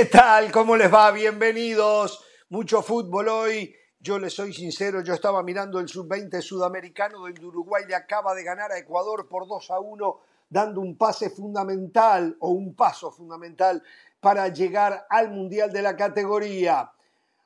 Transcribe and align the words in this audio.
¿Qué 0.00 0.06
tal? 0.06 0.50
¿Cómo 0.50 0.78
les 0.78 0.90
va? 0.90 1.10
Bienvenidos. 1.10 2.24
Mucho 2.48 2.80
fútbol 2.80 3.28
hoy. 3.28 3.74
Yo 3.98 4.18
les 4.18 4.32
soy 4.32 4.54
sincero, 4.54 5.02
yo 5.02 5.12
estaba 5.12 5.42
mirando 5.42 5.78
el 5.78 5.90
sub-20 5.90 6.40
sudamericano 6.40 7.18
donde 7.18 7.44
Uruguay 7.44 7.84
le 7.86 7.94
acaba 7.94 8.34
de 8.34 8.42
ganar 8.42 8.72
a 8.72 8.78
Ecuador 8.78 9.28
por 9.28 9.46
2 9.46 9.70
a 9.70 9.78
1, 9.78 10.20
dando 10.48 10.80
un 10.80 10.96
pase 10.96 11.28
fundamental 11.28 12.34
o 12.40 12.48
un 12.48 12.74
paso 12.74 13.10
fundamental 13.10 13.82
para 14.20 14.48
llegar 14.48 15.06
al 15.10 15.32
Mundial 15.32 15.70
de 15.70 15.82
la 15.82 15.94
categoría. 15.94 16.90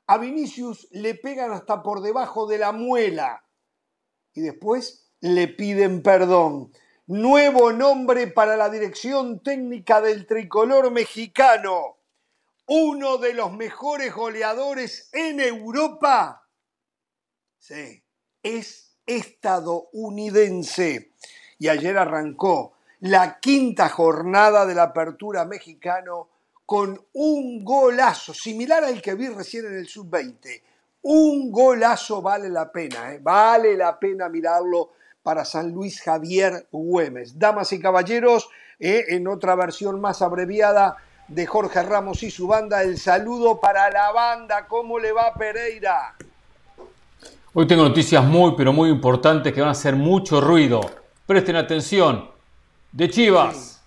A 0.07 0.19
Vinicius 0.19 0.87
le 0.93 1.17
pegan 1.17 1.51
hasta 1.51 1.83
por 1.83 2.03
debajo 2.03 2.47
de 2.47 2.59
la 2.59 2.71
muela 2.71 3.45
y 4.33 4.43
después 4.43 5.11
le 5.19 5.49
piden 5.49 6.05
perdón. 6.05 6.71
Nuevo 7.09 7.73
nombre 7.73 8.29
para 8.29 8.57
la 8.57 8.71
dirección 8.71 9.43
técnica 9.43 10.01
del 10.01 10.25
tricolor 10.25 10.93
mexicano. 10.93 11.94
Uno 12.67 13.19
de 13.19 13.35
los 13.35 13.53
mejores 13.53 14.15
goleadores 14.15 15.11
en 15.13 15.41
Europa 15.41 16.45
Sí, 17.67 18.05
es 18.43 18.99
estadounidense. 19.07 21.13
Y 21.59 21.69
ayer 21.69 21.97
arrancó 21.97 22.75
la 23.01 23.41
quinta 23.41 23.89
jornada 23.89 24.67
de 24.67 24.75
la 24.75 24.83
apertura 24.83 25.47
mexicano 25.47 26.29
con 26.67 27.03
un 27.15 27.65
golazo, 27.65 28.35
similar 28.35 28.85
al 28.85 29.01
que 29.01 29.15
vi 29.15 29.29
recién 29.29 29.65
en 29.65 29.79
el 29.79 29.89
sub-20. 29.89 30.61
Un 31.05 31.51
golazo 31.51 32.21
vale 32.21 32.51
la 32.51 32.71
pena, 32.71 33.15
¿eh? 33.15 33.21
vale 33.23 33.79
la 33.79 33.99
pena 33.99 34.29
mirarlo 34.29 34.91
para 35.23 35.47
San 35.47 35.73
Luis 35.73 36.03
Javier 36.03 36.69
Güemes. 36.71 37.39
Damas 37.39 37.73
y 37.73 37.81
caballeros, 37.81 38.51
¿eh? 38.79 39.07
en 39.09 39.27
otra 39.27 39.55
versión 39.55 40.03
más 40.03 40.21
abreviada 40.21 40.99
de 41.29 41.47
Jorge 41.47 41.83
Ramos 41.83 42.23
y 42.23 42.31
su 42.31 42.47
banda, 42.47 42.83
el 42.83 42.99
saludo 42.99 43.61
para 43.61 43.91
la 43.91 44.13
banda. 44.13 44.67
¿Cómo 44.67 44.99
le 44.99 45.13
va 45.13 45.35
Pereira? 45.35 46.15
Hoy 47.53 47.67
tengo 47.67 47.85
noticias 47.85 48.25
muy, 48.25 48.55
pero 48.57 48.73
muy 48.73 48.91
importantes 48.91 49.53
que 49.53 49.61
van 49.61 49.69
a 49.69 49.73
hacer 49.73 49.95
mucho 49.95 50.41
ruido. 50.41 50.81
Presten 51.27 51.57
atención. 51.57 52.31
De 52.93 53.11
Chivas, 53.11 53.81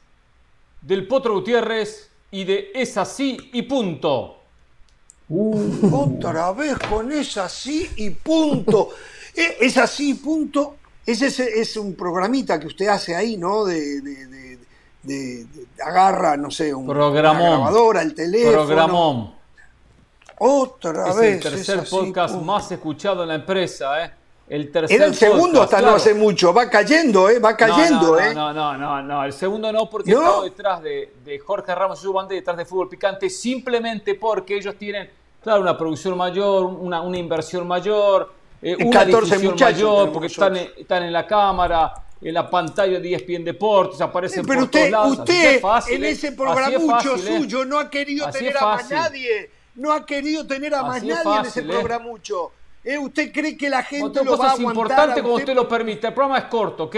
del 0.82 1.08
Potro 1.08 1.34
Gutiérrez 1.34 2.10
y 2.32 2.44
de 2.44 2.72
Es 2.74 2.98
así 2.98 3.38
y 3.54 3.62
punto. 3.62 4.38
Uh, 5.30 5.96
otra 5.96 6.52
vez 6.54 6.78
con 6.90 7.12
Es 7.12 7.38
así 7.38 7.90
y 7.98 8.10
punto. 8.10 8.90
E, 9.34 9.58
es 9.62 9.78
así 9.78 10.12
y 10.12 10.14
punto. 10.16 10.78
Ese 11.06 11.28
es, 11.28 11.78
un 11.78 11.96
programita 11.96 12.60
que 12.60 12.68
usted 12.68 12.88
hace 12.88 13.16
ahí, 13.16 13.38
¿no? 13.38 13.64
De, 13.64 14.02
de, 14.02 14.47
agarra, 15.84 16.38
no 16.38 16.52
sé, 16.52 16.74
un, 16.74 16.88
Programón. 16.88 17.42
una 17.42 17.52
grabadora, 17.52 18.02
el 18.02 18.14
teléfono. 18.14 18.66
Programón. 18.66 19.38
Otra 20.40 21.10
es 21.10 21.18
vez. 21.18 21.46
el 21.46 21.52
tercer 21.52 21.84
podcast 21.90 22.36
más 22.36 22.72
escuchado 22.72 23.24
en 23.24 23.30
la 23.30 23.36
empresa, 23.36 24.04
¿eh? 24.04 24.12
El 24.48 24.72
tercer 24.72 24.96
Era 24.96 25.08
el 25.08 25.16
segundo 25.16 25.62
hasta 25.62 25.82
no 25.82 25.96
hace 25.96 26.14
mucho. 26.14 26.54
Va 26.54 26.70
cayendo, 26.70 27.30
¿eh? 27.30 27.40
Va 27.40 27.58
cayendo, 27.58 28.16
no, 28.16 28.20
¿eh? 28.20 28.34
No, 28.34 28.54
no, 28.54 28.78
no, 28.78 29.02
no. 29.02 29.26
El 29.26 29.34
segundo 29.34 29.72
no, 29.74 29.90
porque 29.90 30.12
¿No? 30.12 30.44
detrás 30.44 30.82
de, 30.82 31.42
Jorge 31.46 31.76
Ramos 31.76 32.00
y 32.00 32.04
su 32.04 32.14
banda 32.14 32.34
detrás 32.34 32.56
de 32.56 32.66
Fútbol 32.66 32.88
Picante, 32.88 33.30
simplemente 33.30 34.16
porque 34.16 34.56
ellos 34.56 34.76
tienen, 34.78 35.10
claro, 35.42 35.62
una 35.62 35.78
producción 35.78 36.16
mayor, 36.16 36.64
una, 36.64 37.02
una 37.02 37.18
inversión 37.18 37.68
mayor, 37.68 38.32
eh, 38.62 38.78
una 38.80 39.06
14 39.06 39.50
mayor, 39.50 40.12
porque 40.14 40.28
están, 40.28 40.56
están 40.56 41.04
en 41.04 41.12
la 41.12 41.28
cámara 41.28 41.94
en 42.22 42.34
la 42.34 42.50
pantalla 42.50 43.00
de 43.00 43.14
ESPN 43.14 43.44
Deportes, 43.44 44.02
aparecen 44.02 44.46
Pero 44.46 44.60
por 44.60 44.64
usted, 44.66 44.92
todos 44.92 44.92
lados. 44.92 45.20
usted 45.20 45.62
fácil, 45.62 45.96
en 45.96 46.04
¿eh? 46.04 46.10
ese 46.10 46.32
programa 46.32 46.80
mucho 46.80 47.16
¿eh? 47.16 47.20
suyo 47.20 47.66
no 47.66 47.80
ha 47.80 47.90
querido 47.90 48.30
tener 48.32 48.58
a 48.58 48.62
más 48.62 48.90
nadie 48.90 49.52
no 49.78 49.94
ha 49.94 50.06
querido 50.06 50.46
tener 50.46 50.76
a 50.76 50.84
más 50.84 51.04
nadie 51.04 51.40
en 51.40 51.46
ese 51.46 51.64
programa 51.64 52.06
mucho. 52.06 52.52
¿Eh? 52.84 52.98
¿Usted 52.98 53.32
cree 53.32 53.58
que 53.58 53.70
la 53.70 53.84
gente 53.84 54.24
lo 54.24 54.38
va 54.38 54.50
a 54.50 54.52
aguantar? 54.52 54.76
importante 54.76 55.22
como 55.22 55.36
usted 55.36 55.54
lo 55.54 55.68
permite. 55.68 56.08
El 56.08 56.14
programa 56.14 56.40
es 56.40 56.46
corto, 56.46 56.86
¿ok? 56.86 56.96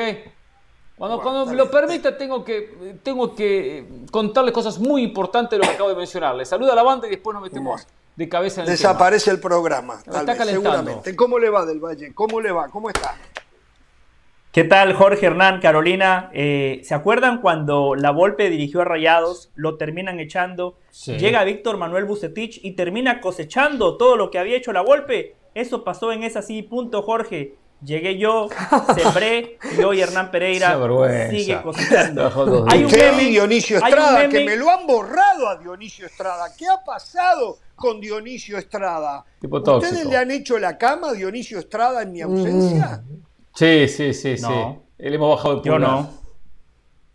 Cuando, 0.97 1.21
cuando 1.21 1.45
me 1.45 1.55
lo 1.55 1.71
permita, 1.71 2.17
tengo 2.17 2.43
que, 2.43 2.97
tengo 3.01 3.33
que 3.33 3.85
contarle 4.11 4.51
cosas 4.51 4.79
muy 4.79 5.03
importantes 5.03 5.51
de 5.51 5.57
lo 5.57 5.63
que 5.63 5.75
acabo 5.75 5.89
de 5.89 5.95
mencionarle. 5.95 6.45
Saluda 6.45 6.73
a 6.73 6.75
la 6.75 6.83
banda 6.83 7.07
y 7.07 7.11
después 7.11 7.33
nos 7.33 7.43
metemos 7.43 7.87
de 8.15 8.27
cabeza 8.27 8.61
en 8.61 8.67
el 8.67 8.71
Desaparece 8.71 9.31
el 9.31 9.39
programa. 9.39 10.01
Tal 10.03 10.27
está 10.29 10.43
vez, 10.43 10.51
seguramente. 10.51 11.15
¿Cómo 11.15 11.39
le 11.39 11.49
va 11.49 11.65
del 11.65 11.79
Valle? 11.79 12.13
¿Cómo 12.13 12.41
le 12.41 12.51
va? 12.51 12.67
¿Cómo 12.67 12.89
está? 12.89 13.15
¿Qué 14.51 14.63
tal, 14.63 14.93
Jorge 14.93 15.27
Hernán, 15.27 15.61
Carolina? 15.61 16.31
Eh, 16.33 16.81
¿Se 16.83 16.95
acuerdan 16.95 17.39
cuando 17.39 17.93
la 17.93 18.09
Volpe 18.09 18.49
dirigió 18.49 18.81
a 18.81 18.85
Rayados, 18.85 19.51
lo 19.53 19.77
terminan 19.77 20.19
echando, 20.19 20.79
llega 21.05 21.43
Víctor 21.43 21.77
Manuel 21.77 22.05
Bucetich 22.05 22.59
y 22.63 22.71
termina 22.71 23.21
cosechando 23.21 23.95
todo 23.95 24.17
lo 24.17 24.31
que 24.31 24.39
había 24.39 24.57
hecho 24.57 24.73
la 24.73 24.81
Volpe? 24.81 25.35
Eso 25.53 25.83
pasó 25.83 26.11
en 26.11 26.23
ese 26.23 26.39
así, 26.39 26.63
punto, 26.63 27.03
Jorge. 27.03 27.57
Llegué 27.85 28.17
yo, 28.17 28.49
sembré 28.95 29.59
y 29.77 29.83
hoy 29.83 30.01
Hernán 30.01 30.31
Pereira 30.31 30.77
sigue 31.29 31.61
cosechando. 31.61 32.65
Hay 32.67 32.83
un 32.83 32.91
meme, 32.91 33.25
Dionisio 33.25 33.77
Estrada, 33.77 34.27
que 34.27 34.45
me 34.45 34.55
lo 34.55 34.71
han 34.71 34.87
borrado 34.87 35.47
a 35.47 35.57
Dionisio 35.57 36.07
Estrada. 36.07 36.47
¿Qué 36.57 36.65
ha 36.67 36.83
pasado 36.83 37.59
con 37.75 38.01
Dionisio 38.01 38.57
Estrada? 38.57 39.23
¿Ustedes 39.47 40.07
le 40.07 40.17
han 40.17 40.31
hecho 40.31 40.57
la 40.57 40.75
cama 40.79 41.09
a 41.09 41.13
Dionisio 41.13 41.59
Estrada 41.59 42.01
en 42.01 42.11
mi 42.11 42.21
ausencia? 42.21 43.03
Mm. 43.07 43.28
Sí, 43.55 43.87
sí, 43.87 44.13
sí, 44.13 44.37
sí. 44.37 44.53
Le 44.97 45.15
hemos 45.15 45.35
bajado 45.35 45.57
el 45.57 45.63
Yo 45.63 45.79
no. 45.79 46.09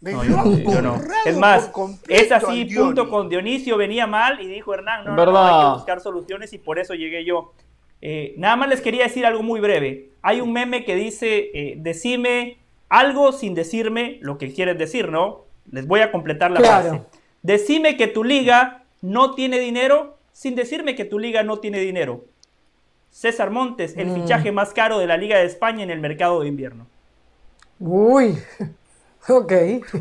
yo, 0.01 0.83
no. 0.83 1.01
Es 1.25 1.37
más, 1.39 1.71
es 2.09 2.33
así, 2.33 2.67
punto 2.67 3.09
con 3.09 3.29
Dionisio 3.29 3.77
venía 3.77 4.07
mal 4.07 4.41
y 4.41 4.47
dijo 4.47 4.75
Hernán, 4.75 5.05
no, 5.05 5.17
no, 5.17 5.39
hay 5.39 5.65
que 5.65 5.75
buscar 5.75 6.01
soluciones 6.01 6.53
y 6.53 6.59
por 6.59 6.79
eso 6.79 6.95
llegué 6.95 7.25
yo. 7.25 7.53
Eh, 8.03 8.35
nada 8.37 8.57
más 8.57 8.69
les 8.69 8.83
quería 8.83 9.05
decir 9.05 9.25
algo 9.25 9.43
muy 9.43 9.61
breve. 9.61 10.11
Hay 10.21 10.43
un 10.43 10.53
meme 10.53 10.85
que 10.85 10.95
dice, 10.95 11.51
eh, 11.55 11.75
decime 11.79 12.59
algo 12.91 13.33
sin 13.33 13.55
decirme 13.55 14.19
lo 14.21 14.37
que 14.37 14.53
quieres 14.53 14.77
decir, 14.77 15.09
¿no? 15.09 15.47
Les 15.71 15.87
voy 15.87 16.01
a 16.01 16.13
completar 16.13 16.51
la 16.51 16.61
frase. 16.61 17.01
Decime 17.43 17.97
que 17.97 18.07
tu 18.07 18.23
liga 18.23 18.85
no 19.01 19.35
tiene 19.35 19.59
dinero 19.59 20.19
sin 20.33 20.55
decirme 20.55 20.95
que 20.95 21.05
tu 21.05 21.19
liga 21.19 21.43
no 21.43 21.59
tiene 21.59 21.79
dinero. 21.79 22.25
César 23.15 23.51
Montes, 23.51 23.95
el 23.97 24.09
mm. 24.09 24.15
fichaje 24.23 24.51
más 24.51 24.73
caro 24.73 24.99
de 24.99 25.07
la 25.07 25.17
Liga 25.17 25.39
de 25.39 25.45
España 25.45 25.85
en 25.85 25.91
el 25.91 26.01
mercado 26.01 26.41
de 26.41 26.49
invierno. 26.49 26.89
Uy, 27.79 28.37
ok. 29.29 29.53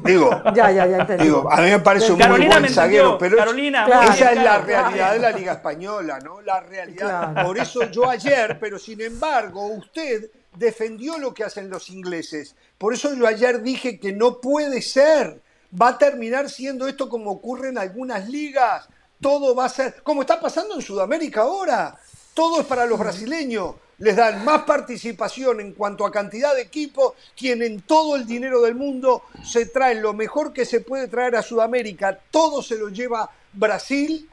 Digo, 0.03 0.31
ya, 0.55 0.71
ya, 0.71 0.87
ya 0.87 0.97
entendí. 0.97 1.25
Digo, 1.25 1.47
a 1.49 1.61
mí 1.61 1.69
me 1.69 1.79
parece 1.79 2.11
un 2.11 2.17
muy 2.17 2.47
buen 2.47 2.67
zaguero, 2.67 3.19
pero 3.19 3.37
Carolina, 3.37 3.85
esa 4.09 4.31
es 4.31 4.43
la 4.43 4.57
realidad 4.57 5.13
de 5.13 5.19
la 5.19 5.29
Liga 5.29 5.53
Española, 5.53 6.19
¿no? 6.23 6.41
La 6.41 6.59
realidad. 6.61 7.45
Por 7.45 7.59
eso 7.59 7.83
yo 7.91 8.09
ayer, 8.09 8.57
pero 8.59 8.79
sin 8.79 8.99
embargo, 9.01 9.63
usted 9.67 10.31
defendió 10.55 11.19
lo 11.19 11.35
que 11.35 11.43
hacen 11.43 11.69
los 11.69 11.91
ingleses. 11.91 12.55
Por 12.79 12.95
eso 12.95 13.13
yo 13.13 13.27
ayer 13.27 13.61
dije 13.61 13.99
que 13.99 14.11
no 14.11 14.41
puede 14.41 14.81
ser. 14.81 15.39
Va 15.79 15.89
a 15.89 15.97
terminar 15.99 16.49
siendo 16.49 16.87
esto 16.87 17.07
como 17.09 17.29
ocurre 17.29 17.69
en 17.69 17.77
algunas 17.77 18.27
ligas. 18.27 18.87
Todo 19.21 19.53
va 19.53 19.65
a 19.65 19.69
ser, 19.69 20.01
como 20.01 20.21
está 20.21 20.39
pasando 20.39 20.73
en 20.73 20.81
Sudamérica 20.81 21.41
ahora. 21.41 21.95
Todo 22.33 22.61
es 22.61 22.67
para 22.67 22.85
los 22.85 22.99
brasileños. 22.99 23.75
Les 23.99 24.15
dan 24.15 24.43
más 24.43 24.63
participación 24.63 25.61
en 25.61 25.73
cuanto 25.73 26.05
a 26.05 26.11
cantidad 26.11 26.55
de 26.55 26.63
equipos, 26.63 27.13
tienen 27.35 27.81
todo 27.81 28.15
el 28.15 28.25
dinero 28.25 28.61
del 28.61 28.75
mundo, 28.75 29.23
se 29.45 29.67
traen 29.67 30.01
lo 30.01 30.13
mejor 30.13 30.51
que 30.51 30.65
se 30.65 30.81
puede 30.81 31.07
traer 31.07 31.35
a 31.35 31.43
Sudamérica, 31.43 32.19
todo 32.31 32.61
se 32.61 32.75
lo 32.75 32.89
lleva 32.89 33.29
Brasil. 33.53 34.27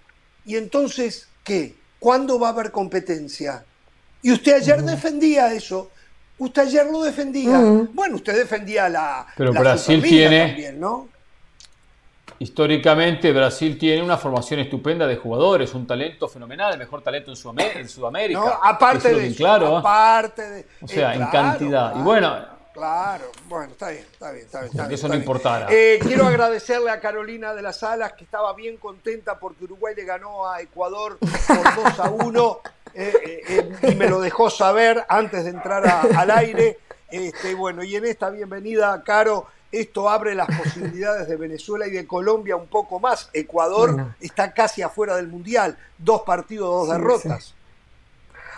Y 0.46 0.56
entonces, 0.56 1.28
¿qué? 1.44 1.74
¿Cuándo 1.98 2.40
va 2.40 2.48
a 2.48 2.52
haber 2.52 2.70
competencia? 2.70 3.64
Y 4.22 4.32
usted 4.32 4.54
ayer 4.54 4.82
defendía 4.82 5.52
eso. 5.52 5.90
Usted 6.38 6.62
ayer 6.62 6.86
lo 6.86 7.02
defendía. 7.02 7.58
Bueno, 7.92 8.16
usted 8.16 8.34
defendía 8.34 8.88
la. 8.88 9.26
Pero 9.36 9.52
la 9.52 9.60
Brasil 9.60 10.02
tiene. 10.02 10.48
También, 10.48 10.80
¿no? 10.80 11.08
Históricamente 12.42 13.32
Brasil 13.32 13.76
tiene 13.76 14.02
una 14.02 14.16
formación 14.16 14.60
estupenda 14.60 15.06
de 15.06 15.14
jugadores, 15.16 15.74
un 15.74 15.86
talento 15.86 16.26
fenomenal, 16.26 16.72
el 16.72 16.78
mejor 16.78 17.02
talento 17.02 17.30
en, 17.30 17.36
Sudamérica. 17.36 18.40
No, 18.40 18.48
aparte 18.62 19.14
de 19.14 19.26
eso, 19.26 19.36
claro. 19.36 19.76
aparte 19.76 20.48
de, 20.48 20.66
o 20.80 20.88
sea, 20.88 21.14
en 21.14 21.26
cantidad. 21.26 21.94
y 21.96 22.00
bueno, 22.00 22.58
Claro, 22.72 23.26
bueno, 23.46 23.72
está 23.72 23.90
bien, 23.90 24.06
está 24.10 24.32
bien, 24.32 24.46
está 24.46 24.62
bien. 24.62 24.90
eso 24.90 25.06
no 25.08 25.16
importara. 25.16 25.66
Eh, 25.68 25.98
quiero 26.00 26.24
agradecerle 26.24 26.90
a 26.90 26.98
Carolina 26.98 27.52
de 27.52 27.60
las 27.60 27.82
Alas, 27.82 28.14
que 28.14 28.24
estaba 28.24 28.54
bien 28.54 28.78
contenta 28.78 29.38
porque 29.38 29.64
Uruguay 29.64 29.94
le 29.94 30.06
ganó 30.06 30.48
a 30.48 30.62
Ecuador 30.62 31.18
por 31.18 31.28
2 31.84 32.00
a 32.00 32.08
1 32.08 32.60
eh, 32.94 33.42
eh, 33.48 33.90
y 33.90 33.94
me 33.96 34.08
lo 34.08 34.18
dejó 34.18 34.48
saber 34.48 35.04
antes 35.10 35.44
de 35.44 35.50
entrar 35.50 35.86
al 36.16 36.30
aire. 36.30 36.78
Este, 37.10 37.54
bueno, 37.54 37.82
y 37.82 37.96
en 37.96 38.06
esta 38.06 38.30
bienvenida, 38.30 39.02
Caro, 39.02 39.46
esto 39.72 40.08
abre 40.08 40.34
las 40.34 40.46
posibilidades 40.48 41.28
de 41.28 41.36
Venezuela 41.36 41.86
y 41.86 41.90
de 41.90 42.06
Colombia 42.06 42.56
un 42.56 42.66
poco 42.66 42.98
más. 42.98 43.30
Ecuador 43.32 44.14
está 44.20 44.52
casi 44.52 44.82
afuera 44.82 45.16
del 45.16 45.28
Mundial. 45.28 45.76
Dos 45.98 46.22
partidos, 46.22 46.68
dos 46.68 46.88
derrotas. 46.88 47.54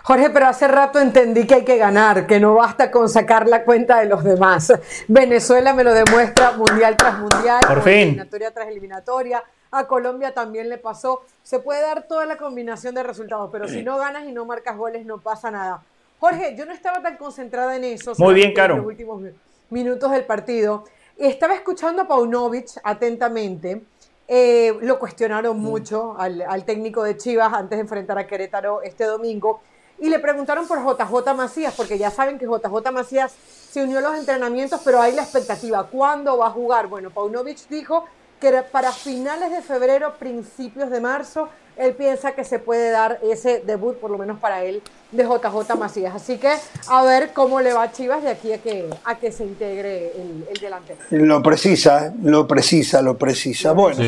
Jorge, 0.04 0.30
pero 0.30 0.48
hace 0.48 0.66
rato 0.66 0.98
entendí 0.98 1.46
que 1.46 1.54
hay 1.54 1.64
que 1.64 1.76
ganar, 1.76 2.26
que 2.26 2.40
no 2.40 2.54
basta 2.56 2.90
con 2.90 3.08
sacar 3.08 3.46
la 3.48 3.62
cuenta 3.64 4.00
de 4.00 4.06
los 4.06 4.24
demás. 4.24 4.72
Venezuela 5.06 5.74
me 5.74 5.84
lo 5.84 5.92
demuestra 5.94 6.52
mundial 6.52 6.96
tras 6.96 7.18
mundial, 7.20 7.60
Por 7.66 7.82
fin. 7.82 7.92
eliminatoria 7.92 8.50
tras 8.50 8.66
eliminatoria. 8.68 9.44
a 9.70 9.86
Colombia 9.86 10.34
también 10.34 10.68
le 10.68 10.78
pasó. 10.78 11.22
Se 11.44 11.60
puede 11.60 11.82
dar 11.82 12.02
toda 12.08 12.26
la 12.26 12.36
combinación 12.36 12.94
de 12.96 13.02
resultados, 13.04 13.48
pero 13.52 13.68
si 13.68 13.82
no 13.82 13.96
ganas 13.96 14.24
y 14.24 14.32
no 14.32 14.44
marcas 14.44 14.76
goles 14.76 15.06
no 15.06 15.18
pasa 15.18 15.50
nada. 15.52 15.82
Jorge, 16.18 16.56
yo 16.58 16.66
no 16.66 16.72
estaba 16.72 17.00
tan 17.00 17.16
concentrada 17.16 17.76
en 17.76 17.84
eso. 17.84 18.12
Muy 18.18 18.34
bien, 18.34 18.52
Caro. 18.54 18.74
En 18.74 18.78
los 18.80 18.88
últimos 18.88 19.22
minutos 19.70 20.10
del 20.10 20.24
partido. 20.24 20.84
Estaba 21.16 21.54
escuchando 21.54 22.02
a 22.02 22.08
Paunovic 22.08 22.68
atentamente. 22.82 23.82
Eh, 24.28 24.76
lo 24.80 24.98
cuestionaron 24.98 25.58
mm. 25.58 25.62
mucho 25.62 26.16
al, 26.18 26.42
al 26.42 26.64
técnico 26.64 27.02
de 27.02 27.16
Chivas 27.16 27.52
antes 27.52 27.76
de 27.76 27.82
enfrentar 27.82 28.18
a 28.18 28.26
Querétaro 28.26 28.82
este 28.82 29.04
domingo. 29.04 29.60
Y 29.98 30.08
le 30.08 30.18
preguntaron 30.18 30.66
por 30.66 30.78
JJ 30.78 31.34
Macías, 31.34 31.74
porque 31.76 31.96
ya 31.96 32.10
saben 32.10 32.38
que 32.38 32.46
JJ 32.46 32.90
Macías 32.92 33.32
se 33.70 33.84
unió 33.84 33.98
a 33.98 34.00
los 34.00 34.18
entrenamientos, 34.18 34.80
pero 34.84 35.00
hay 35.00 35.12
la 35.12 35.22
expectativa. 35.22 35.84
¿Cuándo 35.84 36.38
va 36.38 36.48
a 36.48 36.50
jugar? 36.50 36.88
Bueno, 36.88 37.10
Paunovic 37.10 37.68
dijo 37.68 38.04
que 38.42 38.50
para 38.72 38.90
finales 38.90 39.52
de 39.52 39.62
febrero, 39.62 40.14
principios 40.18 40.90
de 40.90 41.00
marzo, 41.00 41.48
él 41.76 41.94
piensa 41.94 42.32
que 42.32 42.42
se 42.42 42.58
puede 42.58 42.90
dar 42.90 43.20
ese 43.22 43.60
debut, 43.60 43.96
por 43.98 44.10
lo 44.10 44.18
menos 44.18 44.40
para 44.40 44.64
él, 44.64 44.82
de 45.12 45.22
JJ 45.22 45.76
Macías. 45.78 46.12
Así 46.12 46.38
que 46.38 46.52
a 46.88 47.04
ver 47.04 47.32
cómo 47.32 47.60
le 47.60 47.72
va 47.72 47.84
a 47.84 47.92
Chivas 47.92 48.24
de 48.24 48.30
aquí 48.30 48.52
a 48.52 48.58
que, 48.58 48.90
a 49.04 49.16
que 49.16 49.30
se 49.30 49.44
integre 49.44 50.08
el, 50.20 50.44
el 50.50 50.60
delantero. 50.60 50.98
Lo 51.10 51.40
precisa, 51.40 52.12
lo 52.20 52.48
precisa, 52.48 53.00
lo 53.00 53.16
precisa. 53.16 53.72
Bueno, 53.72 54.02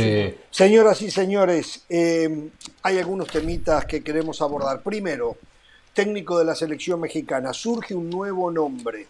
señoras 0.50 1.00
y 1.02 1.12
señores, 1.12 1.84
eh, 1.88 2.50
hay 2.82 2.98
algunos 2.98 3.28
temitas 3.28 3.84
que 3.84 4.02
queremos 4.02 4.42
abordar. 4.42 4.82
Primero, 4.82 5.36
técnico 5.94 6.40
de 6.40 6.44
la 6.44 6.56
selección 6.56 7.00
mexicana, 7.00 7.52
surge 7.52 7.94
un 7.94 8.10
nuevo 8.10 8.50
nombre, 8.50 9.06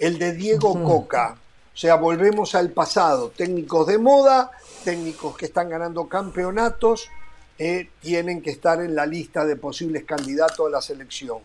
el 0.00 0.18
de 0.18 0.32
Diego 0.32 0.82
Coca. 0.82 1.36
O 1.78 1.80
sea, 1.80 1.94
volvemos 1.94 2.56
al 2.56 2.70
pasado, 2.72 3.30
técnicos 3.30 3.86
de 3.86 3.98
moda, 3.98 4.50
técnicos 4.82 5.36
que 5.36 5.46
están 5.46 5.68
ganando 5.68 6.08
campeonatos, 6.08 7.08
eh, 7.56 7.90
tienen 8.02 8.42
que 8.42 8.50
estar 8.50 8.82
en 8.82 8.96
la 8.96 9.06
lista 9.06 9.44
de 9.44 9.54
posibles 9.54 10.02
candidatos 10.02 10.66
a 10.66 10.70
la 10.70 10.82
selección. 10.82 11.38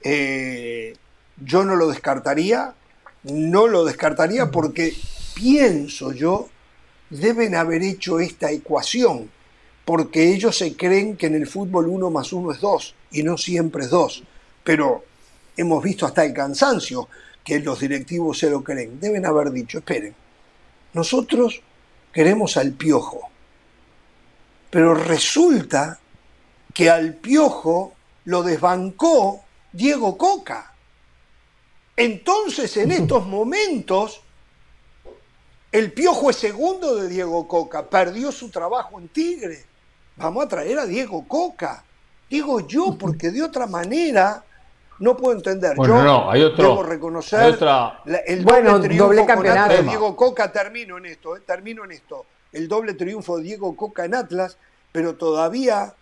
Eh, 0.00 0.94
yo 1.44 1.64
no 1.64 1.74
lo 1.74 1.88
descartaría, 1.88 2.72
no 3.24 3.66
lo 3.66 3.84
descartaría 3.84 4.52
porque 4.52 4.94
pienso 5.34 6.12
yo, 6.12 6.48
deben 7.10 7.56
haber 7.56 7.82
hecho 7.82 8.20
esta 8.20 8.52
ecuación 8.52 9.32
porque 9.84 10.32
ellos 10.32 10.56
se 10.56 10.76
creen 10.76 11.16
que 11.16 11.26
en 11.26 11.34
el 11.34 11.48
fútbol 11.48 11.88
uno 11.88 12.08
más 12.08 12.32
uno 12.32 12.52
es 12.52 12.60
dos 12.60 12.94
y 13.10 13.24
no 13.24 13.36
siempre 13.36 13.82
es 13.82 13.90
dos. 13.90 14.22
Pero 14.62 15.04
hemos 15.56 15.82
visto 15.82 16.06
hasta 16.06 16.24
el 16.24 16.32
cansancio 16.32 17.08
que 17.44 17.60
los 17.60 17.80
directivos 17.80 18.38
se 18.38 18.50
lo 18.50 18.62
creen. 18.62 19.00
Deben 19.00 19.26
haber 19.26 19.50
dicho, 19.50 19.78
esperen, 19.78 20.14
nosotros 20.92 21.60
queremos 22.12 22.56
al 22.56 22.72
piojo, 22.72 23.30
pero 24.70 24.94
resulta 24.94 25.98
que 26.72 26.90
al 26.90 27.14
piojo 27.14 27.94
lo 28.24 28.42
desbancó 28.42 29.44
Diego 29.72 30.16
Coca. 30.16 30.74
Entonces, 31.96 32.76
en 32.76 32.92
estos 32.92 33.26
momentos, 33.28 34.22
el 35.70 35.92
piojo 35.92 36.30
es 36.30 36.36
segundo 36.36 36.96
de 36.96 37.08
Diego 37.08 37.48
Coca, 37.48 37.88
perdió 37.88 38.30
su 38.32 38.50
trabajo 38.50 38.98
en 38.98 39.08
Tigre 39.08 39.72
vamos 40.16 40.44
a 40.44 40.48
traer 40.48 40.78
a 40.78 40.86
Diego 40.86 41.26
Coca. 41.26 41.84
Digo 42.28 42.66
yo, 42.66 42.96
porque 42.98 43.30
de 43.30 43.42
otra 43.42 43.66
manera 43.66 44.44
no 45.02 45.16
puedo 45.16 45.36
entender. 45.36 45.76
yo 45.76 46.02
no, 46.02 46.30
hay 46.30 46.42
otro, 46.42 46.68
debo 46.68 46.82
reconocer 46.84 47.58
el 48.26 48.44
doble 48.44 48.80
triunfo 48.80 49.26
campeonato 49.26 49.74
de 49.74 49.82
Diego 49.82 50.14
Coca. 50.16 50.52
Termino 50.52 50.96
en 50.98 51.06
esto, 51.06 51.36
eh, 51.36 51.40
termino 51.44 51.84
en 51.84 51.90
esto. 51.90 52.24
El 52.52 52.68
doble 52.68 52.94
triunfo 52.94 53.38
de 53.38 53.44
Diego 53.44 53.74
Coca 53.74 54.04
en 54.04 54.14
Atlas, 54.14 54.58
pero 54.92 55.16
todavía 55.16 55.94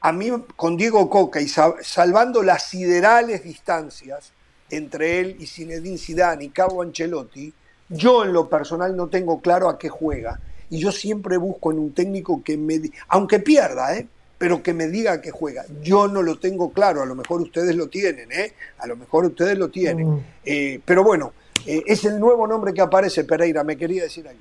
a 0.00 0.12
mí 0.12 0.30
con 0.56 0.76
Diego 0.76 1.08
Coca 1.08 1.40
y 1.40 1.48
salvando 1.48 2.42
las 2.42 2.64
siderales 2.64 3.42
distancias 3.42 4.32
entre 4.68 5.20
él 5.20 5.36
y 5.38 5.46
Zinedine 5.46 5.98
Zidane 5.98 6.44
y 6.44 6.48
Carlo 6.50 6.82
Ancelotti, 6.82 7.52
yo 7.88 8.24
en 8.24 8.32
lo 8.32 8.48
personal 8.48 8.96
no 8.96 9.08
tengo 9.08 9.40
claro 9.40 9.68
a 9.68 9.78
qué 9.78 9.88
juega 9.88 10.38
y 10.68 10.78
yo 10.78 10.92
siempre 10.92 11.36
busco 11.38 11.72
en 11.72 11.78
un 11.78 11.92
técnico 11.92 12.42
que 12.42 12.56
me, 12.56 12.80
aunque 13.08 13.40
pierda, 13.40 13.96
¿eh? 13.96 14.06
Pero 14.40 14.62
que 14.62 14.72
me 14.72 14.88
diga 14.88 15.20
que 15.20 15.30
juega. 15.30 15.66
Yo 15.82 16.08
no 16.08 16.22
lo 16.22 16.36
tengo 16.36 16.72
claro, 16.72 17.02
a 17.02 17.04
lo 17.04 17.14
mejor 17.14 17.42
ustedes 17.42 17.76
lo 17.76 17.88
tienen, 17.88 18.32
¿eh? 18.32 18.54
a 18.78 18.86
lo 18.86 18.96
mejor 18.96 19.26
ustedes 19.26 19.58
lo 19.58 19.68
tienen. 19.68 20.14
Mm. 20.14 20.24
Eh, 20.46 20.80
pero 20.82 21.04
bueno, 21.04 21.34
eh, 21.66 21.82
es 21.86 22.06
el 22.06 22.18
nuevo 22.18 22.46
nombre 22.46 22.72
que 22.72 22.80
aparece, 22.80 23.24
Pereira, 23.24 23.62
me 23.64 23.76
quería 23.76 24.04
decir 24.04 24.26
algo. 24.26 24.40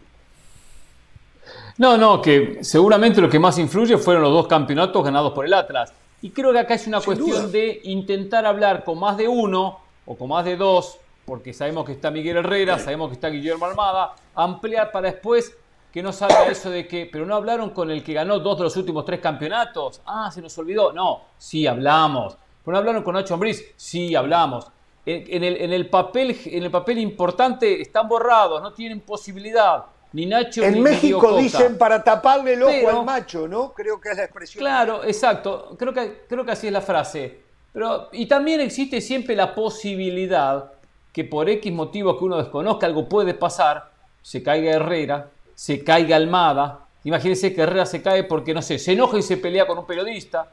No, 1.79 1.97
no, 1.97 2.21
que 2.21 2.59
seguramente 2.61 3.19
lo 3.19 3.29
que 3.29 3.39
más 3.39 3.57
influye 3.57 3.97
fueron 3.97 4.23
los 4.23 4.31
dos 4.31 4.47
campeonatos 4.47 5.03
ganados 5.03 5.33
por 5.33 5.45
el 5.45 5.53
Atlas. 5.53 5.91
Y 6.21 6.29
creo 6.29 6.53
que 6.53 6.59
acá 6.59 6.75
es 6.75 6.87
una 6.87 7.01
cuestión 7.01 7.51
de 7.51 7.81
intentar 7.83 8.45
hablar 8.45 8.85
con 8.85 8.99
más 8.99 9.17
de 9.17 9.27
uno 9.27 9.79
o 10.05 10.15
con 10.15 10.29
más 10.29 10.45
de 10.45 10.55
dos, 10.55 10.97
porque 11.25 11.53
sabemos 11.53 11.85
que 11.85 11.91
está 11.91 12.09
Miguel 12.09 12.37
Herrera, 12.37 12.79
sabemos 12.79 13.09
que 13.09 13.15
está 13.15 13.27
Guillermo 13.27 13.65
Almada, 13.65 14.15
ampliar 14.33 14.93
para 14.93 15.11
después 15.11 15.53
que 15.91 16.03
no 16.03 16.13
salga 16.13 16.47
eso 16.47 16.69
de 16.69 16.87
que, 16.87 17.09
pero 17.11 17.25
no 17.25 17.35
hablaron 17.35 17.71
con 17.71 17.89
el 17.89 18.03
que 18.03 18.13
ganó 18.13 18.39
dos 18.39 18.57
de 18.57 18.63
los 18.65 18.77
últimos 18.77 19.05
tres 19.05 19.19
campeonatos. 19.19 20.01
Ah, 20.05 20.29
se 20.31 20.41
nos 20.41 20.57
olvidó. 20.57 20.93
No, 20.93 21.21
sí 21.37 21.65
hablamos. 21.65 22.37
Pero 22.63 22.73
no 22.73 22.77
hablaron 22.77 23.03
con 23.03 23.15
Nacho 23.15 23.33
Ambriz. 23.33 23.73
Sí 23.75 24.15
hablamos. 24.15 24.67
En, 25.05 25.43
el, 25.43 25.57
en, 25.61 25.73
el, 25.73 25.89
papel, 25.89 26.39
en 26.45 26.63
el 26.63 26.69
papel 26.69 26.99
importante 26.99 27.81
están 27.81 28.07
borrados, 28.07 28.61
no 28.61 28.73
tienen 28.73 28.99
posibilidad. 28.99 29.85
Ni 30.13 30.25
Nacho 30.25 30.63
en 30.63 30.81
México 30.81 31.37
dicen 31.37 31.77
para 31.77 32.03
taparle 32.03 32.53
el 32.53 32.63
ojo 32.63 32.89
al 32.99 33.05
macho, 33.05 33.47
¿no? 33.47 33.73
Creo 33.73 33.99
que 33.99 34.09
es 34.09 34.17
la 34.17 34.23
expresión. 34.23 34.59
Claro, 34.59 35.03
exacto. 35.03 35.75
Creo 35.79 35.93
que, 35.93 36.25
creo 36.27 36.45
que 36.45 36.51
así 36.51 36.67
es 36.67 36.73
la 36.73 36.81
frase. 36.81 37.39
Pero, 37.73 38.09
y 38.11 38.27
también 38.27 38.61
existe 38.61 39.01
siempre 39.01 39.35
la 39.35 39.53
posibilidad 39.53 40.73
que 41.11 41.23
por 41.23 41.49
X 41.49 41.71
motivo 41.71 42.17
que 42.17 42.25
uno 42.25 42.37
desconozca 42.37 42.85
algo 42.85 43.07
puede 43.07 43.33
pasar, 43.33 43.91
se 44.21 44.43
caiga 44.43 44.71
Herrera, 44.71 45.29
se 45.59 45.83
caiga 45.83 46.15
Almada. 46.15 46.87
Imagínense 47.03 47.53
que 47.53 47.59
Herrera 47.59 47.85
se 47.85 48.01
cae 48.01 48.23
porque, 48.23 48.53
no 48.53 48.61
sé, 48.61 48.79
se 48.79 48.93
enoja 48.93 49.17
y 49.17 49.21
se 49.21 49.35
pelea 49.35 49.67
con 49.67 49.77
un 49.77 49.85
periodista. 49.85 50.49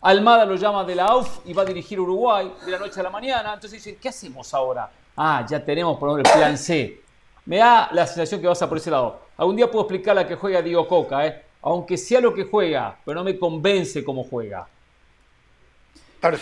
Almada 0.00 0.46
lo 0.46 0.54
llama 0.54 0.82
de 0.82 0.94
la 0.94 1.08
AUF 1.08 1.40
y 1.44 1.52
va 1.52 1.60
a 1.60 1.66
dirigir 1.66 2.00
Uruguay 2.00 2.50
de 2.64 2.72
la 2.72 2.78
noche 2.78 2.98
a 3.00 3.02
la 3.02 3.10
mañana. 3.10 3.52
Entonces 3.52 3.72
dicen, 3.84 3.98
¿qué 4.00 4.08
hacemos 4.08 4.54
ahora? 4.54 4.88
Ah, 5.14 5.44
ya 5.46 5.62
tenemos 5.62 5.98
por 5.98 6.18
el 6.18 6.22
plan 6.22 6.56
C. 6.56 7.02
Me 7.44 7.58
da 7.58 7.90
la 7.92 8.06
sensación 8.06 8.40
que 8.40 8.46
vas 8.46 8.62
a 8.62 8.66
por 8.66 8.78
ese 8.78 8.90
lado. 8.90 9.20
Algún 9.36 9.56
día 9.56 9.70
puedo 9.70 9.84
explicar 9.84 10.16
la 10.16 10.26
que 10.26 10.36
juega 10.36 10.62
Diego 10.62 10.88
Coca, 10.88 11.26
¿eh? 11.26 11.42
aunque 11.60 11.98
sea 11.98 12.22
lo 12.22 12.32
que 12.32 12.44
juega, 12.44 12.96
pero 13.04 13.16
no 13.16 13.24
me 13.24 13.38
convence 13.38 14.02
cómo 14.02 14.24
juega. 14.24 14.66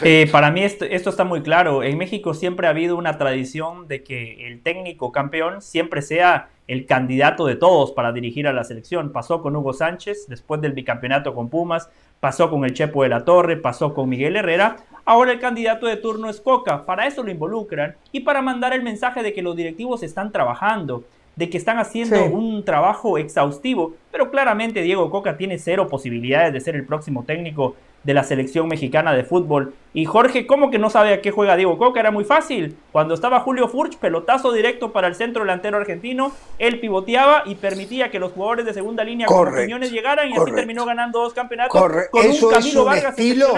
Eh, 0.02 0.28
para 0.30 0.52
mí 0.52 0.62
esto, 0.62 0.84
esto, 0.84 1.10
está 1.10 1.24
muy 1.24 1.42
claro. 1.42 1.82
En 1.82 1.98
México 1.98 2.32
siempre 2.32 2.68
ha 2.68 2.70
habido 2.70 2.96
una 2.96 3.18
tradición 3.18 3.88
de 3.88 4.04
que 4.04 4.46
el 4.46 4.62
técnico 4.62 5.10
campeón 5.10 5.60
siempre 5.60 6.00
sea 6.00 6.50
el 6.66 6.86
candidato 6.86 7.46
de 7.46 7.56
todos 7.56 7.92
para 7.92 8.12
dirigir 8.12 8.46
a 8.46 8.52
la 8.52 8.64
selección. 8.64 9.12
Pasó 9.12 9.42
con 9.42 9.54
Hugo 9.54 9.72
Sánchez 9.72 10.26
después 10.28 10.60
del 10.60 10.72
bicampeonato 10.72 11.34
con 11.34 11.48
Pumas, 11.48 11.90
pasó 12.20 12.50
con 12.50 12.64
el 12.64 12.74
Chepo 12.74 13.02
de 13.02 13.10
la 13.10 13.24
Torre, 13.24 13.56
pasó 13.56 13.94
con 13.94 14.08
Miguel 14.08 14.36
Herrera. 14.36 14.76
Ahora 15.04 15.32
el 15.32 15.40
candidato 15.40 15.86
de 15.86 15.96
turno 15.96 16.30
es 16.30 16.40
Coca. 16.40 16.86
Para 16.86 17.06
eso 17.06 17.22
lo 17.22 17.30
involucran 17.30 17.96
y 18.12 18.20
para 18.20 18.42
mandar 18.42 18.72
el 18.72 18.82
mensaje 18.82 19.22
de 19.22 19.32
que 19.32 19.42
los 19.42 19.56
directivos 19.56 20.02
están 20.02 20.32
trabajando, 20.32 21.04
de 21.36 21.50
que 21.50 21.58
están 21.58 21.78
haciendo 21.78 22.24
un 22.26 22.64
trabajo 22.64 23.18
exhaustivo. 23.18 23.94
Pero 24.10 24.30
claramente 24.30 24.82
Diego 24.82 25.10
Coca 25.10 25.36
tiene 25.36 25.58
cero 25.58 25.88
posibilidades 25.88 26.52
de 26.52 26.60
ser 26.60 26.76
el 26.76 26.86
próximo 26.86 27.24
técnico 27.24 27.74
de 28.04 28.14
la 28.14 28.22
selección 28.22 28.68
mexicana 28.68 29.12
de 29.14 29.24
fútbol. 29.24 29.74
Y 29.94 30.04
Jorge, 30.04 30.46
¿cómo 30.46 30.70
que 30.70 30.78
no 30.78 30.90
sabe 30.90 31.14
a 31.14 31.22
qué 31.22 31.30
juega 31.30 31.56
Diego 31.56 31.78
Coca? 31.78 32.00
Era 32.00 32.10
muy 32.10 32.24
fácil. 32.24 32.76
Cuando 32.92 33.14
estaba 33.14 33.40
Julio 33.40 33.66
Furch, 33.68 33.96
pelotazo 33.96 34.52
directo 34.52 34.92
para 34.92 35.08
el 35.08 35.14
centro 35.14 35.42
delantero 35.42 35.78
argentino, 35.78 36.32
él 36.58 36.80
pivoteaba 36.80 37.42
y 37.46 37.54
permitía 37.54 38.10
que 38.10 38.18
los 38.18 38.32
jugadores 38.32 38.66
de 38.66 38.74
segunda 38.74 39.02
línea 39.04 39.26
con 39.26 39.48
opiniones 39.48 39.90
llegaran 39.90 40.28
y 40.30 40.34
así 40.34 40.52
terminó 40.52 40.84
ganando 40.84 41.20
dos 41.20 41.32
campeonatos 41.32 41.80
con 42.10 42.26
un 42.26 42.50
Camilo 42.50 42.84
Vargas 42.84 43.18
estilo, 43.18 43.48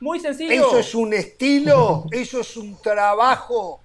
Muy 0.00 0.20
sencillo. 0.20 0.52
Eso 0.52 0.78
es 0.78 0.94
un 0.94 1.12
estilo, 1.12 2.06
eso 2.10 2.40
es 2.40 2.56
un 2.56 2.80
trabajo 2.80 3.81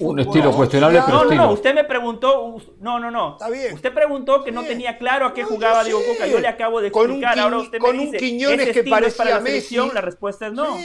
un 0.00 0.18
estilo 0.20 0.52
cuestionable, 0.52 1.00
pero 1.04 1.24
No, 1.24 1.24
no, 1.24 1.34
no, 1.34 1.52
usted 1.52 1.74
me 1.74 1.84
preguntó, 1.84 2.56
no, 2.80 2.98
no, 2.98 3.10
no. 3.10 3.32
Está 3.32 3.48
bien. 3.48 3.74
Usted 3.74 3.92
preguntó 3.92 4.42
que 4.42 4.52
no 4.52 4.64
tenía 4.64 4.98
claro 4.98 5.26
a 5.26 5.34
qué 5.34 5.44
jugaba 5.44 5.84
Diego 5.84 6.00
Coca, 6.06 6.26
yo 6.26 6.40
le 6.40 6.48
acabo 6.48 6.80
de 6.80 6.88
explicar, 6.88 7.38
ahora 7.38 7.58
usted 7.58 7.80
me 7.80 7.92
dice, 7.92 8.16
Quiñones 8.16 8.70
que 8.70 8.84
parecía 8.84 9.18
para 9.18 9.38
la 9.38 9.42
selección, 9.42 9.90
la 9.94 10.00
respuesta 10.00 10.46
es 10.46 10.52
no. 10.52 10.76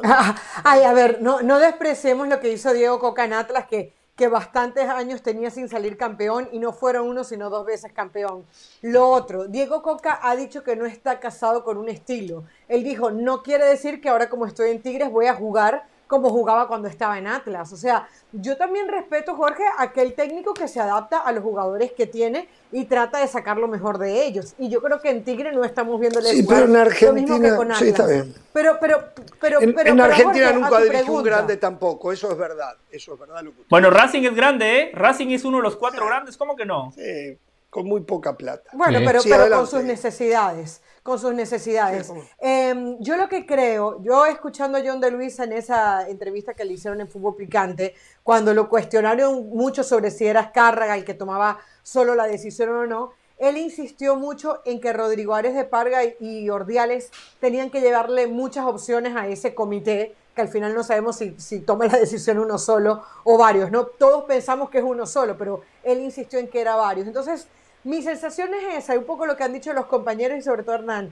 Ay, 0.64 0.82
a 0.82 0.92
ver, 0.92 1.20
no, 1.22 1.42
no 1.42 1.58
despreciemos 1.58 2.28
lo 2.28 2.40
que 2.40 2.52
hizo 2.52 2.72
Diego 2.72 2.98
Coca 2.98 3.24
en 3.24 3.32
Atlas, 3.32 3.66
que, 3.66 3.92
que 4.16 4.28
bastantes 4.28 4.88
años 4.88 5.22
tenía 5.22 5.50
sin 5.50 5.68
salir 5.68 5.96
campeón 5.96 6.48
y 6.52 6.58
no 6.58 6.72
fueron 6.72 7.08
uno, 7.08 7.24
sino 7.24 7.50
dos 7.50 7.66
veces 7.66 7.92
campeón. 7.92 8.44
Lo 8.82 9.08
otro, 9.08 9.46
Diego 9.46 9.82
Coca 9.82 10.20
ha 10.22 10.36
dicho 10.36 10.62
que 10.62 10.76
no 10.76 10.86
está 10.86 11.20
casado 11.20 11.64
con 11.64 11.78
un 11.78 11.88
estilo. 11.88 12.44
Él 12.68 12.84
dijo, 12.84 13.10
no 13.10 13.42
quiere 13.42 13.64
decir 13.64 14.00
que 14.00 14.08
ahora 14.08 14.28
como 14.28 14.46
estoy 14.46 14.70
en 14.70 14.82
Tigres 14.82 15.10
voy 15.10 15.26
a 15.26 15.34
jugar 15.34 15.86
como 16.08 16.30
jugaba 16.30 16.66
cuando 16.66 16.88
estaba 16.88 17.18
en 17.18 17.26
Atlas. 17.26 17.72
O 17.72 17.76
sea, 17.76 18.08
yo 18.32 18.56
también 18.56 18.88
respeto, 18.88 19.36
Jorge, 19.36 19.62
a 19.76 19.82
aquel 19.82 20.14
técnico 20.14 20.54
que 20.54 20.66
se 20.66 20.80
adapta 20.80 21.18
a 21.18 21.30
los 21.32 21.44
jugadores 21.44 21.92
que 21.92 22.06
tiene 22.06 22.48
y 22.72 22.86
trata 22.86 23.20
de 23.20 23.28
sacar 23.28 23.58
lo 23.58 23.68
mejor 23.68 23.98
de 23.98 24.24
ellos. 24.24 24.54
Y 24.58 24.70
yo 24.70 24.82
creo 24.82 25.00
que 25.00 25.10
en 25.10 25.22
Tigre 25.22 25.52
no 25.52 25.64
estamos 25.64 26.00
viendo 26.00 26.20
sí, 26.22 26.42
pero 26.42 26.64
en 26.64 26.76
Argentina, 26.76 27.12
lo 27.12 27.14
mismo 27.14 27.40
que 27.40 27.56
con 27.56 27.66
Atlas. 27.66 27.78
Sí, 27.78 27.88
está 27.88 28.06
bien. 28.06 28.34
Pero, 28.52 28.78
pero, 28.80 29.04
pero, 29.38 29.60
en, 29.60 29.74
pero, 29.74 29.90
en 29.90 30.00
Argentina 30.00 30.52
nunca 30.52 30.80
dirigió 30.80 31.12
un 31.12 31.22
grande 31.22 31.56
tampoco, 31.58 32.10
eso 32.10 32.32
es 32.32 32.38
verdad. 32.38 32.74
Eso 32.90 33.14
es 33.14 33.20
verdad 33.20 33.44
bueno, 33.68 33.90
Racing 33.90 34.22
es 34.22 34.34
grande, 34.34 34.80
¿eh? 34.80 34.90
Racing 34.94 35.28
es 35.28 35.44
uno 35.44 35.58
de 35.58 35.62
los 35.62 35.76
cuatro 35.76 36.06
grandes, 36.06 36.36
¿cómo 36.38 36.56
que 36.56 36.64
no? 36.64 36.90
Sí, 36.96 37.38
con 37.68 37.86
muy 37.86 38.00
poca 38.00 38.34
plata. 38.36 38.70
Bueno, 38.72 39.00
pero, 39.04 39.20
pero 39.22 39.56
con 39.56 39.66
sus 39.66 39.84
necesidades 39.84 40.80
con 41.02 41.18
sus 41.18 41.34
necesidades. 41.34 42.12
Em, 42.38 42.98
yo 43.00 43.16
lo 43.16 43.28
que 43.28 43.46
creo, 43.46 44.02
yo 44.02 44.26
escuchando 44.26 44.78
a 44.78 44.82
John 44.84 45.00
de 45.00 45.10
Luisa 45.10 45.44
en 45.44 45.52
esa 45.52 46.08
entrevista 46.08 46.54
que 46.54 46.64
le 46.64 46.74
hicieron 46.74 47.00
en 47.00 47.08
Fútbol 47.08 47.36
Picante, 47.36 47.94
cuando 48.22 48.54
lo 48.54 48.68
cuestionaron 48.68 49.48
mucho 49.48 49.82
sobre 49.82 50.10
si 50.10 50.26
era 50.26 50.40
Escárraga 50.40 50.96
el 50.96 51.04
que 51.04 51.14
tomaba 51.14 51.58
solo 51.82 52.14
la 52.14 52.26
decisión 52.26 52.70
o 52.70 52.86
no, 52.86 53.12
él 53.38 53.56
insistió 53.56 54.16
mucho 54.16 54.60
en 54.64 54.80
que 54.80 54.92
Rodrigo 54.92 55.34
Ares 55.34 55.54
de 55.54 55.64
Parga 55.64 56.00
y 56.04 56.50
Ordiales 56.50 57.10
tenían 57.40 57.70
que 57.70 57.80
llevarle 57.80 58.26
muchas 58.26 58.66
opciones 58.66 59.16
a 59.16 59.28
ese 59.28 59.54
comité, 59.54 60.14
que 60.34 60.42
al 60.42 60.48
final 60.48 60.74
no 60.74 60.82
sabemos 60.82 61.16
si, 61.16 61.34
si 61.38 61.60
toma 61.60 61.86
la 61.86 61.98
decisión 61.98 62.38
uno 62.38 62.58
solo 62.58 63.02
o 63.24 63.38
varios, 63.38 63.70
¿no? 63.70 63.86
Todos 63.86 64.24
pensamos 64.24 64.70
que 64.70 64.78
es 64.78 64.84
uno 64.84 65.06
solo, 65.06 65.38
pero 65.38 65.62
él 65.84 66.00
insistió 66.00 66.38
en 66.38 66.48
que 66.48 66.60
era 66.60 66.74
varios. 66.74 67.06
Entonces, 67.06 67.46
mi 67.84 68.02
sensación 68.02 68.50
es 68.54 68.84
esa, 68.84 68.94
y 68.94 68.98
un 68.98 69.04
poco 69.04 69.26
lo 69.26 69.36
que 69.36 69.44
han 69.44 69.52
dicho 69.52 69.72
los 69.72 69.86
compañeros 69.86 70.38
y 70.38 70.42
sobre 70.42 70.62
todo 70.62 70.76
Hernán. 70.76 71.10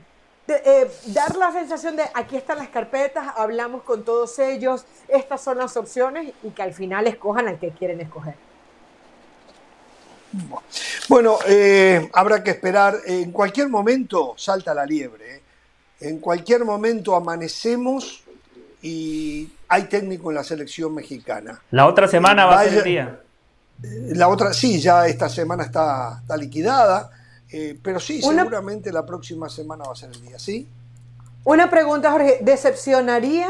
Eh, 0.49 0.89
dar 1.07 1.37
la 1.37 1.51
sensación 1.51 1.97
de 1.97 2.05
aquí 2.15 2.37
están 2.37 2.59
las 2.59 2.69
carpetas, 2.69 3.27
hablamos 3.37 3.83
con 3.83 4.05
todos 4.05 4.39
ellos, 4.39 4.85
estas 5.09 5.41
son 5.41 5.59
las 5.59 5.77
opciones 5.77 6.33
y 6.43 6.51
que 6.51 6.63
al 6.63 6.73
final 6.73 7.07
escojan 7.09 7.49
al 7.49 7.59
que 7.59 7.71
quieren 7.71 8.01
escoger. 8.01 8.35
Bueno, 11.09 11.39
eh, 11.47 12.09
habrá 12.13 12.43
que 12.43 12.51
esperar. 12.51 12.97
En 13.07 13.33
cualquier 13.33 13.69
momento 13.69 14.35
salta 14.37 14.75
la 14.75 14.85
liebre. 14.85 15.37
¿eh? 15.37 15.43
En 16.01 16.19
cualquier 16.19 16.65
momento 16.65 17.15
amanecemos 17.15 18.25
y 18.83 19.51
hay 19.69 19.85
técnico 19.85 20.31
en 20.31 20.37
la 20.37 20.45
selección 20.45 20.95
mexicana. 20.95 21.61
La 21.71 21.87
otra 21.87 22.07
semana 22.07 22.47
va 22.47 22.61
a 22.61 22.65
ser 22.65 22.75
el 22.75 22.85
día. 22.85 23.21
La 23.83 24.28
otra, 24.28 24.52
sí, 24.54 24.80
ya 24.80 25.06
esta 25.06 25.28
semana 25.28 25.64
está, 25.64 26.21
está 26.23 26.37
liquidada, 26.37 27.11
eh, 27.50 27.78
pero 27.83 28.00
sí, 28.00 28.23
seguramente 28.23 28.90
la 28.92 29.04
próxima 29.04 29.49
semana 29.49 29.85
va 29.85 29.92
a 29.92 29.97
ser 29.97 30.11
el 30.11 30.21
día, 30.23 30.38
¿sí? 30.38 30.68
Una 31.45 31.71
pregunta, 31.71 32.11
Jorge, 32.11 32.38
¿decepcionaría 32.40 33.49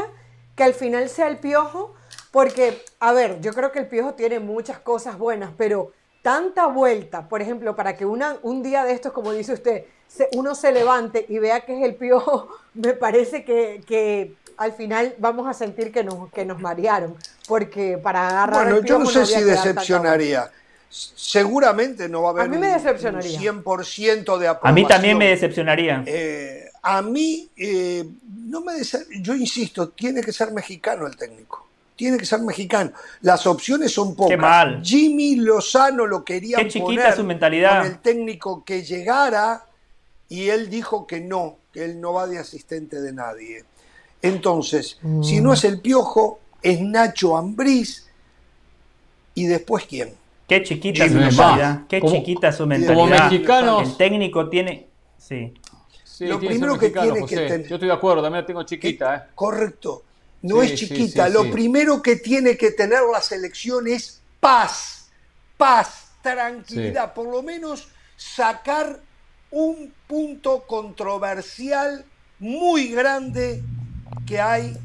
que 0.55 0.63
al 0.63 0.73
final 0.73 1.09
sea 1.09 1.27
el 1.27 1.37
piojo? 1.37 1.95
Porque, 2.31 2.83
a 2.99 3.13
ver, 3.13 3.41
yo 3.41 3.53
creo 3.53 3.71
que 3.71 3.79
el 3.79 3.87
piojo 3.87 4.13
tiene 4.13 4.39
muchas 4.39 4.79
cosas 4.79 5.17
buenas, 5.17 5.51
pero 5.57 5.93
tanta 6.21 6.67
vuelta, 6.67 7.27
por 7.27 7.41
ejemplo, 7.41 7.75
para 7.75 7.95
que 7.95 8.05
una, 8.05 8.37
un 8.43 8.61
día 8.61 8.83
de 8.83 8.91
estos, 8.91 9.13
como 9.13 9.31
dice 9.31 9.53
usted, 9.53 9.85
uno 10.33 10.55
se 10.55 10.71
levante 10.71 11.25
y 11.27 11.39
vea 11.39 11.61
que 11.61 11.77
es 11.77 11.83
el 11.83 11.95
piojo, 11.95 12.49
me 12.73 12.93
parece 12.93 13.43
que, 13.43 13.81
que 13.87 14.35
al 14.57 14.73
final 14.73 15.15
vamos 15.19 15.47
a 15.47 15.53
sentir 15.53 15.91
que 15.91 16.03
nos, 16.03 16.31
que 16.31 16.45
nos 16.45 16.59
marearon, 16.59 17.15
porque 17.47 17.97
para 17.97 18.27
agarrar... 18.27 18.65
Bueno, 18.65 18.85
yo 18.85 18.99
no 18.99 19.05
sé 19.05 19.25
si 19.25 19.41
decepcionaría. 19.41 20.51
Seguramente 20.89 22.07
no 22.07 22.21
va 22.21 22.29
a 22.29 22.31
haber 22.31 22.43
a 22.43 22.47
mí 22.47 22.57
me 22.57 22.67
decepcionaría. 22.67 23.51
un 23.51 23.63
100% 23.63 24.37
de 24.37 24.47
aprobación. 24.47 24.57
A 24.63 24.71
mí 24.71 24.85
también 24.85 25.17
me 25.17 25.27
decepcionaría. 25.29 26.03
Eh, 26.05 26.69
a 26.81 27.01
mí, 27.01 27.49
eh, 27.57 28.05
no 28.45 28.61
me 28.61 28.73
yo 29.21 29.35
insisto, 29.35 29.89
tiene 29.89 30.21
que 30.21 30.31
ser 30.31 30.51
mexicano 30.51 31.05
el 31.05 31.17
técnico. 31.17 31.67
Tiene 31.95 32.17
que 32.17 32.25
ser 32.25 32.39
mexicano. 32.41 32.91
Las 33.21 33.45
opciones 33.47 33.91
son 33.91 34.15
pocas. 34.15 34.29
Qué 34.29 34.37
mal. 34.37 34.81
Jimmy 34.83 35.35
Lozano 35.35 36.05
lo 36.05 36.23
quería 36.23 36.57
Qué 36.57 36.67
chiquita 36.67 37.15
su 37.15 37.23
mentalidad. 37.23 37.79
con 37.79 37.91
el 37.91 37.99
técnico 37.99 38.63
que 38.63 38.83
llegara 38.83 39.65
y 40.29 40.49
él 40.49 40.69
dijo 40.69 41.07
que 41.07 41.19
no, 41.19 41.57
que 41.73 41.85
él 41.85 41.99
no 41.99 42.13
va 42.13 42.27
de 42.27 42.37
asistente 42.37 43.01
de 43.01 43.13
nadie. 43.13 43.65
Entonces, 44.21 44.99
si 45.21 45.41
no 45.41 45.53
es 45.53 45.63
el 45.63 45.79
Piojo, 45.79 46.39
es 46.71 46.81
Nacho 46.81 47.37
Ambriz 47.37 48.07
y 49.33 49.45
después 49.45 49.85
quién. 49.85 50.13
Qué 50.47 50.63
chiquita 50.63 51.07
su 51.07 51.15
mentalidad. 51.15 51.87
Qué 51.87 52.01
chiquita 52.01 52.51
su 52.51 52.65
mentalidad. 52.65 52.95
Como 52.95 53.07
mexicanos. 53.07 53.89
El 53.89 53.97
técnico 53.97 54.49
tiene. 54.49 54.87
Sí. 55.17 55.53
lo 56.21 56.39
primero 56.39 56.77
que 56.77 56.89
tiene 56.89 57.25
que 57.25 57.35
tener. 57.35 57.67
Yo 57.67 57.75
estoy 57.75 57.87
de 57.87 57.93
acuerdo, 57.93 58.23
también 58.23 58.41
la 58.41 58.47
tengo 58.47 58.63
chiquita. 58.63 59.15
Eh. 59.15 59.31
Correcto. 59.35 60.03
No 60.41 60.61
es 60.61 60.75
chiquita. 60.75 61.29
lo 61.29 61.49
primero 61.51 62.01
que 62.01 62.17
tiene 62.17 62.57
que 62.57 62.71
tener 62.71 62.99
la 63.11 63.21
selección 63.21 63.87
es 63.87 64.21
paz. 64.39 65.09
Paz, 65.57 66.11
tranquilidad. 66.21 67.13
Por 67.13 67.27
lo 67.27 67.41
menos 67.43 67.87
sacar 68.15 68.99
un 69.51 69.93
punto 70.07 70.63
controversial 70.67 72.05
muy 72.39 72.89
grande 72.89 73.63
que 74.25 74.39
hay 74.39 74.77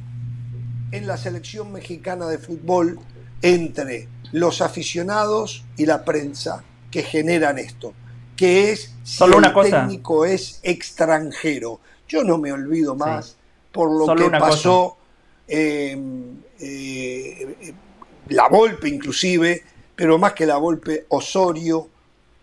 en 0.92 1.06
la 1.06 1.16
selección 1.16 1.72
mexicana 1.72 2.26
de 2.28 2.38
fútbol 2.38 3.00
entre 3.40 4.08
los 4.30 4.60
aficionados 4.60 5.64
y 5.76 5.86
la 5.86 6.04
prensa 6.04 6.62
que 6.90 7.02
generan 7.02 7.58
esto, 7.58 7.94
que 8.36 8.70
es 8.70 8.94
si 9.02 9.24
el 9.24 9.70
técnico 9.70 10.24
es 10.24 10.60
extranjero. 10.62 11.80
Yo 12.06 12.22
no 12.22 12.38
me 12.38 12.52
olvido 12.52 12.94
más 12.94 13.36
por 13.72 13.90
lo 13.90 14.14
que 14.14 14.30
pasó 14.30 14.98
eh, 15.48 15.98
eh, 16.60 17.74
la 18.28 18.48
Volpe 18.48 18.88
inclusive, 18.88 19.62
pero 19.96 20.18
más 20.18 20.34
que 20.34 20.46
la 20.46 20.58
Volpe, 20.58 21.06
Osorio, 21.08 21.88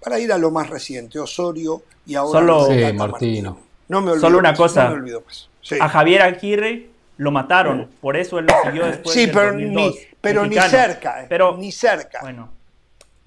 para 0.03 0.19
ir 0.19 0.33
a 0.33 0.37
lo 0.37 0.49
más 0.51 0.69
reciente, 0.69 1.19
Osorio 1.19 1.83
y 2.05 2.15
ahora 2.15 2.39
Solo, 2.39 2.93
Martino. 2.95 3.59
No 3.87 4.01
me 4.01 4.11
olvido 4.11 4.27
Solo 4.27 4.39
una 4.39 4.53
cosa. 4.53 4.85
No 4.85 4.91
me 4.91 5.01
olvido 5.01 5.23
más. 5.25 5.49
A 5.79 5.89
Javier 5.89 6.21
Aguirre 6.23 6.89
lo 7.19 7.31
mataron, 7.31 7.89
por 7.99 8.15
eso 8.15 8.39
él 8.39 8.45
lo 8.45 8.53
siguió 8.63 8.85
después 8.85 9.13
sí, 9.13 9.27
pero, 9.27 9.51
ni, 9.51 9.93
pero 10.21 10.45
ni 10.45 10.55
cerca, 10.55 11.23
eh, 11.23 11.25
pero, 11.27 11.57
ni 11.57 11.69
cerca. 11.69 12.19
Bueno, 12.21 12.49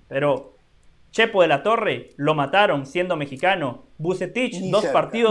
pero 0.08 0.54
Chepo 1.11 1.42
de 1.42 1.49
la 1.49 1.62
Torre 1.62 2.12
lo 2.16 2.34
mataron 2.34 2.87
siendo 2.87 3.16
mexicano. 3.16 3.84
Bucetich, 3.99 4.58
dos 4.70 4.87
partidos 4.87 5.30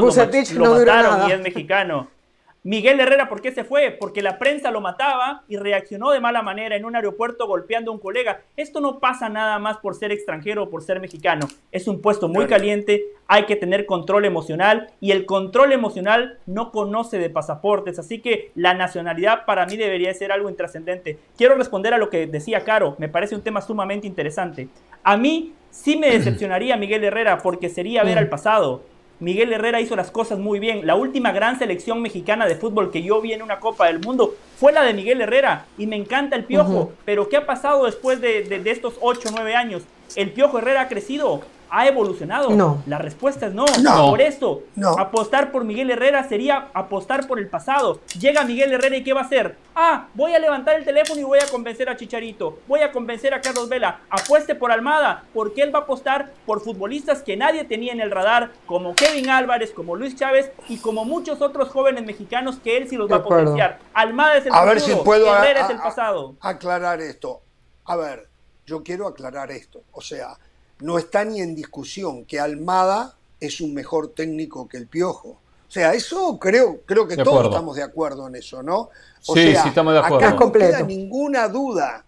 lo, 0.54 0.76
mataron 0.76 1.28
y 1.28 1.32
es 1.32 1.42
mexicano. 1.42 2.08
Miguel 2.64 3.00
Herrera, 3.00 3.28
¿por 3.28 3.42
qué 3.42 3.52
se 3.52 3.64
fue? 3.64 3.90
Porque 3.90 4.22
la 4.22 4.38
prensa 4.38 4.70
lo 4.70 4.82
mataba 4.82 5.44
y 5.48 5.58
reaccionó 5.58 6.12
de 6.12 6.20
mala 6.20 6.44
manera 6.44 6.76
en 6.76 6.86
un 6.86 6.96
aeropuerto 6.96 7.48
golpeando 7.48 7.90
a 7.90 7.94
un 7.96 8.00
colega. 8.00 8.42
Esto 8.56 8.82
no 8.82 9.00
pasa 9.00 9.30
nada 9.30 9.58
más 9.58 9.78
por 9.78 9.96
ser 9.96 10.12
extranjero 10.12 10.62
o 10.64 10.70
por 10.70 10.84
ser 10.84 11.00
mexicano. 11.00 11.48
Es 11.72 11.88
un 11.88 12.02
puesto 12.02 12.28
muy 12.28 12.46
caliente, 12.46 13.04
hay 13.28 13.48
que 13.48 13.56
tener 13.56 13.88
control 13.88 14.26
emocional 14.26 14.92
y 15.00 15.10
el 15.10 15.26
control 15.26 15.72
emocional 15.72 16.38
no 16.46 16.72
conoce 16.72 17.18
de 17.18 17.32
pasaportes, 17.32 17.98
así 17.98 18.20
que 18.20 18.52
la 18.54 18.76
nacionalidad 18.76 19.46
para 19.46 19.66
mí 19.66 19.76
debería 19.76 20.14
ser 20.14 20.32
algo 20.32 20.48
intrascendente. 20.48 21.18
Quiero 21.36 21.56
responder 21.56 21.96
a 21.96 21.98
lo 21.98 22.12
que 22.12 22.28
decía 22.28 22.64
Caro, 22.64 22.96
me 23.00 23.10
parece 23.10 23.34
un 23.34 23.42
tema 23.42 23.62
sumamente 23.62 24.06
interesante. 24.06 24.70
A 25.02 25.18
mí 25.18 25.56
sí 25.72 25.98
me 25.98 26.12
decepcionaría 26.16 26.78
Miguel 26.78 27.04
Herrera 27.06 27.40
porque 27.40 27.70
sería 27.70 28.04
ver 28.04 28.20
al 28.20 28.30
pasado 28.30 28.84
Miguel 29.22 29.54
Herrera 29.54 29.80
hizo 29.80 29.96
las 29.96 30.10
cosas 30.10 30.40
muy 30.40 30.60
bien. 30.60 30.88
La 30.88 30.96
última 30.96 31.32
gran 31.32 31.58
selección 31.60 32.02
mexicana 32.02 32.48
de 32.48 32.56
fútbol 32.56 32.90
que 32.92 33.04
yo 33.04 33.22
vi 33.22 33.34
en 33.34 33.44
una 33.44 33.60
Copa 33.60 33.86
del 33.86 34.00
Mundo 34.00 34.34
fue 34.58 34.74
la 34.74 34.82
de 34.82 34.96
Miguel 34.96 35.22
Herrera 35.22 35.68
y 35.78 35.86
me 35.86 35.96
encanta 35.96 36.36
el 36.36 36.44
Piojo. 36.44 36.92
Pero 37.06 37.30
¿qué 37.30 37.38
ha 37.38 37.46
pasado 37.46 37.86
después 37.86 38.20
de, 38.20 38.42
de 38.44 38.72
estos 38.72 38.96
8 39.00 39.30
o 39.30 39.32
9 39.32 39.56
años? 39.56 39.84
El 40.16 40.32
Piojo 40.32 40.58
Herrera 40.58 40.82
ha 40.82 40.88
crecido, 40.88 41.42
¿Ha 41.74 41.88
evolucionado? 41.88 42.50
No. 42.50 42.84
La 42.86 42.98
respuesta 42.98 43.48
es 43.48 43.54
no. 43.54 43.66
no. 43.82 44.10
Por 44.10 44.20
eso, 44.20 44.64
apostar 44.98 45.54
por 45.54 45.64
Miguel 45.64 45.90
Herrera 45.90 46.28
sería 46.28 46.68
apostar 46.74 47.28
por 47.28 47.40
el 47.40 47.48
pasado. 47.48 48.02
Llega 48.20 48.44
Miguel 48.44 48.74
Herrera 48.74 48.98
y 48.98 49.04
¿qué 49.06 49.14
va 49.14 49.22
a 49.22 49.24
hacer? 49.24 49.56
Ah, 49.74 50.08
voy 50.14 50.36
a 50.36 50.40
levantar 50.40 50.76
el 50.76 50.84
teléfono 50.84 51.22
y 51.22 51.24
voy 51.24 51.40
a 51.40 51.48
convencer 51.48 51.88
a 51.88 51.96
Chicharito. 51.96 52.60
Voy 52.68 52.82
a 52.82 52.92
convencer 52.92 53.34
a 53.34 53.40
Carlos 53.40 53.70
Vela. 53.70 54.02
Apueste 54.10 54.54
por 54.54 54.70
Almada, 54.70 55.24
porque 55.34 55.62
él 55.62 55.74
va 55.74 55.80
a 55.80 55.82
apostar 55.84 56.34
por 56.46 56.60
futbolistas 56.62 57.24
que 57.24 57.38
nadie 57.38 57.64
tenía 57.64 57.94
en 57.94 58.02
el 58.02 58.12
radar, 58.12 58.52
como 58.66 58.94
Kevin 58.94 59.30
Álvarez, 59.30 59.72
como 59.72 59.96
Luis 59.96 60.18
Chávez 60.18 60.52
y 60.68 60.78
como 60.80 61.06
muchos 61.06 61.42
otros 61.42 61.70
jóvenes 61.70 62.06
mexicanos 62.06 62.60
que 62.60 62.76
él 62.76 62.90
sí 62.90 62.98
los 62.98 63.10
va 63.10 63.18
a 63.18 63.24
potenciar. 63.24 63.80
Almada 63.94 64.36
es 64.36 64.46
el 64.46 64.54
a 64.54 64.66
ver 64.66 64.82
si 64.82 64.94
puedo 64.96 65.34
Herrera 65.34 65.62
es 65.62 65.70
el 65.70 65.78
pasado. 65.78 66.36
aclarar 66.42 67.00
esto. 67.00 67.42
A 67.86 67.96
ver, 67.96 68.28
yo 68.66 68.84
quiero 68.84 69.08
aclarar 69.08 69.52
esto. 69.52 69.84
O 69.94 70.02
sea, 70.02 70.38
no 70.82 70.98
está 70.98 71.24
ni 71.26 71.42
en 71.42 71.56
discusión 71.56 72.26
que 72.26 72.40
Almada 72.40 73.16
es 73.40 73.62
un 73.62 73.74
mejor 73.74 74.14
técnico 74.14 74.68
que 74.68 74.78
el 74.78 74.88
Piojo. 74.88 75.30
O 75.30 75.74
sea, 75.74 75.94
eso 75.94 76.38
creo, 76.38 76.82
creo 76.86 77.08
que 77.08 77.16
todos 77.16 77.46
estamos 77.46 77.78
de 77.78 77.84
acuerdo 77.84 78.28
en 78.28 78.36
eso, 78.36 78.62
¿no? 78.62 78.90
O 79.26 79.34
sí, 79.36 79.54
sí, 79.56 79.68
estamos 79.70 79.94
de 79.94 80.00
acuerdo. 80.00 80.28
Acá 80.28 80.36
no 80.38 80.52
queda 80.52 80.84
ninguna 80.84 81.48
duda, 81.48 82.04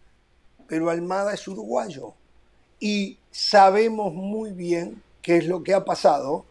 pero 0.68 0.90
Almada 0.90 1.34
es 1.34 1.48
uruguayo. 1.48 2.14
Y 2.80 3.18
sabemos 3.32 4.14
muy 4.14 4.52
bien 4.52 5.02
qué 5.22 5.38
es 5.38 5.48
lo 5.48 5.64
que 5.64 5.74
ha 5.74 5.86
pasado 5.86 6.44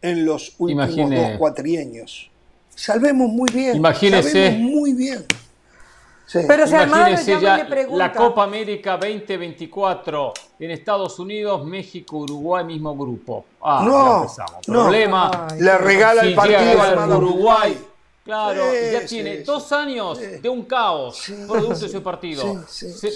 en 0.00 0.24
los 0.24 0.54
últimos 0.58 0.96
dos 0.96 1.38
cuatrienios. 1.38 2.30
Sabemos 2.74 3.28
muy 3.28 3.50
bien. 3.52 3.76
Imagínese. 3.76 4.52
muy 4.58 4.94
bien. 4.94 5.24
Pero 6.32 6.66
si 6.66 6.74
Imagínense 6.74 7.40
ya 7.40 7.66
la 7.92 8.12
Copa 8.12 8.44
América 8.44 8.96
2024 8.96 10.32
en 10.58 10.70
Estados 10.70 11.18
Unidos, 11.18 11.64
México, 11.64 12.18
Uruguay, 12.18 12.64
mismo 12.64 12.96
grupo. 12.96 13.44
Ah, 13.60 13.84
no, 13.86 14.26
Problema. 14.66 15.48
le 15.58 15.78
regala 15.78 16.22
el 16.22 16.34
partido 16.34 16.82
al 16.82 17.10
Uruguay. 17.12 17.78
Claro, 18.24 18.62
ya 18.90 19.04
tiene 19.04 19.42
dos 19.42 19.70
años 19.72 20.18
de 20.18 20.48
un 20.48 20.64
caos. 20.64 21.30
Producto 21.46 21.80
de 21.80 21.86
ese 21.86 22.00
partido. 22.00 22.64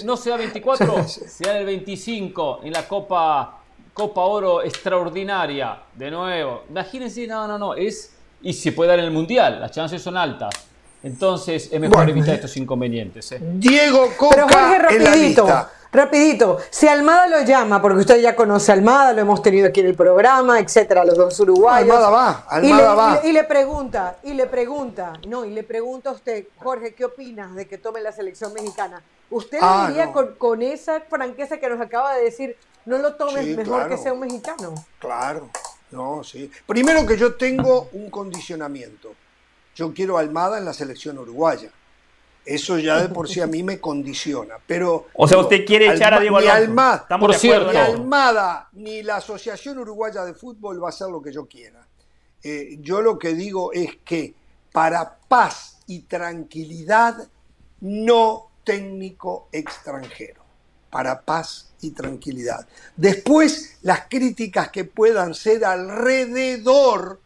no 0.05 0.17
sea 0.17 0.37
24, 0.37 1.07
sea 1.07 1.57
el 1.57 1.65
25 1.65 2.61
en 2.63 2.73
la 2.73 2.87
Copa 2.87 3.55
Copa 3.99 4.21
Oro 4.21 4.63
extraordinaria. 4.63 5.77
De 5.93 6.09
nuevo, 6.09 6.63
imagínense, 6.69 7.27
no, 7.27 7.47
no, 7.47 7.57
no, 7.57 7.73
es 7.73 8.15
y 8.41 8.53
se 8.53 8.71
puede 8.71 8.91
dar 8.91 8.99
en 8.99 9.05
el 9.05 9.11
mundial, 9.11 9.59
las 9.59 9.71
chances 9.71 10.01
son 10.01 10.15
altas. 10.15 10.68
Entonces 11.03 11.69
es 11.71 11.79
mejor 11.79 12.09
evitar 12.09 12.35
estos 12.35 12.55
inconvenientes. 12.57 13.31
¿eh? 13.31 13.39
Diego 13.41 14.11
Coca 14.17 14.47
Pero 14.47 14.89
rapidito, 14.89 15.47
rapidito. 15.91 16.57
Si 16.69 16.87
Almada 16.87 17.27
lo 17.27 17.41
llama, 17.43 17.81
porque 17.81 18.01
usted 18.01 18.21
ya 18.21 18.35
conoce 18.35 18.71
a 18.71 18.75
Almada, 18.75 19.13
lo 19.13 19.21
hemos 19.21 19.41
tenido 19.41 19.67
aquí 19.67 19.79
en 19.79 19.87
el 19.87 19.95
programa, 19.95 20.59
etcétera, 20.59 21.05
los 21.05 21.17
dos 21.17 21.39
uruguayos. 21.39 21.89
Almada 21.89 22.09
va, 22.09 22.45
Almada 22.49 22.95
va. 22.95 23.21
Y 23.23 23.31
le, 23.31 23.45
pregunta, 23.45 24.17
y 24.23 24.33
le 24.33 24.47
pregunta, 24.47 25.13
no, 25.27 25.45
y 25.45 25.51
le 25.51 25.63
pregunta 25.63 26.09
a 26.09 26.13
usted, 26.13 26.47
Jorge, 26.57 26.93
¿qué 26.93 27.05
opinas 27.05 27.55
de 27.55 27.65
que 27.65 27.77
tome 27.77 28.01
la 28.01 28.11
selección 28.11 28.53
mexicana? 28.53 29.01
¿Usted 29.29 29.59
ah, 29.61 29.85
diría 29.87 30.11
con, 30.11 30.61
esa 30.61 31.01
franqueza 31.01 31.57
que 31.57 31.69
nos 31.69 31.79
acaba 31.79 32.15
de 32.15 32.23
decir, 32.25 32.57
no 32.85 32.97
lo 32.97 33.13
tomes 33.15 33.45
mejor 33.55 33.87
que 33.87 33.97
sea 33.97 34.11
un 34.11 34.19
mexicano? 34.19 34.73
Claro, 34.97 35.49
no, 35.91 36.23
sí. 36.25 36.51
Primero 36.65 37.05
que 37.05 37.15
yo 37.15 37.35
tengo 37.35 37.87
un 37.93 38.09
condicionamiento 38.09 39.13
yo 39.79 39.93
quiero 39.93 40.17
Almada 40.17 40.57
en 40.57 40.65
la 40.65 40.73
selección 40.73 41.17
uruguaya. 41.17 41.71
Eso 42.45 42.77
ya 42.77 43.01
de 43.01 43.07
por 43.07 43.29
sí 43.29 43.39
a 43.39 43.47
mí 43.47 43.63
me 43.63 43.79
condiciona. 43.79 44.55
Pero, 44.67 45.07
o 45.13 45.25
sea, 45.25 45.37
usted 45.37 45.65
quiere 45.65 45.93
echar 45.93 46.13
a 46.13 46.19
Diego 46.19 46.37
Alonso. 46.37 46.57
Ni 46.57 46.63
Almada, 46.63 47.07
por 47.17 47.33
cierto. 47.33 47.71
ni 47.71 47.77
Almada 47.77 48.69
ni 48.73 49.03
la 49.03 49.17
Asociación 49.17 49.77
Uruguaya 49.77 50.25
de 50.25 50.33
Fútbol 50.33 50.83
va 50.83 50.87
a 50.87 50.89
hacer 50.89 51.07
lo 51.07 51.21
que 51.21 51.31
yo 51.31 51.45
quiera. 51.45 51.87
Eh, 52.43 52.77
yo 52.81 53.01
lo 53.01 53.17
que 53.17 53.33
digo 53.33 53.71
es 53.71 53.97
que 54.03 54.33
para 54.73 55.17
paz 55.29 55.77
y 55.87 56.01
tranquilidad, 56.01 57.29
no 57.79 58.49
técnico 58.65 59.47
extranjero. 59.53 60.43
Para 60.89 61.21
paz 61.21 61.71
y 61.81 61.91
tranquilidad. 61.91 62.67
Después, 62.97 63.77
las 63.83 64.07
críticas 64.09 64.71
que 64.71 64.83
puedan 64.83 65.33
ser 65.35 65.63
alrededor 65.63 67.21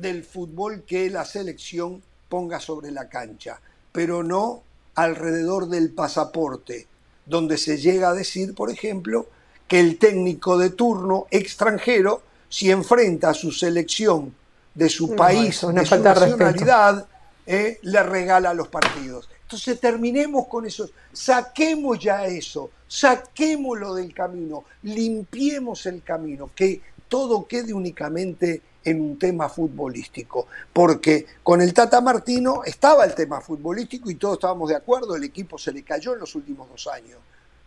del 0.00 0.24
fútbol 0.24 0.84
que 0.86 1.10
la 1.10 1.24
selección 1.24 2.02
ponga 2.28 2.60
sobre 2.60 2.90
la 2.90 3.08
cancha, 3.08 3.60
pero 3.92 4.22
no 4.22 4.62
alrededor 4.94 5.68
del 5.68 5.90
pasaporte, 5.90 6.86
donde 7.24 7.58
se 7.58 7.78
llega 7.78 8.10
a 8.10 8.14
decir, 8.14 8.54
por 8.54 8.70
ejemplo, 8.70 9.26
que 9.68 9.80
el 9.80 9.98
técnico 9.98 10.58
de 10.58 10.70
turno 10.70 11.26
extranjero, 11.30 12.22
si 12.48 12.70
enfrenta 12.70 13.30
a 13.30 13.34
su 13.34 13.50
selección 13.52 14.34
de 14.74 14.88
su 14.88 15.14
país, 15.14 15.46
de 15.46 15.52
su 15.52 15.72
nacionalidad, 15.72 17.06
eh, 17.46 17.78
le 17.82 18.02
regala 18.02 18.54
los 18.54 18.68
partidos. 18.68 19.28
Entonces 19.42 19.78
terminemos 19.78 20.48
con 20.48 20.66
eso, 20.66 20.90
saquemos 21.12 21.98
ya 22.00 22.26
eso, 22.26 22.70
saquémoslo 22.88 23.94
del 23.94 24.12
camino, 24.12 24.64
limpiemos 24.82 25.86
el 25.86 26.02
camino, 26.02 26.50
que 26.54 26.80
todo 27.08 27.46
quede 27.46 27.72
únicamente 27.72 28.60
en 28.86 29.00
un 29.00 29.18
tema 29.18 29.48
futbolístico, 29.48 30.46
porque 30.72 31.26
con 31.42 31.60
el 31.60 31.74
Tata 31.74 32.00
Martino 32.00 32.62
estaba 32.64 33.04
el 33.04 33.16
tema 33.16 33.40
futbolístico 33.40 34.08
y 34.10 34.14
todos 34.14 34.34
estábamos 34.34 34.68
de 34.68 34.76
acuerdo, 34.76 35.16
el 35.16 35.24
equipo 35.24 35.58
se 35.58 35.72
le 35.72 35.82
cayó 35.82 36.14
en 36.14 36.20
los 36.20 36.36
últimos 36.36 36.68
dos 36.70 36.86
años, 36.86 37.18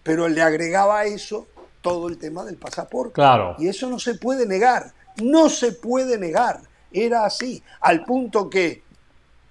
pero 0.02 0.30
le 0.30 0.42
agregaba 0.42 1.00
a 1.00 1.06
eso 1.06 1.48
todo 1.82 2.08
el 2.08 2.18
tema 2.18 2.46
del 2.46 2.56
pasaporte. 2.56 3.14
Claro. 3.14 3.56
Y 3.60 3.68
eso 3.68 3.90
no 3.90 4.00
se 4.00 4.16
puede 4.16 4.46
negar, 4.46 4.94
no 5.22 5.50
se 5.50 5.74
puede 5.74 6.18
negar, 6.18 6.62
era 6.92 7.26
así, 7.26 7.62
al 7.82 8.06
punto 8.06 8.50
que 8.50 8.82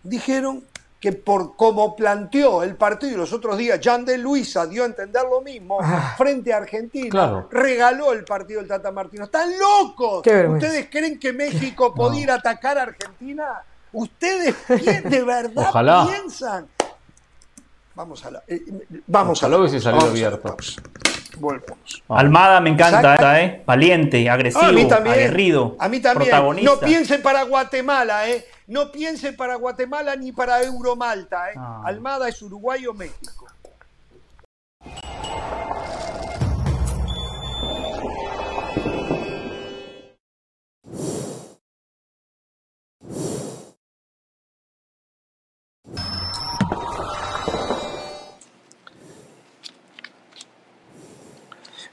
dijeron 0.02 0.64
que 1.00 1.12
por 1.12 1.54
como 1.54 1.94
planteó 1.94 2.62
el 2.62 2.76
partido 2.76 3.16
los 3.18 3.32
otros 3.32 3.56
días, 3.56 3.78
Jan 3.82 4.04
de 4.04 4.18
Luisa 4.18 4.66
dio 4.66 4.82
a 4.82 4.86
entender 4.86 5.22
lo 5.30 5.40
mismo 5.40 5.78
ah. 5.80 6.14
frente 6.16 6.52
a 6.52 6.56
Argentina, 6.56 7.46
regaló 7.50 8.12
el 8.12 8.24
partido 8.24 8.60
del 8.60 8.68
Tata 8.68 8.90
Martino. 8.90 9.24
¡Están 9.24 9.50
locos! 9.58 10.18
¿Ustedes 10.26 10.88
creen 10.90 11.18
que 11.18 11.32
México 11.32 11.94
podía 11.94 12.22
ir 12.22 12.30
a 12.30 12.34
atacar 12.34 12.78
a 12.78 12.82
Argentina? 12.82 13.62
¿Ustedes 13.92 14.54
de 14.68 15.22
verdad 15.22 16.06
piensan? 16.06 16.66
Vamos 17.94 18.24
a 18.24 18.30
la. 18.30 18.42
Eh, 18.46 18.62
vamos 19.08 19.42
a 19.42 19.48
la. 19.48 19.80
salió 19.80 20.00
abierto. 20.02 20.56
Volvemos. 21.38 22.02
Almada 22.08 22.60
me 22.60 22.70
encanta, 22.70 23.40
¿eh? 23.40 23.62
Valiente, 23.66 24.28
agresivo, 24.28 24.64
a 24.64 24.72
mí 24.72 24.86
también, 24.86 25.14
aguerrido. 25.14 25.76
A 25.78 25.88
mí 25.88 26.00
también. 26.00 26.30
Protagonista. 26.30 26.70
No 26.70 26.80
piensen 26.80 27.22
para 27.22 27.42
Guatemala, 27.42 28.28
¿eh? 28.28 28.44
No 28.68 28.92
piense 28.92 29.32
para 29.32 29.54
Guatemala 29.54 30.14
ni 30.14 30.30
para 30.30 30.62
Euromalta. 30.62 31.50
¿eh? 31.50 31.54
Ah. 31.56 31.82
Almada 31.86 32.28
es 32.28 32.42
Uruguay 32.42 32.86
o 32.86 32.92
México. 32.92 33.46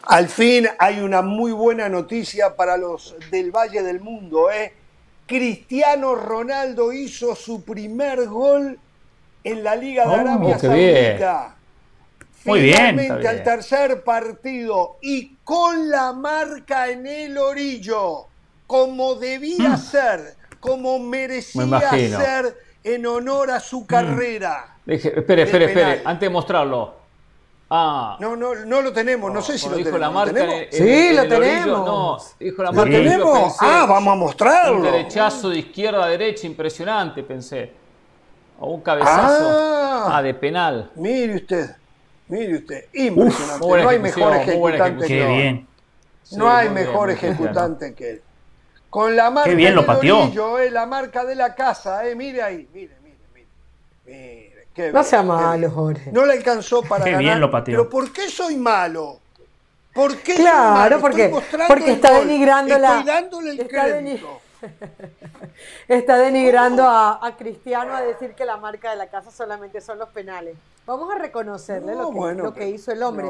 Al 0.01 0.27
fin 0.27 0.67
hay 0.77 0.99
una 0.99 1.21
muy 1.21 1.53
buena 1.53 1.87
noticia 1.87 2.57
para 2.57 2.75
los 2.75 3.15
del 3.31 3.51
Valle 3.51 3.81
del 3.81 4.01
Mundo, 4.01 4.51
¿eh? 4.51 4.73
Cristiano 5.25 6.15
Ronaldo 6.15 6.93
hizo 6.93 7.35
su 7.35 7.63
primer 7.63 8.27
gol 8.27 8.79
en 9.43 9.63
la 9.63 9.75
Liga 9.75 10.03
de 10.03 10.09
oh, 10.09 10.19
Arabia 10.19 10.59
Saudita. 10.59 11.55
Muy 12.45 12.61
Finalmente 12.61 13.27
al 13.27 13.43
tercer 13.43 14.03
partido 14.03 14.97
y 15.01 15.35
con 15.43 15.89
la 15.89 16.13
marca 16.13 16.89
en 16.89 17.07
el 17.07 17.37
orillo, 17.39 18.27
como 18.67 19.15
debía 19.15 19.71
hmm. 19.71 19.77
ser, 19.77 20.35
como 20.59 20.99
merecía 20.99 21.89
ser 21.89 22.55
en 22.83 23.05
honor 23.07 23.49
a 23.49 23.59
su 23.59 23.81
hmm. 23.81 23.85
carrera. 23.85 24.77
espere, 24.85 25.43
espere, 25.43 25.65
espere, 25.65 26.01
antes 26.05 26.21
de 26.21 26.29
mostrarlo. 26.29 27.04
Ah. 27.77 28.17
No, 28.21 28.37
no, 28.37 28.55
no 28.55 28.81
lo 28.81 28.93
tenemos, 28.93 29.33
no, 29.33 29.41
sé 29.41 29.57
si 29.57 29.67
lo 29.67 29.75
tenemos. 29.75 29.99
La 29.99 30.09
marca 30.09 30.47
sí, 30.71 31.13
lo 31.13 31.27
tenemos. 31.27 31.85
no, 31.85 32.17
dijo 32.39 32.63
la 32.63 32.71
marca. 32.71 32.89
¿Lo 32.89 32.97
tenemos? 32.97 33.57
ah, 33.59 33.85
vamos 33.87 34.13
a 34.13 34.15
mostrarlo. 34.15 34.77
Un 34.77 34.83
derechazo 34.83 35.49
de 35.49 35.59
izquierda 35.59 36.05
a 36.05 36.07
derecha 36.07 36.47
impresionante, 36.47 37.21
pensé. 37.23 37.73
O 38.59 38.71
un 38.71 38.81
cabezazo. 38.81 40.07
Ah, 40.09 40.21
de 40.23 40.33
penal. 40.33 40.89
Mire 40.95 41.35
usted, 41.35 41.75
mire 42.29 42.55
usted, 42.55 42.85
impresionante. 42.93 43.67
no 43.67 43.89
hay 43.89 43.99
mejor 43.99 44.35
ejecutante 44.37 45.07
que 45.07 45.21
él. 45.21 45.27
Bien. 45.27 45.67
No 46.31 46.49
hay 46.49 46.69
mejor 46.69 47.11
ejecutante 47.11 47.93
que 47.93 48.09
él. 48.09 48.21
Con 48.89 49.17
la 49.17 49.29
marca 49.29 49.49
Qué 49.49 49.55
bien 49.57 49.75
lo 49.75 49.85
pateó. 49.85 50.59
eh, 50.59 50.71
la 50.71 50.85
marca 50.85 51.25
de 51.25 51.35
la 51.35 51.53
casa, 51.53 52.07
eh, 52.07 52.15
mire 52.15 52.41
ahí, 52.41 52.69
mire, 52.73 52.95
mire, 53.03 53.17
mire. 53.33 53.47
mire 54.05 54.54
no 54.91 55.03
sea 55.03 55.23
malo, 55.23 55.71
Jorge. 55.71 56.11
No 56.11 56.25
le 56.25 56.33
alcanzó 56.33 56.81
para 56.81 57.03
qué 57.03 57.11
ganar. 57.11 57.23
Bien 57.23 57.39
lo 57.39 57.51
pateó. 57.51 57.77
Pero 57.77 57.89
¿por 57.89 58.11
qué 58.11 58.29
soy 58.29 58.57
malo? 58.57 59.19
¿Por 59.93 60.17
qué 60.17 60.35
claro, 60.35 60.61
soy 60.61 60.79
malo? 60.79 61.01
porque, 61.01 61.33
porque 61.67 61.91
está 61.93 62.19
denigrando 62.19 62.77
la. 62.77 63.03
dándole 63.03 63.51
el 63.51 63.59
está 63.61 63.83
crédito. 63.83 64.41
está 65.87 66.17
denigrando 66.17 66.83
a, 66.87 67.33
Cristiano 67.37 67.95
a 67.95 68.01
decir 68.01 68.33
que 68.33 68.45
la 68.45 68.57
marca 68.57 68.89
de 68.89 68.97
la 68.97 69.07
casa 69.07 69.31
solamente 69.31 69.81
son 69.81 69.99
los 69.99 70.09
penales. 70.09 70.55
Vamos 70.85 71.11
a 71.13 71.17
reconocerle 71.17 71.95
lo, 71.95 72.11
que, 72.11 72.33
lo 72.35 72.53
que 72.53 72.69
hizo 72.69 72.91
el 72.91 73.01
hombre. 73.01 73.27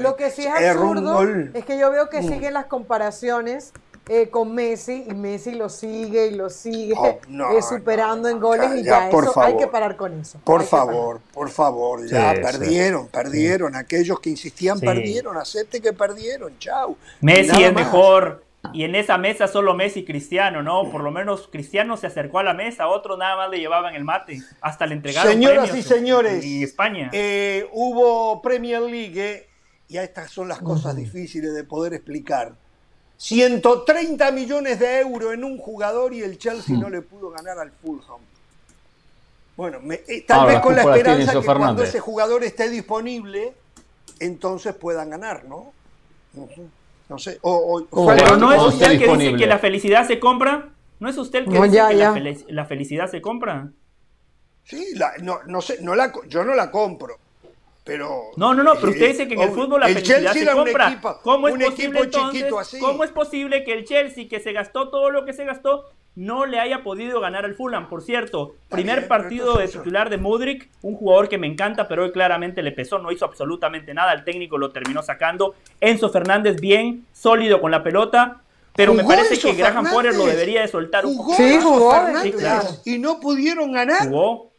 lo 0.00 0.16
que 0.16 0.30
sí 0.30 0.44
es 0.44 0.52
absurdo 0.52 1.22
es 1.54 1.64
que 1.64 1.78
yo 1.78 1.90
veo 1.90 2.08
que 2.08 2.20
mm. 2.20 2.28
siguen 2.28 2.54
las 2.54 2.66
comparaciones 2.66 3.72
eh, 4.08 4.28
con 4.28 4.54
Messi 4.54 5.04
y 5.08 5.14
Messi 5.14 5.52
lo 5.52 5.68
sigue 5.68 6.28
y 6.28 6.36
lo 6.36 6.48
sigue 6.48 6.94
oh, 6.96 7.18
eh, 7.28 7.62
superando 7.62 8.28
en 8.28 8.38
goles 8.38 8.70
y 8.76 8.84
ya, 8.84 9.08
eso 9.08 9.40
hay 9.40 9.56
que 9.56 9.66
parar 9.66 9.96
con 9.96 10.20
eso. 10.20 10.38
Por 10.44 10.62
favor, 10.62 11.20
por 11.32 11.50
favor, 11.50 12.06
ya 12.06 12.34
perdieron, 12.34 13.08
perdieron. 13.08 13.74
Aquellos 13.74 14.20
que 14.20 14.30
insistían 14.30 14.78
perdieron, 14.78 15.36
acepte 15.36 15.80
que 15.80 15.92
perdieron, 15.92 16.56
chau. 16.58 16.96
Messi 17.20 17.64
es 17.64 17.74
mejor. 17.74 18.44
Y 18.72 18.82
en 18.82 18.96
esa 18.96 19.16
mesa 19.16 19.46
solo 19.46 19.74
Messi 19.74 20.00
y 20.00 20.04
Cristiano, 20.04 20.60
¿no? 20.60 20.90
Por 20.90 21.02
lo 21.02 21.12
menos 21.12 21.48
Cristiano 21.48 21.96
se 21.96 22.08
acercó 22.08 22.40
a 22.40 22.42
la 22.42 22.52
mesa, 22.52 22.88
otros 22.88 23.16
nada 23.16 23.36
más 23.36 23.50
le 23.50 23.58
llevaban 23.58 23.94
el 23.94 24.04
mate, 24.04 24.42
hasta 24.60 24.86
le 24.86 24.94
entregaron 24.94 25.32
Señoras 25.32 25.74
y 25.74 25.82
señores, 25.82 26.44
y 26.44 26.64
España. 26.64 27.10
Eh, 27.12 27.68
hubo 27.72 28.42
Premier 28.42 28.82
League, 28.82 29.48
y 29.88 29.98
estas 29.98 30.32
son 30.32 30.48
las 30.48 30.60
cosas 30.60 30.96
difíciles 30.96 31.54
de 31.54 31.62
poder 31.62 31.94
explicar 31.94 32.56
130 33.18 34.30
millones 34.32 34.78
de 34.78 35.00
euros 35.00 35.34
en 35.34 35.44
un 35.44 35.58
jugador 35.58 36.12
y 36.12 36.22
el 36.22 36.38
Chelsea 36.38 36.76
no 36.76 36.90
le 36.90 37.02
pudo 37.02 37.30
ganar 37.30 37.58
al 37.58 37.70
Fulham. 37.70 38.20
Bueno, 39.56 39.78
eh, 39.90 40.24
tal 40.26 40.46
vez 40.46 40.60
con 40.60 40.76
la 40.76 40.82
esperanza 40.82 41.32
que 41.40 41.46
cuando 41.46 41.82
ese 41.82 41.98
jugador 41.98 42.44
esté 42.44 42.68
disponible, 42.68 43.54
entonces 44.20 44.74
puedan 44.74 45.10
ganar, 45.10 45.44
¿no? 45.46 45.72
No 47.08 47.18
sé. 47.18 47.38
O, 47.42 47.82
Pero 47.90 48.36
no 48.36 48.52
es 48.52 48.62
usted 48.62 48.92
el 48.92 48.98
que 48.98 49.16
dice 49.16 49.36
que 49.36 49.46
la 49.46 49.58
felicidad 49.58 50.06
se 50.06 50.20
compra. 50.20 50.68
¿No 50.98 51.08
es 51.08 51.16
usted 51.16 51.40
el 51.40 51.44
que 51.46 51.62
dice 51.62 52.44
que 52.46 52.52
La, 52.52 52.64
felicidad 52.66 53.10
se 53.10 53.22
compra? 53.22 53.70
Sí, 54.64 54.94
no, 55.22 55.38
no 55.46 55.60
sé, 55.60 55.78
no 55.80 55.94
la, 55.94 56.12
yo 56.28 56.44
no 56.44 56.54
la 56.54 56.70
compro. 56.70 57.18
Pero, 57.86 58.32
no, 58.34 58.52
no, 58.52 58.64
no, 58.64 58.74
pero 58.74 58.90
usted 58.90 59.10
dice 59.10 59.28
que 59.28 59.34
en 59.34 59.42
el 59.42 59.50
fútbol 59.50 59.78
la 59.78 59.86
felicidad 59.86 60.32
se 60.32 60.44
compra. 60.44 61.00
¿Cómo 61.22 61.46
es 61.46 61.54
posible 61.54 62.00
entonces, 62.00 62.80
¿Cómo 62.80 63.04
es 63.04 63.12
posible 63.12 63.62
que 63.62 63.74
el 63.74 63.84
Chelsea, 63.84 64.28
que 64.28 64.40
se 64.40 64.52
gastó 64.52 64.88
todo 64.88 65.10
lo 65.10 65.24
que 65.24 65.32
se 65.32 65.44
gastó, 65.44 65.84
no 66.16 66.46
le 66.46 66.58
haya 66.58 66.82
podido 66.82 67.20
ganar 67.20 67.44
al 67.44 67.54
Fulham? 67.54 67.88
Por 67.88 68.02
cierto, 68.02 68.56
primer 68.68 69.06
partido 69.06 69.56
de 69.56 69.68
titular 69.68 70.10
de 70.10 70.16
Mudrik, 70.16 70.68
un 70.82 70.96
jugador 70.96 71.28
que 71.28 71.38
me 71.38 71.46
encanta, 71.46 71.86
pero 71.86 72.02
hoy 72.02 72.10
claramente 72.10 72.60
le 72.60 72.72
pesó, 72.72 72.98
no 72.98 73.12
hizo 73.12 73.24
absolutamente 73.24 73.94
nada, 73.94 74.12
el 74.14 74.24
técnico 74.24 74.58
lo 74.58 74.72
terminó 74.72 75.00
sacando. 75.04 75.54
Enzo 75.80 76.10
Fernández 76.10 76.60
bien, 76.60 77.06
sólido 77.12 77.60
con 77.60 77.70
la 77.70 77.84
pelota, 77.84 78.40
pero 78.74 78.94
me 78.94 79.04
parece 79.04 79.38
que 79.38 79.52
Graham 79.52 79.88
Potter 79.92 80.12
lo 80.12 80.26
debería 80.26 80.62
de 80.62 80.66
soltar 80.68 81.06
un 81.06 81.16
poco. 81.18 81.36
Sí, 81.36 81.56
jugó. 81.62 81.94
Y 82.84 82.98
no 82.98 83.20
pudieron 83.20 83.70
ganar. 83.70 84.08
Jugó. 84.08 84.55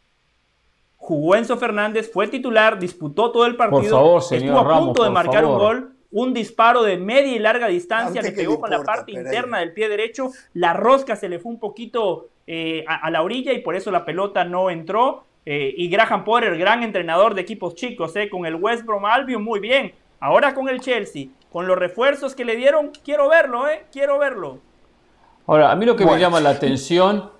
Jugó 1.07 1.35
Enzo 1.35 1.55
Fernández, 1.55 2.11
fue 2.11 2.27
titular, 2.27 2.77
disputó 2.77 3.31
todo 3.31 3.45
el 3.45 3.55
partido. 3.55 4.17
estuvo 4.19 4.59
a 4.59 4.79
punto 4.79 5.05
de 5.05 5.09
marcar 5.09 5.45
un 5.45 5.57
gol. 5.57 5.93
Un 6.11 6.33
disparo 6.33 6.83
de 6.83 6.97
media 6.97 7.33
y 7.33 7.39
larga 7.39 7.67
distancia 7.67 8.21
le 8.21 8.33
pegó 8.33 8.59
con 8.59 8.69
la 8.69 8.83
parte 8.83 9.13
interna 9.13 9.59
del 9.59 9.71
pie 9.71 9.87
derecho. 9.87 10.31
La 10.53 10.73
rosca 10.73 11.15
se 11.15 11.29
le 11.29 11.39
fue 11.39 11.53
un 11.53 11.59
poquito 11.59 12.27
eh, 12.45 12.83
a, 12.89 13.09
la 13.09 13.21
orilla 13.21 13.53
y 13.53 13.59
por 13.59 13.77
eso 13.77 13.89
la 13.89 14.03
pelota 14.03 14.43
no 14.43 14.69
entró. 14.69 15.23
Eh, 15.45 15.73
y 15.77 15.87
Graham 15.87 16.25
Potter, 16.25 16.57
gran 16.57 16.83
entrenador 16.83 17.35
de 17.35 17.41
equipos 17.41 17.75
chicos, 17.75 18.13
eh, 18.17 18.29
con 18.29 18.45
el 18.45 18.55
West 18.55 18.83
Brom 18.83 19.05
Albion, 19.05 19.41
muy 19.41 19.61
bien. 19.61 19.93
Ahora 20.19 20.53
con 20.53 20.67
el 20.67 20.81
Chelsea, 20.81 21.27
con 21.53 21.67
los 21.67 21.77
refuerzos 21.77 22.35
que 22.35 22.43
le 22.43 22.57
dieron, 22.57 22.91
quiero 23.05 23.29
verlo, 23.29 23.69
¿eh? 23.69 23.85
Quiero 23.93 24.19
verlo. 24.19 24.59
Ahora, 25.45 25.71
a 25.71 25.75
mí 25.77 25.85
lo 25.85 25.95
que 25.95 26.05
me 26.05 26.19
llama 26.19 26.41
la 26.41 26.49
atención, 26.49 27.31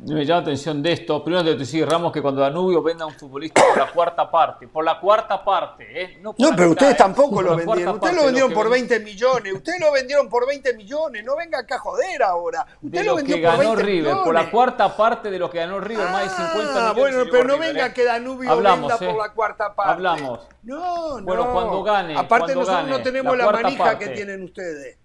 me 0.00 0.24
llama 0.24 0.40
la 0.40 0.42
atención 0.42 0.82
de 0.82 0.92
esto, 0.92 1.22
primero 1.22 1.44
te 1.44 1.54
decir, 1.54 1.88
Ramos, 1.88 2.12
que 2.12 2.20
cuando 2.20 2.40
Danubio 2.40 2.82
venda 2.82 3.04
a 3.04 3.06
un 3.06 3.14
futbolista 3.14 3.62
por 3.62 3.78
la 3.78 3.92
cuarta 3.92 4.30
parte, 4.30 4.66
por 4.66 4.84
la 4.84 4.98
cuarta 4.98 5.44
parte, 5.44 6.02
¿eh? 6.02 6.18
No, 6.20 6.34
pero 6.34 6.70
ustedes 6.70 6.94
¿eh? 6.94 6.98
tampoco 6.98 7.40
lo 7.40 7.56
vendieron, 7.56 7.94
ustedes 7.94 8.16
lo 8.16 8.24
vendieron 8.24 8.52
por 8.52 8.68
20 8.68 9.00
millones, 9.00 9.52
ustedes 9.52 9.80
lo 9.80 9.92
vendieron 9.92 10.28
por 10.28 10.46
20 10.46 10.74
millones, 10.74 11.24
no 11.24 11.36
venga 11.36 11.60
acá 11.60 11.76
a 11.76 11.78
joder 11.78 12.22
ahora. 12.22 12.66
Usted 12.82 13.04
lo, 13.04 13.14
vendió 13.14 13.36
que 13.36 13.42
por 13.42 13.56
ganó 13.56 13.76
River, 13.76 14.16
por 14.24 14.34
la 14.34 14.50
cuarta 14.50 14.96
parte 14.96 15.30
de 15.30 15.38
lo 15.38 15.48
que 15.48 15.58
ganó 15.58 15.78
River, 15.78 16.08
más 16.10 16.24
de 16.24 16.30
50 16.30 16.58
ah, 16.58 16.94
millones. 16.94 17.14
bueno, 17.14 17.30
pero 17.30 17.44
no 17.44 17.58
venga 17.58 17.86
¿eh? 17.86 17.92
que 17.92 18.04
Danubio 18.04 18.56
venda 18.56 18.98
por 18.98 19.16
la 19.16 19.32
cuarta 19.32 19.74
parte. 19.74 19.92
Hablamos. 19.92 20.40
No, 20.64 21.20
no. 21.20 21.24
Bueno, 21.24 21.52
cuando 21.52 21.82
gane. 21.84 22.18
Aparte 22.18 22.54
nosotros 22.54 22.88
no 22.88 23.02
tenemos 23.02 23.36
la, 23.36 23.50
manija 23.50 23.98
que 23.98 24.08
tienen 24.08 24.42
ustedes. 24.42 24.98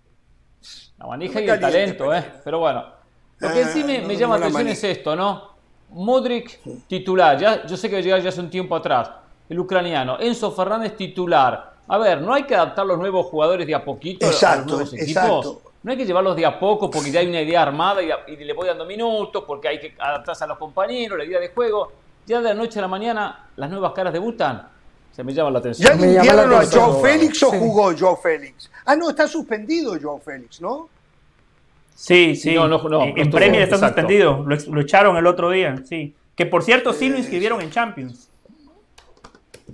La 0.97 1.05
manija 1.05 1.39
y 1.39 1.47
el 1.47 1.59
talento, 1.59 2.13
¿eh? 2.15 2.25
Pero 2.43 2.59
bueno. 2.59 2.96
Lo 3.39 3.53
que 3.53 3.65
sí 3.65 3.83
me, 3.83 4.15
llama 4.15 4.37
la 4.37 4.47
atención 4.47 4.67
es 4.67 4.83
esto, 4.83 5.15
¿no? 5.15 5.55
Modric 5.89 6.59
titular, 6.87 7.37
ya, 7.37 7.65
yo 7.65 7.77
sé 7.77 7.89
que 7.89 8.01
llega 8.01 8.19
ya 8.19 8.29
hace 8.29 8.41
un 8.41 8.49
tiempo 8.49 8.75
atrás, 8.75 9.09
el 9.47 9.59
ucraniano. 9.59 10.19
Enzo 10.19 10.51
Fernández 10.51 10.95
titular. 10.97 11.77
A 11.87 11.97
ver, 11.97 12.21
no 12.21 12.33
hay 12.33 12.43
que 12.43 12.55
adaptar 12.55 12.85
los 12.85 12.97
nuevos 12.97 13.27
jugadores 13.27 13.65
de 13.65 13.73
a 13.73 13.83
poquito 13.83 14.27
a 14.27 14.55
los 14.57 14.65
nuevos 14.65 14.93
equipos. 14.93 15.59
No 15.83 15.91
hay 15.91 15.97
que 15.97 16.05
llevarlos 16.05 16.35
de 16.35 16.45
a 16.45 16.59
poco 16.59 16.89
porque 16.89 17.11
ya 17.11 17.21
hay 17.21 17.27
una 17.27 17.41
idea 17.41 17.61
armada 17.61 18.01
y, 18.01 18.35
le 18.35 18.53
voy 18.53 18.67
dando 18.67 18.85
minutos 18.85 19.43
porque 19.47 19.69
hay 19.69 19.79
que 19.79 19.95
adaptarse 19.97 20.43
a 20.43 20.47
los 20.47 20.57
compañeros, 20.57 21.17
la 21.17 21.23
idea 21.23 21.39
de 21.39 21.49
juego. 21.49 21.91
Ya 22.25 22.41
de 22.41 22.49
la 22.49 22.53
noche 22.55 22.79
a 22.79 22.81
la 22.81 22.87
mañana 22.89 23.47
las 23.55 23.69
nuevas 23.69 23.93
caras 23.93 24.11
debutan. 24.11 24.67
Se 25.15 25.23
me 25.23 25.33
llama 25.33 25.51
la 25.51 25.59
atención. 25.59 25.97
¿Ya 25.97 26.23
me 26.23 26.55
a 26.55 26.65
Joao 26.65 27.01
Félix 27.01 27.41
o 27.43 27.51
jugó 27.51 27.91
Joao 27.97 28.17
Félix? 28.17 28.69
Ah, 28.85 28.95
no, 28.95 29.09
está 29.09 29.27
suspendido 29.27 29.95
Joao 29.99 30.19
Félix, 30.19 30.59
¿no? 30.59 30.89
Sí, 31.97 32.35
sí. 32.35 32.53
No, 32.53 32.67
no, 32.67 32.77
no, 32.87 33.03
en 33.03 33.31
Premier 33.31 33.63
está 33.63 33.79
suspendido. 33.79 34.45
Lo, 34.45 34.81
echaron 34.81 35.17
el 35.17 35.25
otro 35.25 35.49
día, 35.49 35.81
sí. 35.83 36.13
Que 36.35 36.45
por 36.45 36.61
cierto, 36.63 36.93
sí 36.93 37.09
lo 37.09 37.17
inscribieron 37.17 37.59
en 37.59 37.71
Champions. 37.71 38.29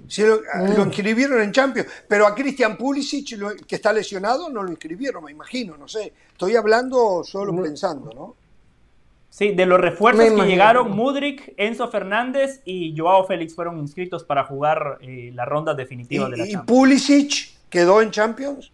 Sí, 0.08 0.24
lo, 0.24 0.38
mm. 0.38 0.88
inscribieron 0.88 1.42
en 1.42 1.52
Champions. 1.52 1.90
Pero 2.08 2.26
a 2.26 2.34
Christian 2.34 2.78
Pulisic, 2.78 3.38
que 3.68 3.76
está 3.76 3.92
lesionado, 3.92 4.50
no 4.50 4.64
lo 4.64 4.70
inscribieron, 4.70 5.22
me 5.26 5.32
imagino, 5.32 5.76
no 5.76 5.90
sé. 5.90 6.14
Estoy 6.32 6.56
hablando 6.56 7.26
solo 7.26 7.62
pensando, 7.62 8.10
¿no? 8.16 8.36
Sí, 9.30 9.52
de 9.52 9.66
los 9.66 9.82
refuerzos 9.82 10.32
que 10.32 10.48
llegaron, 10.48 10.92
Mudrik, 10.92 11.54
Enzo 11.58 11.90
Fernández 11.90 12.62
y 12.64 12.96
Joao 12.98 13.26
Félix 13.26 13.54
fueron 13.54 13.80
inscritos 13.80 14.24
para 14.24 14.46
jugar 14.46 15.00
eh, 15.02 15.32
la 15.34 15.44
ronda 15.44 15.74
definitiva 15.74 16.30
de 16.30 16.38
la 16.38 16.46
Champions. 16.46 16.64
¿Y 16.64 16.68
Pulisic 16.68 17.50
quedó 17.70 18.02
en 18.02 18.12
Champions? 18.12 18.72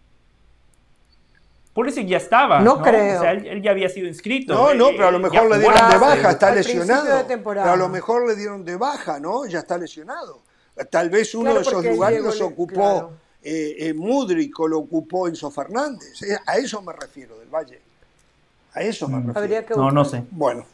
Pulisic 1.80 2.06
ya 2.06 2.18
estaba. 2.18 2.60
No, 2.60 2.82
creo. 2.82 3.18
O 3.18 3.22
sea, 3.22 3.32
él, 3.32 3.62
ya 3.62 3.70
había 3.70 3.88
sido 3.88 4.06
inscrito. 4.06 4.52
No, 4.52 4.74
no, 4.74 4.88
pero 4.88 5.08
a 5.08 5.10
lo 5.10 5.16
eh, 5.16 5.22
mejor 5.22 5.50
le 5.50 5.58
dieron 5.58 5.90
de 5.90 5.98
baja, 5.98 6.30
está 6.30 6.54
lesionado. 6.54 7.26
pero 7.26 7.62
a 7.62 7.76
lo 7.76 7.88
mejor 7.88 8.28
le 8.28 8.36
dieron 8.36 8.64
de 8.64 8.76
baja, 8.76 9.18
¿no? 9.18 9.46
Ya 9.46 9.60
está 9.60 9.78
lesionado. 9.78 10.42
Tal 10.90 11.08
vez 11.08 11.34
uno 11.34 11.54
de 11.54 11.62
esos 11.62 11.82
lugares 11.82 12.22
los 12.22 12.38
ocupó 12.42 13.12
eh, 13.42 13.76
eh, 13.78 13.94
Mudrik 13.94 14.60
o 14.60 14.68
lo 14.68 14.80
ocupó 14.80 15.26
Enzo 15.26 15.50
Fernández. 15.50 16.20
A 16.46 16.58
eso 16.58 16.82
me 16.82 16.92
refiero, 16.92 17.38
del 17.38 17.48
Valle. 17.48 17.80
A 18.74 18.82
eso 18.82 19.08
me 19.08 19.18
mm. 19.18 19.34
refiero. 19.34 19.76
no, 19.76 19.90
no 19.90 20.04
sé. 20.04 20.22
Bueno, 20.30 20.66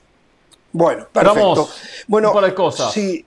bueno, 0.72 1.06
perfecto. 1.12 1.68
bueno, 2.08 2.28
un 2.30 2.34
par 2.34 2.44
de 2.44 2.54
cosas. 2.54 2.92
Sí. 2.92 3.24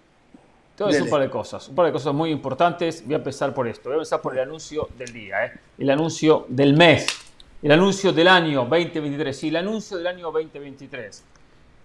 Decir 0.77 1.03
un 1.03 1.09
par 1.09 1.21
de 1.21 1.29
cosas, 1.29 1.67
un 1.67 1.75
par 1.75 1.85
de 1.85 1.91
cosas 1.91 2.13
muy 2.13 2.29
importantes. 2.29 3.03
Voy 3.05 3.13
a 3.13 3.17
empezar 3.17 3.53
por 3.53 3.67
esto. 3.67 3.89
Voy 3.89 3.93
a 3.93 3.95
empezar 3.95 4.21
por 4.21 4.33
el 4.33 4.39
anuncio 4.39 4.89
del 4.97 5.11
día, 5.11 5.45
¿eh? 5.45 5.51
el 5.77 5.89
anuncio 5.89 6.45
del 6.47 6.73
mes. 6.73 7.05
El 7.62 7.74
anuncio 7.74 8.13
del 8.13 8.30
año 8.30 8.60
2023. 8.63 9.38
Sí, 9.38 9.50
el 9.50 9.58
anuncio 9.58 9.98
del 9.98 10.08
año 10.08 10.32
2023. 10.32 11.26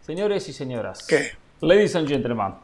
Señores 0.02 0.48
y 0.48 0.52
señoras. 0.52 1.04
¿Qué? 1.04 1.32
Ladies 1.62 1.96
and 1.96 2.06
gentlemen. 2.06 2.54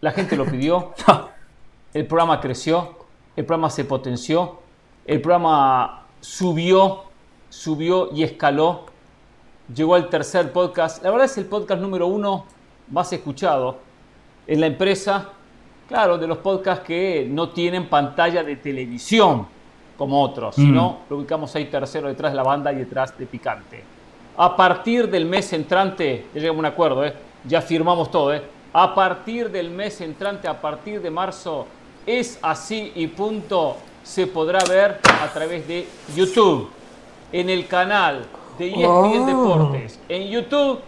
La 0.00 0.10
gente 0.10 0.34
lo 0.36 0.44
pidió. 0.44 0.94
el 1.94 2.04
programa 2.08 2.40
creció. 2.40 3.06
El 3.36 3.44
programa 3.44 3.70
se 3.70 3.84
potenció. 3.84 4.58
El 5.06 5.20
programa 5.20 6.06
subió, 6.20 7.04
subió 7.48 8.10
y 8.12 8.24
escaló. 8.24 8.86
Llegó 9.72 9.94
al 9.94 10.10
tercer 10.10 10.52
podcast. 10.52 11.04
La 11.04 11.10
verdad 11.12 11.26
es 11.26 11.38
el 11.38 11.44
podcast 11.44 11.80
número 11.80 12.08
uno 12.08 12.46
más 12.88 13.12
escuchado 13.12 13.78
en 14.48 14.60
la 14.60 14.66
empresa. 14.66 15.30
Claro, 15.86 16.18
de 16.18 16.26
los 16.26 16.38
podcasts 16.38 16.84
que 16.84 17.28
no 17.30 17.50
tienen 17.50 17.88
pantalla 17.88 18.42
de 18.42 18.56
televisión 18.56 19.46
como 19.96 20.22
otros, 20.22 20.58
mm. 20.58 20.74
¿no? 20.74 20.98
Lo 21.08 21.18
ubicamos 21.18 21.54
ahí 21.54 21.66
tercero 21.66 22.08
detrás 22.08 22.32
de 22.32 22.36
la 22.36 22.42
banda 22.42 22.72
y 22.72 22.76
detrás 22.76 23.16
de 23.16 23.26
Picante. 23.26 23.84
A 24.36 24.56
partir 24.56 25.10
del 25.10 25.26
mes 25.26 25.52
entrante, 25.52 26.26
ya 26.34 26.40
llegamos 26.40 26.58
a 26.58 26.60
un 26.60 26.66
acuerdo, 26.66 27.04
¿eh? 27.04 27.14
ya 27.44 27.60
firmamos 27.60 28.10
todo, 28.10 28.32
¿eh? 28.34 28.42
a 28.72 28.94
partir 28.94 29.50
del 29.50 29.70
mes 29.70 30.00
entrante, 30.00 30.48
a 30.48 30.60
partir 30.60 31.00
de 31.02 31.10
marzo, 31.10 31.66
es 32.06 32.38
así 32.42 32.92
y 32.94 33.06
punto, 33.08 33.76
se 34.02 34.26
podrá 34.26 34.60
ver 34.64 35.00
a 35.22 35.28
través 35.32 35.68
de 35.68 35.86
YouTube, 36.16 36.70
en 37.30 37.50
el 37.50 37.66
canal 37.66 38.24
de 38.58 38.68
ESPN 38.70 38.86
oh. 38.86 39.26
Deportes, 39.26 40.00
en 40.08 40.28
YouTube 40.28 40.80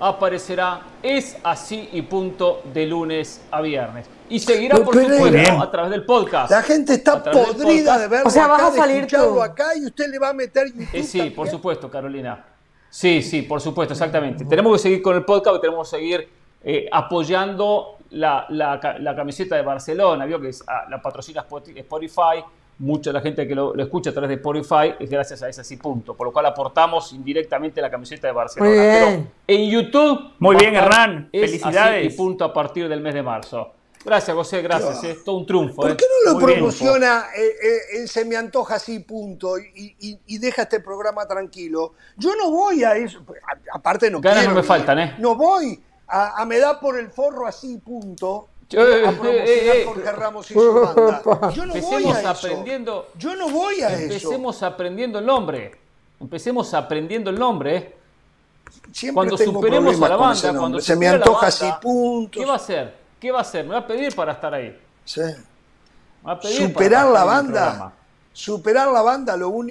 aparecerá 0.00 0.80
Es 1.02 1.36
así 1.44 1.88
y 1.92 2.02
punto 2.02 2.62
de 2.72 2.86
lunes 2.86 3.44
a 3.50 3.60
viernes. 3.60 4.08
Y 4.28 4.38
seguirá, 4.38 4.76
por 4.76 4.94
supuesto, 4.94 5.62
a 5.62 5.70
través 5.70 5.90
del 5.90 6.04
podcast. 6.04 6.50
La 6.50 6.62
gente 6.62 6.94
está 6.94 7.22
podrida 7.22 7.98
de 7.98 8.08
verlo 8.08 8.28
o 8.28 8.30
sea, 8.30 8.46
vas 8.46 8.62
a 8.62 8.72
salir 8.72 9.06
tú. 9.06 9.42
acá 9.42 9.76
y 9.76 9.86
usted 9.86 10.08
le 10.10 10.18
va 10.18 10.30
a 10.30 10.32
meter 10.32 10.68
eh, 10.92 11.02
sí, 11.02 11.30
por 11.30 11.48
supuesto, 11.48 11.90
Carolina. 11.90 12.44
Sí, 12.88 13.22
sí, 13.22 13.42
por 13.42 13.60
supuesto, 13.60 13.92
exactamente. 13.92 14.44
Tenemos 14.44 14.72
que 14.74 14.78
seguir 14.78 15.02
con 15.02 15.16
el 15.16 15.24
podcast, 15.24 15.60
tenemos 15.60 15.90
que 15.90 15.96
seguir 15.96 16.28
eh, 16.62 16.88
apoyando 16.90 17.98
la, 18.10 18.46
la, 18.48 19.14
camiseta 19.16 19.56
de 19.56 19.62
Barcelona. 19.62 20.24
Vio 20.24 20.40
que 20.40 20.50
ah, 20.66 20.86
la 20.88 21.02
patrocina 21.02 21.44
Spotify 21.76 22.44
mucha 22.78 23.10
de 23.10 23.14
la 23.14 23.20
gente 23.20 23.46
que 23.46 23.54
lo, 23.54 23.74
escucha 23.76 24.10
a 24.10 24.12
través 24.12 24.28
de 24.28 24.34
Spotify 24.36 24.94
es 24.98 25.08
gracias 25.08 25.42
a 25.42 25.48
ese 25.48 25.60
así 25.60 25.76
punto, 25.76 26.14
por 26.14 26.26
lo 26.26 26.32
cual 26.32 26.46
aportamos 26.46 27.12
indirectamente 27.12 27.80
la 27.80 27.90
camiseta 27.90 28.26
de 28.26 28.32
Barcelona. 28.32 28.70
Muy 28.70 28.80
bien. 28.80 29.30
en 29.46 29.70
YouTube. 29.70 30.32
Muy 30.38 30.56
bien, 30.56 30.74
Hernán. 30.74 31.28
Felicidades. 31.30 32.12
y 32.12 32.16
punto 32.16 32.44
a 32.44 32.52
partir 32.52 32.88
del 32.88 33.00
mes 33.00 33.14
de 33.14 33.22
marzo. 33.22 33.73
Gracias, 34.04 34.36
José, 34.36 34.62
gracias. 34.62 35.02
Es 35.04 35.24
todo 35.24 35.36
un 35.36 35.46
triunfo. 35.46 35.76
¿Por 35.76 35.92
eh. 35.92 35.96
qué 35.96 36.04
no 36.26 36.32
lo 36.32 36.38
promociona 36.38 37.26
eh, 37.36 38.02
eh, 38.02 38.06
Se 38.06 38.24
me 38.24 38.36
antoja 38.36 38.74
así, 38.74 38.98
punto, 39.00 39.58
y, 39.58 40.38
deja 40.38 40.62
este 40.62 40.80
programa 40.80 41.26
tranquilo? 41.26 41.94
Yo 42.16 42.36
no 42.36 42.50
voy 42.50 42.84
a 42.84 42.96
eso. 42.96 43.22
Aparte, 43.72 44.10
no 44.10 44.20
Ganas 44.20 44.46
no 44.46 44.54
me 44.54 44.62
faltan, 44.62 44.98
¿eh? 44.98 45.14
No 45.18 45.34
voy 45.34 45.80
a, 46.08 46.40
a 46.40 46.44
me 46.44 46.58
da 46.58 46.78
por 46.78 46.98
el 46.98 47.10
forro 47.10 47.46
así, 47.46 47.78
punto 47.78 48.48
a 48.76 49.12
promocionar 49.12 49.84
Jorge 49.84 50.12
Ramos 50.12 50.50
y 50.50 50.54
su 50.54 50.72
banda. 50.74 51.50
Yo 51.54 51.66
no 51.66 51.74
voy 51.74 52.04
a 52.04 52.30
aprendiendo, 52.30 53.06
eso. 53.08 53.18
Yo 53.18 53.36
no 53.36 53.48
voy 53.48 53.80
a 53.82 54.00
empecemos 54.00 54.62
aprendiendo 54.62 55.18
el 55.18 55.26
nombre. 55.26 55.72
Empecemos 56.20 56.74
aprendiendo 56.74 57.30
el 57.30 57.38
nombre. 57.38 57.96
Siempre 58.92 59.14
cuando 59.14 59.36
superemos 59.36 60.00
a 60.00 60.08
la 60.08 60.16
banda, 60.16 60.58
cuando 60.58 60.80
se 60.80 60.96
me 60.96 61.08
antoja 61.08 61.48
así, 61.48 61.66
puntos. 61.80 62.40
¿Qué 62.40 62.46
va 62.46 62.54
a 62.54 62.56
hacer? 62.56 63.03
¿Qué 63.24 63.32
va 63.32 63.38
a 63.38 63.40
hacer? 63.40 63.64
Me 63.64 63.70
va 63.70 63.78
a 63.78 63.86
pedir 63.86 64.14
para 64.14 64.32
estar 64.32 64.52
ahí. 64.52 64.78
Sí. 65.02 65.22
Superar 66.42 67.06
la 67.06 67.24
banda. 67.24 67.90
Superar 68.30 68.88
la 68.88 69.00
banda, 69.00 69.34
lo, 69.34 69.64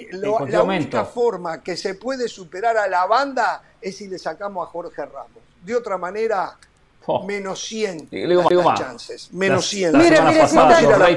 la 0.48 0.62
única 0.64 1.04
forma 1.04 1.62
que 1.62 1.76
se 1.76 1.94
puede 1.94 2.26
superar 2.26 2.76
a 2.76 2.88
la 2.88 3.06
banda 3.06 3.62
es 3.80 3.96
si 3.96 4.08
le 4.08 4.18
sacamos 4.18 4.66
a 4.66 4.70
Jorge 4.72 5.06
Ramos. 5.06 5.40
De 5.62 5.76
otra 5.76 5.96
manera, 5.96 6.56
oh. 7.06 7.22
menos 7.22 7.62
100 7.64 8.08
las 8.10 8.80
chances. 8.80 9.32
Menos 9.32 9.68
100. 9.68 9.98
Mire, 9.98 10.20
mire, 10.20 10.46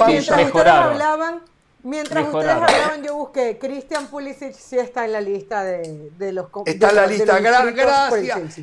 mientras 0.05 0.55
hablaban, 0.55 1.41
mientras 1.83 2.25
ustedes 2.27 2.49
hablaban, 2.53 3.03
yo 3.03 3.15
busqué 3.15 3.57
Christian 3.59 4.07
Pulisic 4.07 4.53
sí 4.53 4.77
está 4.77 5.05
en 5.05 5.13
la 5.13 5.21
lista 5.21 5.63
de, 5.63 6.11
de 6.17 6.33
los 6.33 6.47
Está 6.65 6.89
en 6.89 6.95
la 6.95 7.07
lista, 7.07 7.39
gracias. 7.39 8.59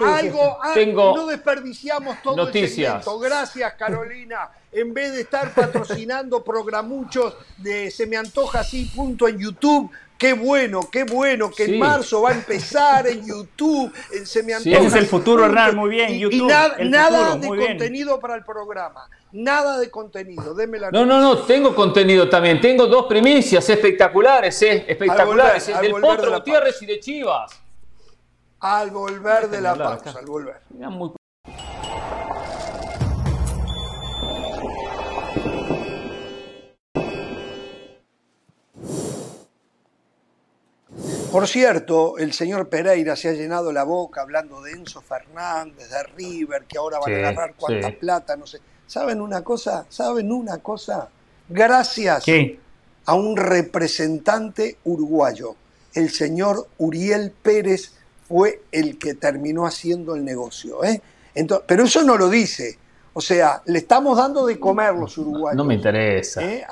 algo, 0.00 0.58
Tengo 0.74 1.16
no 1.16 1.26
desperdiciamos 1.26 2.22
todo 2.22 2.36
noticias. 2.36 3.06
el 3.06 3.18
Gracias, 3.20 3.74
Carolina 3.74 4.50
en 4.72 4.94
vez 4.94 5.12
de 5.12 5.22
estar 5.22 5.54
patrocinando 5.54 6.42
programuchos 6.44 7.34
de 7.58 7.90
Se 7.90 8.06
me 8.06 8.16
antoja 8.16 8.60
así, 8.60 8.84
punto 8.94 9.28
en 9.28 9.38
YouTube. 9.38 9.90
Qué 10.18 10.32
bueno, 10.32 10.80
qué 10.90 11.04
bueno 11.04 11.48
que 11.48 11.66
en 11.66 11.78
marzo 11.78 12.22
va 12.22 12.30
a 12.30 12.34
empezar 12.34 13.06
en 13.06 13.24
YouTube. 13.24 13.92
En 14.12 14.26
Se 14.26 14.42
me 14.42 14.52
antoja. 14.52 14.76
ese 14.76 14.86
es 14.88 14.94
el 14.94 15.06
futuro, 15.06 15.44
Hernán, 15.44 15.76
muy 15.76 15.90
bien. 15.90 16.18
YouTube, 16.18 16.50
y 16.80 16.88
nada 16.88 17.36
de 17.36 17.46
contenido 17.46 18.18
para 18.18 18.34
el 18.34 18.44
programa. 18.44 19.08
Nada 19.30 19.78
de 19.78 19.88
contenido. 19.90 20.54
Deme 20.54 20.80
la 20.80 20.90
no, 20.90 21.06
no, 21.06 21.20
no, 21.20 21.38
tengo 21.42 21.72
contenido 21.72 22.28
también. 22.28 22.60
Tengo 22.60 22.88
dos 22.88 23.06
primicias 23.06 23.68
espectaculares, 23.70 24.60
eh, 24.62 24.86
espectaculares. 24.88 25.68
el 25.68 25.80
del 25.82 25.92
Potro 25.92 26.32
Gutiérrez 26.32 26.82
y 26.82 26.86
de 26.86 26.98
Chivas. 26.98 27.52
Al 28.58 28.90
volver 28.90 29.48
de 29.48 29.60
la 29.60 29.76
pausa, 29.76 30.18
al 30.18 30.26
volver. 30.26 30.62
Muy 30.70 31.12
Por 41.30 41.46
cierto, 41.46 42.16
el 42.18 42.32
señor 42.32 42.68
Pereira 42.68 43.14
se 43.14 43.28
ha 43.28 43.32
llenado 43.32 43.70
la 43.72 43.84
boca 43.84 44.22
hablando 44.22 44.62
de 44.62 44.72
Enzo 44.72 45.02
Fernández, 45.02 45.90
de 45.90 46.02
River, 46.16 46.64
que 46.64 46.78
ahora 46.78 46.98
van 46.98 47.14
a 47.14 47.18
agarrar 47.18 47.54
cuánta 47.54 47.90
plata, 47.90 48.36
no 48.36 48.46
sé. 48.46 48.60
¿Saben 48.86 49.20
una 49.20 49.42
cosa? 49.42 49.84
¿Saben 49.90 50.32
una 50.32 50.58
cosa? 50.58 51.08
Gracias 51.48 52.24
a 53.04 53.14
un 53.14 53.36
representante 53.36 54.78
uruguayo, 54.84 55.54
el 55.94 56.10
señor 56.10 56.66
Uriel 56.78 57.30
Pérez 57.30 57.92
fue 58.26 58.62
el 58.72 58.98
que 58.98 59.14
terminó 59.14 59.66
haciendo 59.66 60.14
el 60.14 60.24
negocio. 60.24 60.84
¿eh? 60.84 61.00
pero 61.66 61.84
eso 61.84 62.02
no 62.02 62.16
lo 62.16 62.28
dice 62.28 62.78
o 63.12 63.20
sea, 63.20 63.62
le 63.66 63.78
estamos 63.78 64.16
dando 64.16 64.46
de 64.46 64.60
comer 64.60 64.94
los 64.94 65.16
uruguayos. 65.18 65.56
No 65.56 65.64
me 65.64 65.74
interesa. 65.74 66.42
¿eh? 66.42 66.64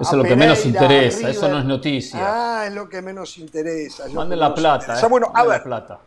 eso 0.00 0.10
es 0.10 0.16
lo 0.16 0.24
que 0.24 0.36
menos 0.36 0.64
interesa, 0.66 1.30
eso 1.30 1.48
no 1.48 1.58
es 1.58 1.64
noticia. 1.64 2.20
Ah, 2.22 2.66
es 2.66 2.74
lo 2.74 2.88
que 2.88 3.00
menos 3.00 3.38
interesa. 3.38 4.06
Manden 4.08 4.38
la 4.38 4.54
plata. 4.54 5.00
Eh. 5.00 5.06
bueno, 5.08 5.30
a 5.34 5.44
ver, 5.44 5.62
plata. 5.62 6.00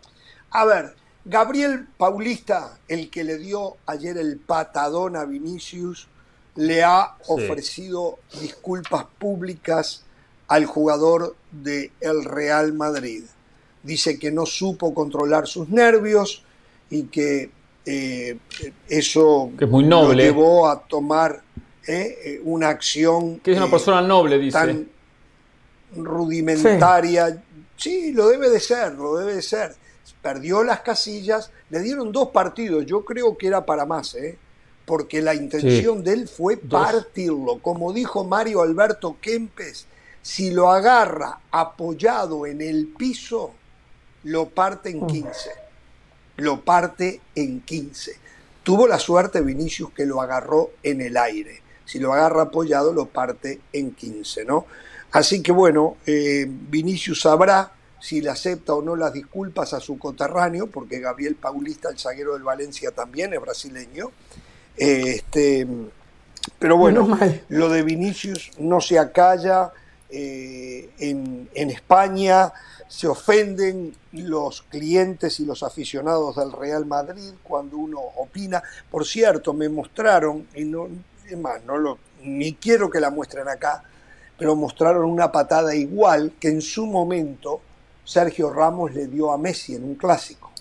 a 0.52 0.66
ver, 0.66 0.96
Gabriel 1.26 1.88
Paulista, 1.98 2.78
el 2.88 3.10
que 3.10 3.24
le 3.24 3.38
dio 3.38 3.78
ayer 3.86 4.18
el 4.18 4.38
patadón 4.38 5.16
a 5.16 5.26
Vinicius, 5.26 6.08
le 6.56 6.84
ha 6.84 7.16
ofrecido 7.28 8.20
disculpas 8.40 9.06
públicas 9.18 10.04
al 10.48 10.66
jugador 10.66 11.36
del 11.52 11.92
el 12.02 12.26
Real 12.26 12.74
Madrid. 12.74 13.24
Dice 13.84 14.20
que 14.20 14.32
no 14.32 14.46
supo 14.46 14.94
controlar 14.94 15.48
sus 15.48 15.70
nervios 15.70 16.44
y 16.90 17.04
que 17.04 17.52
eh, 17.86 18.38
eso 18.88 19.52
que 19.58 19.66
es 19.66 19.72
muy 19.72 19.84
noble. 19.84 20.16
lo 20.16 20.22
llevó 20.24 20.70
a 20.70 20.80
tomar 20.82 21.42
eh, 21.88 22.18
eh, 22.24 22.42
una 22.44 22.70
acción 22.70 23.40
que 23.40 23.52
es 23.52 23.58
una 23.58 23.72
persona 23.72 24.02
noble 24.02 24.38
dice. 24.38 24.58
tan 24.58 24.88
rudimentaria. 25.96 27.44
Sí. 27.76 28.14
lo 28.14 28.30
debe 28.30 28.50
de 28.50 28.60
ser 28.60 28.94
lo 28.94 29.18
debe 29.18 29.36
de 29.36 29.42
ser. 29.42 29.76
Perdió 30.22 30.64
las 30.64 30.82
casillas 30.82 31.52
le 31.72 31.80
dieron 31.80 32.12
dos 32.12 32.30
partidos 32.30 32.86
yo 32.86 33.04
creo 33.04 33.36
que 33.36 33.48
era 33.48 33.66
para 33.66 33.86
más 33.86 34.16
porque 34.86 35.22
la 35.22 35.34
intención 35.34 36.04
de 36.04 36.14
él 36.14 36.28
fue 36.28 36.58
partirlo. 36.58 37.60
Como 37.60 37.94
dijo 37.94 38.24
Mario 38.24 38.62
Alberto 38.62 39.18
Kempes 39.20 39.88
si 40.22 40.52
lo 40.52 40.70
agarra 40.70 41.40
apoyado 41.50 42.46
en 42.46 42.62
el 42.62 42.94
piso 42.96 43.54
lo 44.24 44.50
parte 44.50 44.92
en 44.92 45.08
15 45.08 45.61
lo 46.42 46.62
parte 46.62 47.22
en 47.36 47.62
15. 47.62 48.14
Tuvo 48.64 48.88
la 48.88 49.00
suerte 49.00 49.42
Vinicius 49.42 49.92
que 49.92 50.06
lo 50.06 50.22
agarró 50.22 50.72
en 50.84 51.02
el 51.02 51.18
aire. 51.18 51.62
Si 51.86 52.00
lo 52.00 52.14
agarra 52.14 52.44
apoyado, 52.44 52.94
lo 52.94 53.08
parte 53.08 53.60
en 53.74 53.92
15, 53.92 54.46
¿no? 54.46 54.66
Así 55.12 55.42
que 55.42 55.52
bueno, 55.52 55.98
eh, 56.06 56.48
Vinicius 56.48 57.22
sabrá 57.22 57.72
si 58.00 58.22
le 58.22 58.30
acepta 58.30 58.74
o 58.74 58.82
no 58.82 58.96
las 58.96 59.14
disculpas 59.14 59.74
a 59.74 59.80
su 59.80 60.00
coterráneo, 60.00 60.68
porque 60.68 61.00
Gabriel 61.00 61.36
Paulista, 61.36 61.90
el 61.90 62.00
zaguero 62.00 62.34
del 62.34 62.44
Valencia, 62.44 62.92
también 62.92 63.34
es 63.34 63.42
brasileño. 63.42 64.12
este, 64.78 65.68
pero 66.58 66.78
bueno, 66.78 67.18
lo 67.50 67.70
de 67.70 67.84
Vinicius 67.84 68.52
no 68.58 68.82
se 68.82 68.98
acalla 68.98 69.72
eh, 70.10 70.90
en, 70.98 71.50
en 71.54 71.70
España 71.70 72.52
se 72.92 73.08
ofenden 73.08 73.96
los 74.12 74.64
clientes 74.64 75.40
y 75.40 75.46
los 75.46 75.64
aficionados 75.64 76.36
del 76.36 76.52
Real 76.52 76.86
Madrid 76.86 77.32
cuando 77.42 77.78
uno 77.78 77.98
opina. 78.18 78.62
Por 78.90 79.06
cierto, 79.06 79.54
me 79.54 79.70
mostraron, 79.70 80.46
y 80.54 80.66
no, 80.66 80.90
es 81.26 81.38
más, 81.38 81.64
no 81.64 81.78
lo, 81.78 82.00
ni 82.22 82.56
quiero 82.56 82.90
que 82.90 83.00
la 83.00 83.10
muestren 83.10 83.48
acá, 83.48 83.82
pero 84.38 84.58
mostraron 84.58 85.06
una 85.06 85.32
patada 85.32 85.74
igual 85.74 86.34
que 86.38 86.50
en 86.50 86.62
su 86.62 86.86
momento 86.86 87.62
Sergio 88.04 88.52
Ramos 88.52 88.94
le 88.94 89.08
dio 89.08 89.32
a 89.32 89.38
Messi 89.38 89.74
en 89.76 89.86
un 89.86 89.96
clásico. 89.96 90.52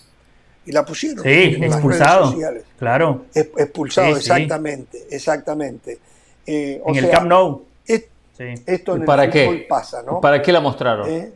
Y 0.65 0.71
la 0.71 0.85
pusieron. 0.85 1.25
Sí, 1.25 1.57
expulsado. 1.61 2.33
Claro. 2.79 3.25
expulsado, 3.33 4.15
exactamente, 4.15 5.05
exactamente. 5.11 5.99
Eh, 6.45 6.81
en 6.85 6.95
el 6.95 7.09
Camp 7.09 7.27
Nou. 7.27 7.65
Esto 8.65 8.95
en 8.95 9.05
¿Para 9.05 9.29
qué? 9.29 9.65
pasa, 9.67 10.01
¿no? 10.01 10.21
¿Para 10.21 10.41
qué 10.41 10.51
la 10.51 10.61
mostraron? 10.61 11.07
¿Eh? 11.09 11.33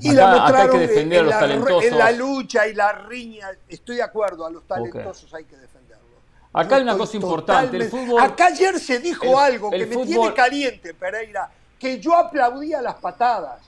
Y 0.00 0.12
la 0.12 0.26
mostraron 0.28 0.60
hay 0.60 0.68
que 0.68 0.86
defender 0.86 1.18
en, 1.18 1.20
a 1.20 1.22
los 1.24 1.34
la, 1.34 1.40
talentosos. 1.40 1.84
en 1.84 1.98
la 1.98 2.12
lucha 2.12 2.66
y 2.68 2.74
la 2.74 2.92
riña. 2.92 3.48
Estoy 3.68 3.96
de 3.96 4.02
acuerdo, 4.02 4.46
a 4.46 4.50
los 4.50 4.66
talentosos 4.66 5.32
hay 5.34 5.44
que 5.44 5.56
defenderlos. 5.56 6.06
Acá 6.52 6.76
hay 6.76 6.82
una 6.82 6.96
cosa 6.96 7.16
importante. 7.16 7.76
El 7.76 7.88
fútbol, 7.88 8.20
acá 8.20 8.46
ayer 8.46 8.78
se 8.78 8.98
dijo 8.98 9.38
algo 9.38 9.70
que 9.70 9.86
me 9.86 9.96
tiene 10.04 10.34
caliente, 10.34 10.94
Pereira, 10.94 11.50
que 11.78 11.98
yo 11.98 12.14
aplaudía 12.14 12.80
las 12.82 12.96
patadas. 12.96 13.60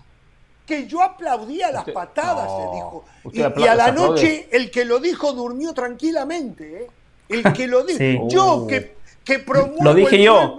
Que 0.66 0.86
yo 0.86 1.02
aplaudía 1.02 1.72
las 1.72 1.84
patadas, 1.90 2.48
se 2.50 2.76
dijo. 2.76 3.04
Y, 3.32 3.66
a 3.66 3.74
la 3.74 3.90
noche 3.90 4.48
el 4.52 4.70
que 4.70 4.84
lo 4.84 5.00
dijo 5.00 5.32
durmió 5.32 5.72
tranquilamente. 5.74 6.84
¿eh? 6.84 6.90
El 7.28 7.52
que 7.52 7.66
lo 7.66 7.82
dijo. 7.82 8.28
Yo 8.28 8.66
que 8.68 9.01
que 9.24 9.38
promueva 9.38 9.92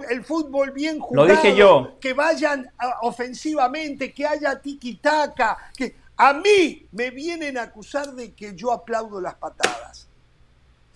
el, 0.08 0.24
Fútbol, 0.24 0.70
bien 0.70 0.98
jugado, 0.98 1.26
lo 1.26 1.34
dije 1.34 1.54
yo. 1.54 1.96
que 2.00 2.12
vayan 2.12 2.70
ofensivamente, 3.02 4.12
que 4.12 4.26
haya 4.26 4.60
tiki-taka, 4.60 5.56
que 5.76 5.96
a 6.16 6.32
mí 6.32 6.86
me 6.92 7.10
vienen 7.10 7.58
a 7.58 7.62
acusar 7.62 8.12
de 8.12 8.32
que 8.32 8.54
yo 8.54 8.72
aplaudo 8.72 9.20
las 9.20 9.34
patadas. 9.34 10.08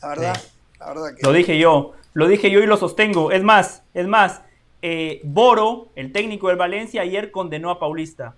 La 0.01 0.09
verdad, 0.09 0.43
la 0.79 0.89
verdad 0.89 1.15
que 1.17 1.27
Lo 1.27 1.33
dije 1.33 1.59
yo, 1.59 1.93
lo 2.15 2.29
dije 2.29 2.51
yo 2.51 2.61
y 2.61 2.67
lo 2.67 2.77
sostengo. 2.77 3.33
Es 3.33 3.43
más, 3.43 3.83
es 3.95 4.07
más, 4.07 4.43
eh, 4.81 5.21
Boro, 5.25 5.89
el 5.97 6.13
técnico 6.13 6.49
del 6.49 6.57
Valencia, 6.57 7.03
ayer 7.03 7.31
condenó 7.31 7.71
a 7.71 7.79
Paulista. 7.79 8.35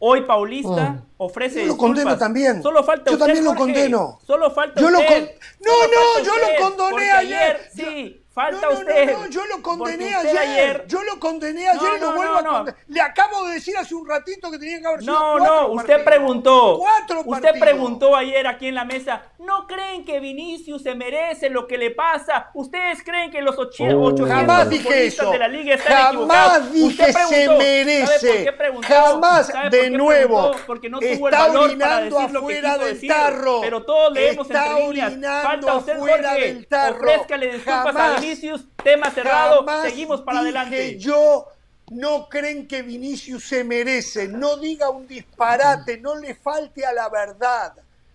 Hoy 0.00 0.22
Paulista 0.22 0.90
mm. 0.90 1.02
ofrece. 1.18 1.62
Yo 1.62 1.68
lo 1.68 1.76
condeno 1.76 2.18
también. 2.18 2.62
Solo 2.62 2.82
falta 2.82 3.10
Yo 3.10 3.16
también 3.16 3.44
lo 3.44 3.54
condeno. 3.54 4.18
Solo 4.26 4.50
falta 4.50 4.80
yo 4.80 4.90
Lo 4.90 4.98
No, 4.98 5.06
no, 5.06 6.24
yo 6.24 6.32
lo 6.36 6.66
condoné 6.66 7.10
ayer. 7.10 7.70
sí, 7.72 8.23
Falta 8.34 8.68
usted. 8.68 9.12
No, 9.12 9.20
no, 9.20 9.26
yo 9.28 9.46
lo 9.46 9.62
condené 9.62 10.12
ayer. 10.12 10.84
Yo 10.88 11.04
lo 11.04 11.20
condené 11.20 11.68
ayer 11.68 11.92
y 11.96 12.00
lo 12.00 12.14
vuelvo 12.14 12.34
a 12.34 12.44
condenar. 12.44 12.76
Le 12.88 13.00
acabo 13.00 13.46
de 13.46 13.54
decir 13.54 13.76
hace 13.76 13.94
un 13.94 14.08
ratito 14.08 14.50
que 14.50 14.58
tenía 14.58 14.80
que 14.80 14.86
haber 14.88 15.00
sido 15.02 15.14
No, 15.14 15.38
no, 15.38 15.66
usted 15.68 16.02
preguntó. 16.02 16.78
Cuatro 16.78 17.22
usted 17.24 17.60
preguntó 17.60 18.16
ayer 18.16 18.44
aquí 18.48 18.66
en 18.66 18.74
la 18.74 18.84
mesa. 18.84 19.22
¿No 19.38 19.68
creen 19.68 20.04
que 20.04 20.18
Vinicius 20.18 20.82
se 20.82 20.96
merece 20.96 21.48
lo 21.48 21.68
que 21.68 21.78
le 21.78 21.92
pasa? 21.92 22.50
¿Ustedes 22.54 23.04
creen 23.04 23.30
que 23.30 23.40
los 23.40 23.56
800 23.56 24.28
jamás 24.28 24.68
dije 24.68 25.06
eso. 25.06 25.30
de 25.30 25.38
la 25.38 25.48
liga 25.48 25.74
están 25.76 26.16
jamás 26.16 26.72
dije 26.72 27.12
se 27.12 27.48
merece. 27.50 28.52
Jamás 28.82 29.52
de 29.70 29.90
nuevo. 29.90 30.50
Porque 30.66 30.90
no 30.90 30.98
tuvo 30.98 31.28
el 31.28 31.34
valor 31.34 31.78
para 31.78 32.00
decir 32.00 32.36
afuera 32.36 32.78
del 32.78 32.94
decir, 32.94 33.10
tarro. 33.10 33.60
Pero 33.60 33.84
todos 33.84 34.12
leemos 34.12 34.46
Está 34.46 34.66
entre 34.66 34.86
líneas. 34.86 35.42
Falta 35.44 35.74
usted, 35.76 35.98
Jorge. 36.00 36.40
Del 36.40 36.66
tarro. 36.66 36.98
Ofrézcale 36.98 37.52
disculpas 37.52 37.96
a 37.96 38.20
Vinicius, 38.24 38.66
tema 38.82 39.10
cerrado, 39.10 39.64
seguimos 39.82 40.22
para 40.22 40.40
adelante. 40.40 40.98
Yo 40.98 41.46
no 41.90 42.28
creen 42.28 42.66
que 42.66 42.82
Vinicius 42.82 43.44
se 43.46 43.64
merece, 43.64 44.28
no 44.28 44.56
diga 44.56 44.88
un 44.88 45.06
disparate, 45.06 45.98
no 45.98 46.16
le 46.16 46.34
falte 46.34 46.86
a 46.86 46.92
la 46.92 47.08
verdad. 47.08 47.74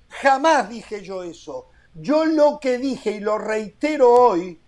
Jamás 0.10 0.70
dije 0.70 1.04
yo 1.04 1.24
eso. 1.24 1.68
Yo 1.94 2.26
lo 2.26 2.60
que 2.60 2.78
dije 2.78 3.12
y 3.12 3.20
lo 3.20 3.38
reitero 3.38 4.10
hoy, 4.12 4.60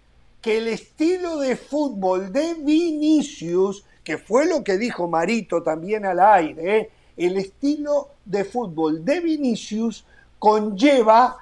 que 0.42 0.58
el 0.58 0.68
estilo 0.68 1.38
de 1.38 1.56
fútbol 1.56 2.32
de 2.32 2.56
Vinicius, 2.56 3.84
que 4.04 4.18
fue 4.18 4.46
lo 4.46 4.64
que 4.64 4.78
dijo 4.78 5.08
Marito 5.08 5.62
también 5.64 6.06
al 6.06 6.20
aire, 6.20 6.78
¿eh? 6.78 6.92
el 7.18 7.38
estilo 7.38 8.10
de 8.26 8.44
fútbol 8.44 9.06
de 9.06 9.20
Vinicius 9.20 10.06
conlleva 10.40 11.38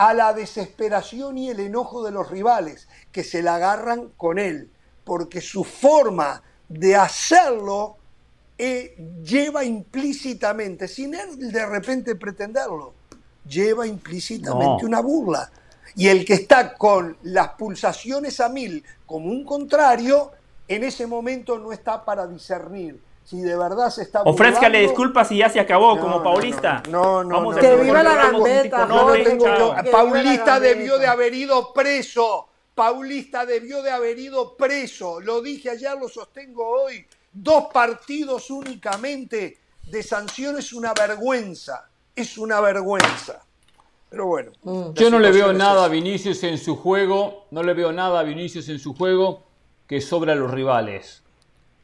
a 0.00 0.14
la 0.14 0.32
desesperación 0.32 1.36
y 1.36 1.50
el 1.50 1.60
enojo 1.60 2.02
de 2.02 2.10
los 2.10 2.30
rivales, 2.30 2.88
que 3.12 3.24
se 3.24 3.42
la 3.42 3.56
agarran 3.56 4.10
con 4.16 4.38
él, 4.38 4.70
porque 5.04 5.40
su 5.40 5.64
forma 5.64 6.42
de 6.68 6.96
hacerlo 6.96 7.96
eh, 8.56 8.96
lleva 9.24 9.64
implícitamente, 9.64 10.86
sin 10.86 11.14
él 11.14 11.50
de 11.50 11.66
repente 11.66 12.14
pretenderlo, 12.14 12.94
lleva 13.46 13.86
implícitamente 13.86 14.84
una 14.84 15.00
burla. 15.00 15.50
Y 15.96 16.06
el 16.06 16.24
que 16.24 16.34
está 16.34 16.74
con 16.74 17.16
las 17.22 17.48
pulsaciones 17.54 18.38
a 18.38 18.48
mil 18.48 18.84
como 19.06 19.30
un 19.30 19.44
contrario, 19.44 20.30
en 20.68 20.84
ese 20.84 21.06
momento 21.06 21.58
no 21.58 21.72
está 21.72 22.04
para 22.04 22.28
discernir 22.28 23.00
si 23.24 23.40
de 23.40 23.56
verdad 23.56 23.90
se 23.90 24.02
está 24.02 24.22
Ofrézcale 24.22 24.80
disculpas 24.80 25.30
y 25.30 25.38
ya 25.38 25.48
se 25.48 25.60
acabó, 25.60 25.98
como 25.98 26.22
Paulista. 26.22 26.82
No, 26.90 27.22
no, 27.22 27.36
Vamos 27.36 27.56
Que 27.58 27.76
viva 27.76 28.02
la 28.02 28.14
gambeta. 28.14 28.88
Paulista 29.90 30.58
debió 30.58 30.98
de 30.98 31.06
haber 31.06 31.32
ido 31.34 31.72
preso. 31.72 32.49
Paulista 32.80 33.44
debió 33.44 33.82
de 33.82 33.90
haber 33.90 34.18
ido 34.18 34.56
preso. 34.56 35.20
Lo 35.20 35.42
dije 35.42 35.68
ayer, 35.68 35.98
lo 36.00 36.08
sostengo 36.08 36.66
hoy 36.66 37.04
dos 37.30 37.66
partidos 37.70 38.48
únicamente 38.48 39.58
de 39.84 40.02
sanción 40.02 40.56
es 40.58 40.72
una 40.72 40.94
vergüenza, 40.94 41.90
es 42.16 42.38
una 42.38 42.58
vergüenza. 42.62 43.44
Pero 44.08 44.28
bueno. 44.28 44.52
Mm. 44.62 44.94
Yo 44.94 45.10
no 45.10 45.18
le 45.18 45.30
veo 45.30 45.52
nada 45.52 45.84
a 45.84 45.88
Vinicius 45.88 46.42
en 46.42 46.56
su 46.56 46.74
juego, 46.74 47.44
no 47.50 47.62
le 47.62 47.74
veo 47.74 47.92
nada 47.92 48.20
a 48.20 48.22
Vinicius 48.22 48.70
en 48.70 48.78
su 48.78 48.94
juego 48.94 49.42
que 49.86 50.00
sobra 50.00 50.32
a 50.32 50.36
los 50.36 50.50
rivales, 50.50 51.22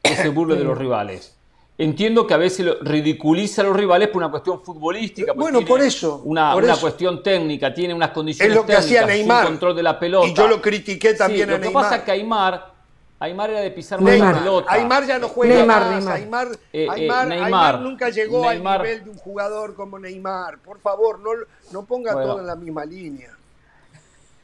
que 0.01 0.15
se 0.15 0.29
burle 0.29 0.55
de 0.55 0.63
los 0.63 0.79
rivales. 0.79 1.36
Entiendo 1.79 2.25
que 2.25 2.33
a 2.33 2.37
veces 2.37 2.65
ridiculiza 2.81 3.61
a 3.61 3.65
los 3.65 3.75
rivales 3.75 4.07
por 4.07 4.17
una 4.17 4.31
cuestión 4.31 4.63
futbolística. 4.63 5.33
Bueno, 5.33 5.61
por 5.61 5.79
eso. 5.81 6.21
Una, 6.25 6.55
una 6.55 6.75
cuestión 6.75 7.21
técnica, 7.21 7.73
tiene 7.73 7.93
unas 7.93 8.09
condiciones 8.09 8.51
es 8.51 8.55
lo 8.55 8.65
que 8.65 8.75
hacía 8.75 9.05
Neymar. 9.05 9.45
control 9.45 9.75
de 9.75 9.83
la 9.83 9.99
pelota. 9.99 10.27
Y 10.27 10.33
yo 10.33 10.47
lo 10.47 10.61
critiqué 10.61 11.13
también 11.13 11.49
a 11.49 11.57
Neymar. 11.57 11.65
Lo 11.65 11.67
que 11.67 11.73
pasa 11.73 11.95
es 11.97 12.01
que 12.03 12.11
Aymar 12.11 12.77
Aymar 13.19 13.49
era 13.49 13.61
de 13.61 13.71
pisar 13.71 13.99
más 13.99 14.17
la 14.17 14.33
pelota. 14.33 14.71
Aymar 14.71 15.05
ya 15.05 15.17
no 15.17 15.27
juega 15.27 15.65
más. 15.65 16.03
Neymar. 16.05 16.47
Eh, 16.71 16.87
eh, 16.95 17.09
Aymar, 17.09 17.81
nunca 17.81 18.09
llegó 18.09 18.47
al 18.47 18.63
nivel 18.63 19.03
de 19.03 19.09
un 19.09 19.17
jugador 19.17 19.75
como 19.75 19.97
Neymar. 19.97 20.59
Por 20.59 20.79
favor, 20.79 21.19
no, 21.19 21.31
no 21.71 21.85
ponga 21.85 22.13
todo 22.13 22.39
en 22.39 22.47
la 22.47 22.55
misma 22.55 22.85
línea. 22.85 23.36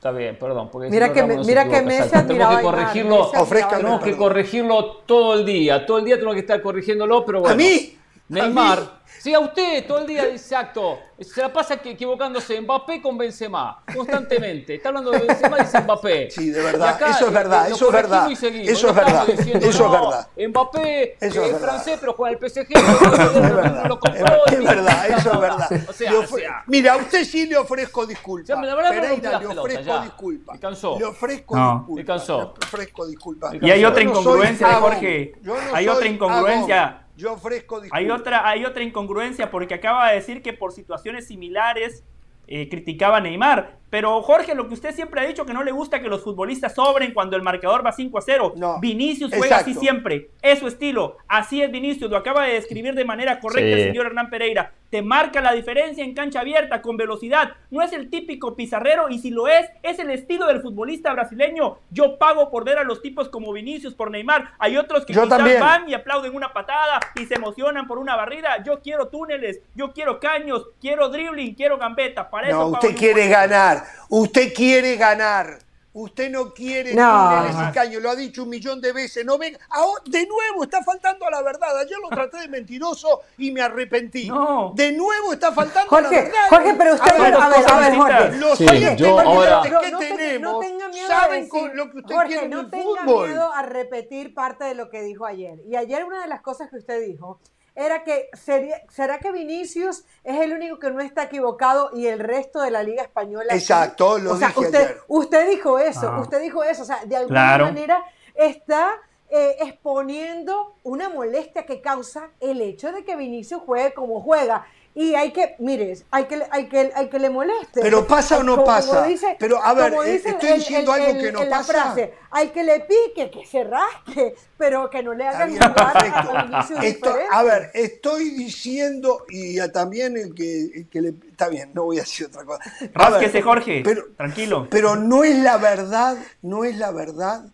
Está 0.04 0.12
bien, 0.12 0.36
perdón. 0.38 0.68
Porque 0.70 0.90
mira 0.90 1.14
que, 1.14 1.24
mira 1.24 1.64
que 1.70 1.82
Messi 1.82 2.10
Tenemos 2.28 2.58
que 2.58 2.62
corregirlo, 2.62 3.32
tenemos 3.70 4.04
que 4.04 4.18
corregirlo 4.18 4.86
todo 5.06 5.36
el 5.36 5.46
día. 5.46 5.86
Todo 5.86 6.00
el 6.00 6.04
día 6.04 6.16
tenemos 6.16 6.34
que 6.34 6.42
estar 6.42 6.62
corrigiéndolo, 6.62 7.24
pero 7.26 7.40
bueno. 7.40 7.54
¿A 7.54 7.56
mí? 7.56 7.98
Neymar. 8.30 9.04
Sí, 9.20 9.34
a 9.34 9.40
usted 9.40 9.86
todo 9.88 10.00
el 10.00 10.08
día, 10.08 10.26
exacto. 10.26 11.00
Se 11.22 11.42
la 11.42 11.54
pasa 11.54 11.76
equivocándose 11.76 12.60
Mbappé 12.60 13.02
con 13.02 13.18
Benzema, 13.18 13.82
constantemente. 13.96 14.76
Está 14.76 14.90
hablando 14.90 15.12
de 15.12 15.20
Benzema 15.20 15.60
y 15.60 15.62
dice 15.62 15.80
Mbappé. 15.82 16.32
Sí, 16.32 16.50
de 16.50 16.62
verdad. 16.62 17.00
eso 17.10 17.28
es 17.28 17.34
verdad, 17.34 17.70
eso 17.70 17.88
es 17.88 17.94
verdad. 17.94 18.32
Eso 18.32 18.90
es 18.90 18.96
verdad. 18.96 19.30
eso 19.30 19.86
es 19.86 19.92
verdad. 19.92 20.28
Mbappé 20.36 21.18
es, 21.22 21.58
francés, 21.58 21.98
pero 22.02 22.14
juega 22.14 22.38
el 22.38 22.50
PSG. 22.50 22.68
es 22.74 23.34
verdad. 23.34 23.86
Lo 23.88 24.00
compró 24.00 24.46
es 24.48 24.64
verdad, 24.64 25.10
eso 25.10 25.34
es 25.34 25.40
verdad. 25.40 25.70
O 25.88 25.94
sea, 25.94 26.64
Mira, 26.68 26.94
a 26.94 26.98
usted 26.98 27.24
sí 27.24 27.46
le 27.46 27.56
ofrezco 27.56 28.06
disculpas. 28.06 28.60
la 28.60 28.76
verdad 28.76 28.90
Pereira, 28.90 29.40
le 29.40 29.48
ofrezco 29.48 30.00
disculpas. 30.02 30.60
cansó. 30.60 31.00
Le 31.00 31.06
ofrezco 31.06 31.56
disculpas. 31.56 31.96
Me 31.96 32.06
cansó. 32.06 32.56
Le 32.60 32.66
ofrezco 32.68 33.06
disculpas. 33.06 33.54
Y 33.62 33.72
hay 33.72 33.86
otra 33.86 34.04
incongruencia 34.04 34.74
Jorge. 34.76 35.34
Hay 35.74 35.88
otra 35.88 36.08
incongruencia 36.08 37.03
yo 37.16 37.34
ofrezco 37.34 37.82
disculpas. 37.82 38.00
Hay 38.00 38.10
otra, 38.10 38.48
hay 38.48 38.66
otra 38.66 38.84
incongruencia 38.84 39.52
porque 39.52 39.76
acaba 39.76 40.10
de 40.10 40.16
decir 40.16 40.42
que 40.42 40.54
por 40.54 40.72
situaciones 40.72 41.28
similares 41.28 42.04
eh, 42.48 42.68
criticaba 42.70 43.18
a 43.18 43.22
Neymar. 43.22 43.78
Pero 43.90 44.22
Jorge, 44.22 44.56
lo 44.56 44.68
que 44.68 44.74
usted 44.74 44.94
siempre 44.94 45.22
ha 45.22 45.26
dicho, 45.26 45.46
que 45.46 45.54
no 45.54 45.64
le 45.64 45.72
gusta 45.72 46.02
que 46.02 46.10
los 46.10 46.24
futbolistas 46.24 46.76
sobren 46.76 47.14
cuando 47.14 47.38
el 47.38 47.42
marcador 47.42 47.86
va 47.86 47.92
5 47.92 48.18
a 48.18 48.22
0. 48.22 48.54
No, 48.58 48.80
Vinicius 48.80 49.32
juega 49.34 49.58
así 49.58 49.74
siempre. 49.74 50.30
Es 50.42 50.60
su 50.60 50.68
estilo. 50.68 51.18
Así 51.28 51.62
es 51.62 51.72
Vinicius. 51.72 52.12
Lo 52.12 52.18
acaba 52.18 52.46
de 52.46 52.54
describir 52.54 52.96
de 52.96 53.06
manera 53.06 53.40
correcta 53.40 53.78
el 53.78 53.84
señor 53.84 54.08
Hernán 54.08 54.30
Pereira. 54.30 54.74
Te 54.94 55.02
marca 55.02 55.42
la 55.42 55.54
diferencia 55.54 56.04
en 56.04 56.14
cancha 56.14 56.42
abierta, 56.42 56.84
con 56.84 56.98
velocidad. 56.98 57.54
No 57.72 57.82
es 57.82 57.94
el 57.94 58.12
típico 58.12 58.56
pizarrero 58.56 59.10
y 59.10 59.18
si 59.18 59.32
lo 59.32 59.48
es, 59.48 59.68
es 59.82 59.98
el 59.98 60.12
estilo 60.12 60.46
del 60.46 60.62
futbolista 60.62 61.12
brasileño. 61.14 61.80
Yo 61.90 62.20
pago 62.20 62.52
por 62.52 62.64
ver 62.64 62.78
a 62.78 62.84
los 62.84 63.02
tipos 63.02 63.28
como 63.28 63.52
Vinicius, 63.52 63.96
por 63.96 64.12
Neymar. 64.12 64.52
Hay 64.60 64.78
otros 64.78 65.04
que 65.04 65.14
quizás 65.14 65.60
van 65.60 65.90
y 65.90 65.96
aplauden 65.96 66.36
una 66.36 66.54
patada 66.54 67.00
y 67.16 67.26
se 67.26 67.34
emocionan 67.34 67.88
por 67.88 67.98
una 67.98 68.16
barrida. 68.16 68.62
Yo 68.64 68.82
quiero 68.82 69.08
túneles, 69.08 69.62
yo 69.74 69.94
quiero 69.94 70.20
caños, 70.20 70.68
quiero 70.80 71.10
dribbling, 71.10 71.56
quiero 71.56 71.80
gambeta. 71.80 72.30
Para 72.30 72.52
no, 72.52 72.68
usted 72.68 72.96
quiere 72.96 73.28
ganar. 73.30 73.86
Usted 74.10 74.54
quiere 74.54 74.96
ganar. 74.96 75.58
Usted 75.94 76.32
no 76.32 76.54
quiere 76.54 76.96
no. 76.96 77.46
ese 77.46 77.72
caño, 77.72 78.00
lo 78.00 78.10
ha 78.10 78.16
dicho 78.16 78.44
un 78.44 78.50
millón 78.50 78.82
de 78.82 78.92
veces. 78.94 79.24
No 79.24 79.38
ven, 79.38 79.58
de 80.06 80.26
nuevo 80.26 80.64
está 80.64 80.84
faltando 80.84 81.28
a 81.28 81.32
la 81.32 81.44
verdad. 81.44 81.78
Ayer 81.78 81.98
lo 82.02 82.10
traté 82.10 82.40
de 82.40 82.48
mentiroso 82.48 83.22
y 83.38 83.52
me 83.52 83.62
arrepentí. 83.62 84.30
De 84.74 84.92
nuevo 84.92 85.34
está 85.34 85.52
faltando 85.52 85.96
a 85.96 86.02
la 86.02 86.10
verdad. 86.10 86.50
Jorge, 86.50 86.74
pero 86.76 86.94
usted, 86.96 87.12
a 87.12 87.22
ver, 87.22 87.34
a 87.36 87.50
ver, 87.50 87.72
a 87.72 87.80
ver 87.80 87.96
Jorge. 87.96 88.38
Los 88.38 88.58
sí, 88.58 88.66
yo 88.98 89.20
ahora... 89.20 89.62
que 89.62 89.92
no 89.92 90.00
tenemos 90.00 90.66
no 90.66 91.08
saben 91.08 91.48
con 91.48 91.76
lo 91.76 91.92
que 91.92 91.98
usted 92.00 92.16
Jorge, 92.16 92.30
quiere 92.30 92.48
no 92.50 92.70
tenga 92.70 93.04
miedo 93.04 93.54
a 93.54 93.62
repetir 93.62 94.34
parte 94.34 94.66
de 94.66 94.74
lo 94.74 94.90
que 94.90 95.04
dijo 95.04 95.26
ayer. 95.26 95.60
Y 95.68 95.76
ayer 95.76 96.04
una 96.06 96.24
de 96.24 96.28
las 96.28 96.42
cosas 96.42 96.70
que 96.70 96.78
usted 96.78 97.06
dijo 97.06 97.40
era 97.76 98.04
que 98.04 98.30
sería, 98.34 98.82
¿será 98.90 99.20
que 99.20 99.32
Vinicius 99.32 100.04
es 100.24 100.42
el 100.42 100.54
único 100.54 100.80
que 100.80 100.92
no 100.92 101.02
está 101.02 101.24
equivocado 101.24 101.90
y 101.94 102.08
el 102.08 102.20
resto 102.20 102.62
de 102.62 102.72
la 102.72 102.84
Liga 102.84 103.04
Española? 103.04 103.54
Exacto, 103.54 104.20
lo 104.20 104.36
dije 104.36 104.60
usted, 104.60 104.86
ayer. 104.86 104.98
usted 105.08 105.50
dijo 105.50 105.80
eso, 105.80 106.08
ah. 106.08 106.22
usted 106.22 106.42
dijo 106.42 106.64
eso, 106.64 106.84
o 106.84 106.86
sea, 106.86 107.04
de 107.06 107.16
alguna 107.16 107.58
manera 107.58 108.04
está 108.36 109.00
eh, 109.30 109.58
exponiendo 109.62 110.76
una 110.84 111.10
molestia 111.10 111.66
que 111.66 111.82
causa 111.82 112.30
el 112.40 112.62
hecho 112.62 112.92
de 112.92 113.04
que 113.04 113.16
Vinicius 113.16 113.64
juegue 113.64 113.94
como 113.94 114.22
juega. 114.22 114.68
Y 114.96 115.16
hay 115.16 115.32
que, 115.32 115.56
mires, 115.58 116.06
hay 116.12 116.26
que, 116.26 116.44
hay 116.52 116.70
que, 116.70 116.92
hay 116.94 117.10
que 117.10 117.18
le 117.18 117.32
moleste. 117.32 117.82
Pero 117.82 118.06
pasa 118.06 118.38
o 118.38 118.44
no 118.44 118.64
pasa. 118.64 119.08
pero 119.40 119.62
a 119.64 119.74
ver, 119.74 119.94
eh, 120.06 120.22
estoy 120.24 120.54
diciendo 120.54 120.94
algo 120.94 121.18
que 121.18 121.32
no 121.32 121.50
pasa. 121.50 121.64
Frase, 121.64 122.14
hay 122.30 122.50
que 122.50 122.64
le 122.64 122.82
pique, 122.82 123.32
que 123.32 123.44
se 123.44 123.64
rasque, 123.64 124.36
pero 124.56 124.92
que 124.92 125.02
no 125.02 125.16
le 125.16 125.28
hagan 125.28 125.52
a 125.60 126.68
Esto, 126.84 127.16
A 127.32 127.44
ver, 127.44 127.72
estoy 127.74 128.30
diciendo, 128.32 129.26
y 129.30 129.58
también 129.70 130.16
el 130.16 130.36
que, 130.36 130.86
que 130.92 131.02
le. 131.02 131.16
Está 131.32 131.50
bien, 131.50 131.72
no 131.74 131.86
voy 131.86 131.98
a 131.98 132.02
decir 132.02 132.28
otra 132.28 132.46
cosa. 132.46 132.62
Rásquese, 132.94 133.42
Jorge. 133.42 133.82
Pero, 133.84 134.04
tranquilo. 134.16 134.68
Pero 134.70 134.96
no 134.96 135.24
es 135.24 135.38
la 135.40 135.58
verdad, 135.58 136.18
no 136.44 136.66
es 136.66 136.78
la 136.78 136.92
verdad. 136.92 137.46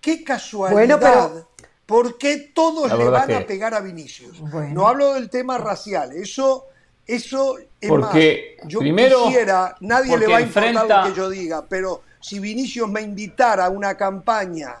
Qué 0.00 0.24
casualidad. 0.24 0.98
Bueno, 0.98 1.46
¿Por 1.84 2.18
qué 2.18 2.50
todos 2.54 2.92
le 2.98 3.08
van 3.08 3.32
a 3.32 3.46
pegar 3.46 3.74
a 3.74 3.80
Vinicius? 3.80 4.42
No 4.42 4.88
hablo 4.88 5.14
del 5.14 5.30
tema 5.30 5.56
racial, 5.56 6.12
eso 6.12 6.66
eso 7.08 7.58
es 7.80 7.88
porque 7.88 8.56
más, 8.58 8.68
yo 8.68 8.78
primero, 8.80 9.24
quisiera, 9.24 9.74
nadie 9.80 10.16
le 10.16 10.26
va 10.28 10.36
a 10.36 10.40
importar 10.42 11.06
lo 11.06 11.10
que 11.10 11.18
yo 11.18 11.30
diga, 11.30 11.64
pero 11.66 12.02
si 12.20 12.38
Vinicius 12.38 12.88
me 12.88 13.00
invitara 13.00 13.66
a 13.66 13.70
una 13.70 13.96
campaña 13.96 14.76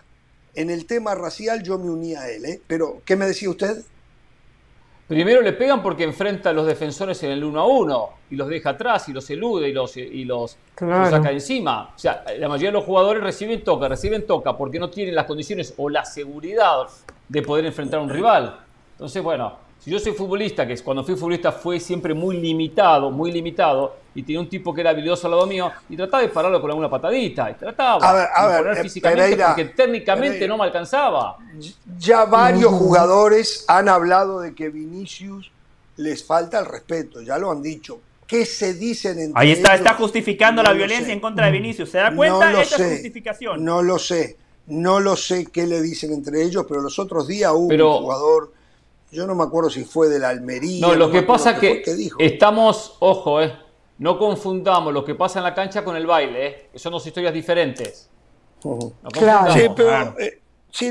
en 0.54 0.70
el 0.70 0.86
tema 0.86 1.14
racial, 1.14 1.62
yo 1.62 1.78
me 1.78 1.88
unía 1.88 2.20
a 2.20 2.30
él. 2.30 2.44
¿eh? 2.44 2.60
Pero, 2.66 3.00
¿qué 3.04 3.16
me 3.16 3.26
decía 3.26 3.48
usted? 3.48 3.82
Primero 5.06 5.40
le 5.40 5.54
pegan 5.54 5.82
porque 5.82 6.04
enfrenta 6.04 6.50
a 6.50 6.52
los 6.52 6.66
defensores 6.66 7.22
en 7.22 7.30
el 7.30 7.42
1 7.42 7.60
a 7.60 7.66
1 7.66 8.10
y 8.30 8.36
los 8.36 8.48
deja 8.48 8.70
atrás 8.70 9.08
y 9.08 9.14
los 9.14 9.30
elude 9.30 9.68
y 9.68 9.72
los, 9.72 9.96
y 9.96 10.24
los, 10.24 10.58
saca 10.76 11.30
encima. 11.30 11.94
O 11.96 11.98
sea, 11.98 12.24
la 12.38 12.46
mayoría 12.46 12.68
de 12.68 12.74
los 12.74 12.84
jugadores 12.84 13.22
reciben 13.22 13.64
toca, 13.64 13.88
reciben 13.88 14.26
toca 14.26 14.54
porque 14.54 14.78
no 14.78 14.90
tienen 14.90 15.14
las 15.14 15.24
condiciones 15.24 15.72
o 15.78 15.88
la 15.88 16.04
seguridad 16.04 16.88
de 17.26 17.40
poder 17.40 17.64
enfrentar 17.64 18.00
a 18.00 18.02
un 18.02 18.10
rival. 18.10 18.60
Entonces, 18.92 19.22
bueno, 19.22 19.67
si 19.88 19.92
yo 19.92 19.98
soy 19.98 20.12
futbolista, 20.12 20.66
que 20.66 20.76
cuando 20.80 21.02
fui 21.02 21.14
futbolista 21.14 21.50
fue 21.50 21.80
siempre 21.80 22.12
muy 22.12 22.36
limitado, 22.36 23.10
muy 23.10 23.32
limitado, 23.32 23.96
y 24.14 24.22
tenía 24.22 24.40
un 24.40 24.48
tipo 24.48 24.74
que 24.74 24.82
era 24.82 24.90
habilidoso 24.90 25.26
al 25.26 25.30
lado 25.30 25.46
mío, 25.46 25.72
y 25.88 25.96
trataba 25.96 26.22
de 26.22 26.28
pararlo 26.28 26.60
con 26.60 26.70
alguna 26.70 26.90
patadita, 26.90 27.50
y 27.50 27.54
trataba 27.54 28.06
a 28.06 28.12
ver, 28.12 28.28
a 28.34 28.46
ver, 28.48 28.58
poner 28.58 28.78
eh, 28.78 28.82
físicamente 28.82 29.44
porque 29.46 29.64
técnicamente 29.64 30.46
no 30.46 30.58
me 30.58 30.64
alcanzaba. 30.64 31.38
Ya 31.98 32.26
varios 32.26 32.70
jugadores 32.74 33.64
han 33.66 33.88
hablado 33.88 34.40
de 34.40 34.54
que 34.54 34.68
Vinicius 34.68 35.50
les 35.96 36.22
falta 36.22 36.58
el 36.58 36.66
respeto, 36.66 37.22
ya 37.22 37.38
lo 37.38 37.50
han 37.50 37.62
dicho. 37.62 38.00
¿Qué 38.26 38.44
se 38.44 38.74
dicen 38.74 39.18
entre 39.18 39.40
Ahí 39.40 39.52
está, 39.52 39.74
está 39.74 39.94
justificando 39.94 40.62
la 40.62 40.74
violencia 40.74 41.14
en 41.14 41.20
contra 41.20 41.46
de 41.46 41.52
Vinicius. 41.52 41.88
¿Se 41.88 41.96
da 41.96 42.14
cuenta? 42.14 42.52
No 42.52 42.60
Esa 42.60 42.76
justificación. 42.76 43.64
No 43.64 43.82
lo 43.82 43.98
sé. 43.98 44.36
No 44.66 45.00
lo 45.00 45.16
sé 45.16 45.46
qué 45.46 45.66
le 45.66 45.80
dicen 45.80 46.12
entre 46.12 46.42
ellos, 46.42 46.66
pero 46.68 46.82
los 46.82 46.98
otros 46.98 47.26
días 47.26 47.52
hubo 47.54 47.68
un 47.68 48.02
jugador 48.02 48.57
yo 49.10 49.26
no 49.26 49.34
me 49.34 49.44
acuerdo 49.44 49.70
si 49.70 49.84
fue 49.84 50.08
de 50.08 50.18
la 50.18 50.28
Almería. 50.28 50.86
No, 50.86 50.94
lo 50.94 51.10
que 51.10 51.22
pasa 51.22 51.52
es 51.52 51.58
que, 51.58 52.10
estamos, 52.18 52.96
ojo, 53.00 53.40
eh, 53.40 53.52
no 53.98 54.18
confundamos 54.18 54.92
lo 54.92 55.04
que 55.04 55.14
pasa 55.14 55.40
en 55.40 55.44
la 55.44 55.54
cancha 55.54 55.84
con 55.84 55.96
el 55.96 56.06
baile, 56.06 56.46
¿eh? 56.46 56.70
son 56.76 56.92
dos 56.92 57.06
historias 57.06 57.32
diferentes. 57.32 58.08
claro. 59.12 59.52
Sí, 59.52 59.66
pero, 59.74 60.18
eh, 60.18 60.40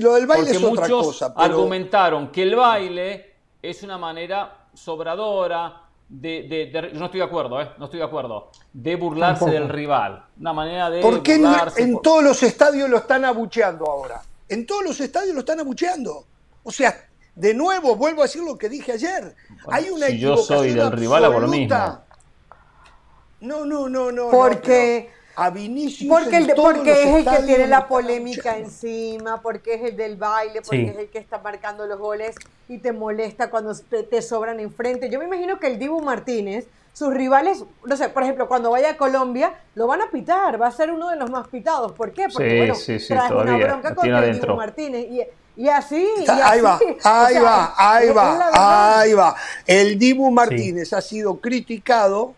lo 0.02 0.16
del 0.16 0.28
baile 0.28 0.52
es 0.52 0.58
otra 0.58 0.70
muchos 0.70 1.06
cosa. 1.06 1.34
argumentaron 1.36 2.32
que 2.32 2.44
el 2.44 2.56
baile 2.56 3.36
es 3.62 3.84
una 3.84 3.98
manera 3.98 4.68
sobradora, 4.74 5.84
de, 6.10 6.92
no 6.94 7.06
estoy 7.06 7.20
de 7.20 7.26
acuerdo, 7.26 7.62
¿eh? 7.62 7.72
no 7.78 7.86
estoy 7.86 8.00
de 8.00 8.06
acuerdo, 8.06 8.52
de 8.72 8.96
burlarse 8.96 9.50
del 9.50 9.70
rival. 9.70 10.26
Una 10.40 10.54
manera 10.54 10.90
de. 10.90 11.02
¿Por 11.02 11.22
qué 11.22 11.36
en, 11.78 12.02
todos 12.02 12.24
los 12.24 12.44
estadios 12.44 12.90
lo 12.90 12.98
están 12.98 13.26
abucheando 13.26 13.86
ahora? 13.86 14.22
En 14.50 14.66
todos 14.66 14.84
los 14.84 15.00
estadios 15.00 15.34
lo 15.34 15.42
están 15.42 15.60
abucheando. 15.60 16.26
O 16.64 16.72
sea, 16.72 17.08
de 17.38 17.54
nuevo, 17.54 17.96
vuelvo 17.96 18.22
a 18.22 18.26
decir 18.26 18.42
lo 18.42 18.58
que 18.58 18.68
dije 18.68 18.94
ayer. 18.94 19.36
Hay 19.68 19.90
una 19.90 20.08
si 20.08 20.18
yo 20.18 20.38
soy 20.38 20.74
del 20.74 20.92
rival, 20.92 21.24
hago 21.26 21.40
lo 21.40 21.48
mismo. 21.48 22.00
No, 23.42 23.64
no, 23.64 23.88
no, 23.88 24.12
no. 24.12 24.30
Porque. 24.30 25.12
a 25.36 25.52
Vinicius 25.52 26.10
porque, 26.10 26.38
el, 26.38 26.54
porque 26.56 27.04
es 27.04 27.16
el 27.16 27.26
que 27.26 27.44
tiene 27.46 27.68
la 27.68 27.88
polémica 27.88 28.58
encima, 28.58 29.40
porque 29.40 29.76
es 29.76 29.84
el 29.84 29.96
del 29.96 30.18
baile, 30.18 30.64
porque 30.64 30.88
es 30.88 30.98
el 30.98 31.10
que 31.10 31.20
está 31.20 31.38
marcando 31.38 31.86
los 31.86 32.00
goles 32.00 32.36
y 32.68 32.80
te 32.80 32.92
molesta 32.92 33.52
cuando 33.52 33.76
te, 33.76 34.22
sobran 34.24 34.60
enfrente. 34.60 35.12
Yo 35.12 35.20
me 35.20 35.26
imagino 35.26 35.60
que 35.60 35.68
el 35.68 35.78
Dibu 35.78 36.02
Martínez, 36.02 36.66
sus 36.92 37.14
rivales, 37.14 37.64
no 37.86 37.96
sé, 37.96 38.10
por 38.10 38.24
ejemplo, 38.24 38.48
cuando 38.48 38.72
vaya 38.72 38.90
a 38.92 38.98
Colombia, 38.98 39.54
lo 39.76 39.86
van 39.86 40.02
a 40.02 40.10
pitar, 40.10 40.60
va 40.60 40.66
a 40.66 40.72
ser 40.72 40.92
uno 40.92 41.10
de 41.10 41.18
los 41.18 41.30
más 41.30 41.48
pitados. 41.50 41.92
¿Por 41.92 42.14
qué? 42.14 42.30
Porque, 42.34 42.58
bueno, 42.58 42.74
trae 43.08 43.36
una 43.36 43.58
bronca 43.58 43.94
contra 43.94 44.26
el 44.26 44.42
Dibu 44.42 44.56
Martínez. 44.56 45.06
Y, 45.12 45.22
y 45.58 45.68
así, 45.70 46.08
ahí 46.28 46.62
va, 46.62 46.80
ahí 47.04 47.36
va, 47.40 47.74
ahí 47.76 48.10
va, 48.10 49.00
ahí 49.00 49.14
va. 49.14 49.36
El 49.66 49.98
Dibu 49.98 50.30
Martínez 50.30 50.94
ha 50.94 51.02
sido 51.02 51.42
criticado 51.42 52.36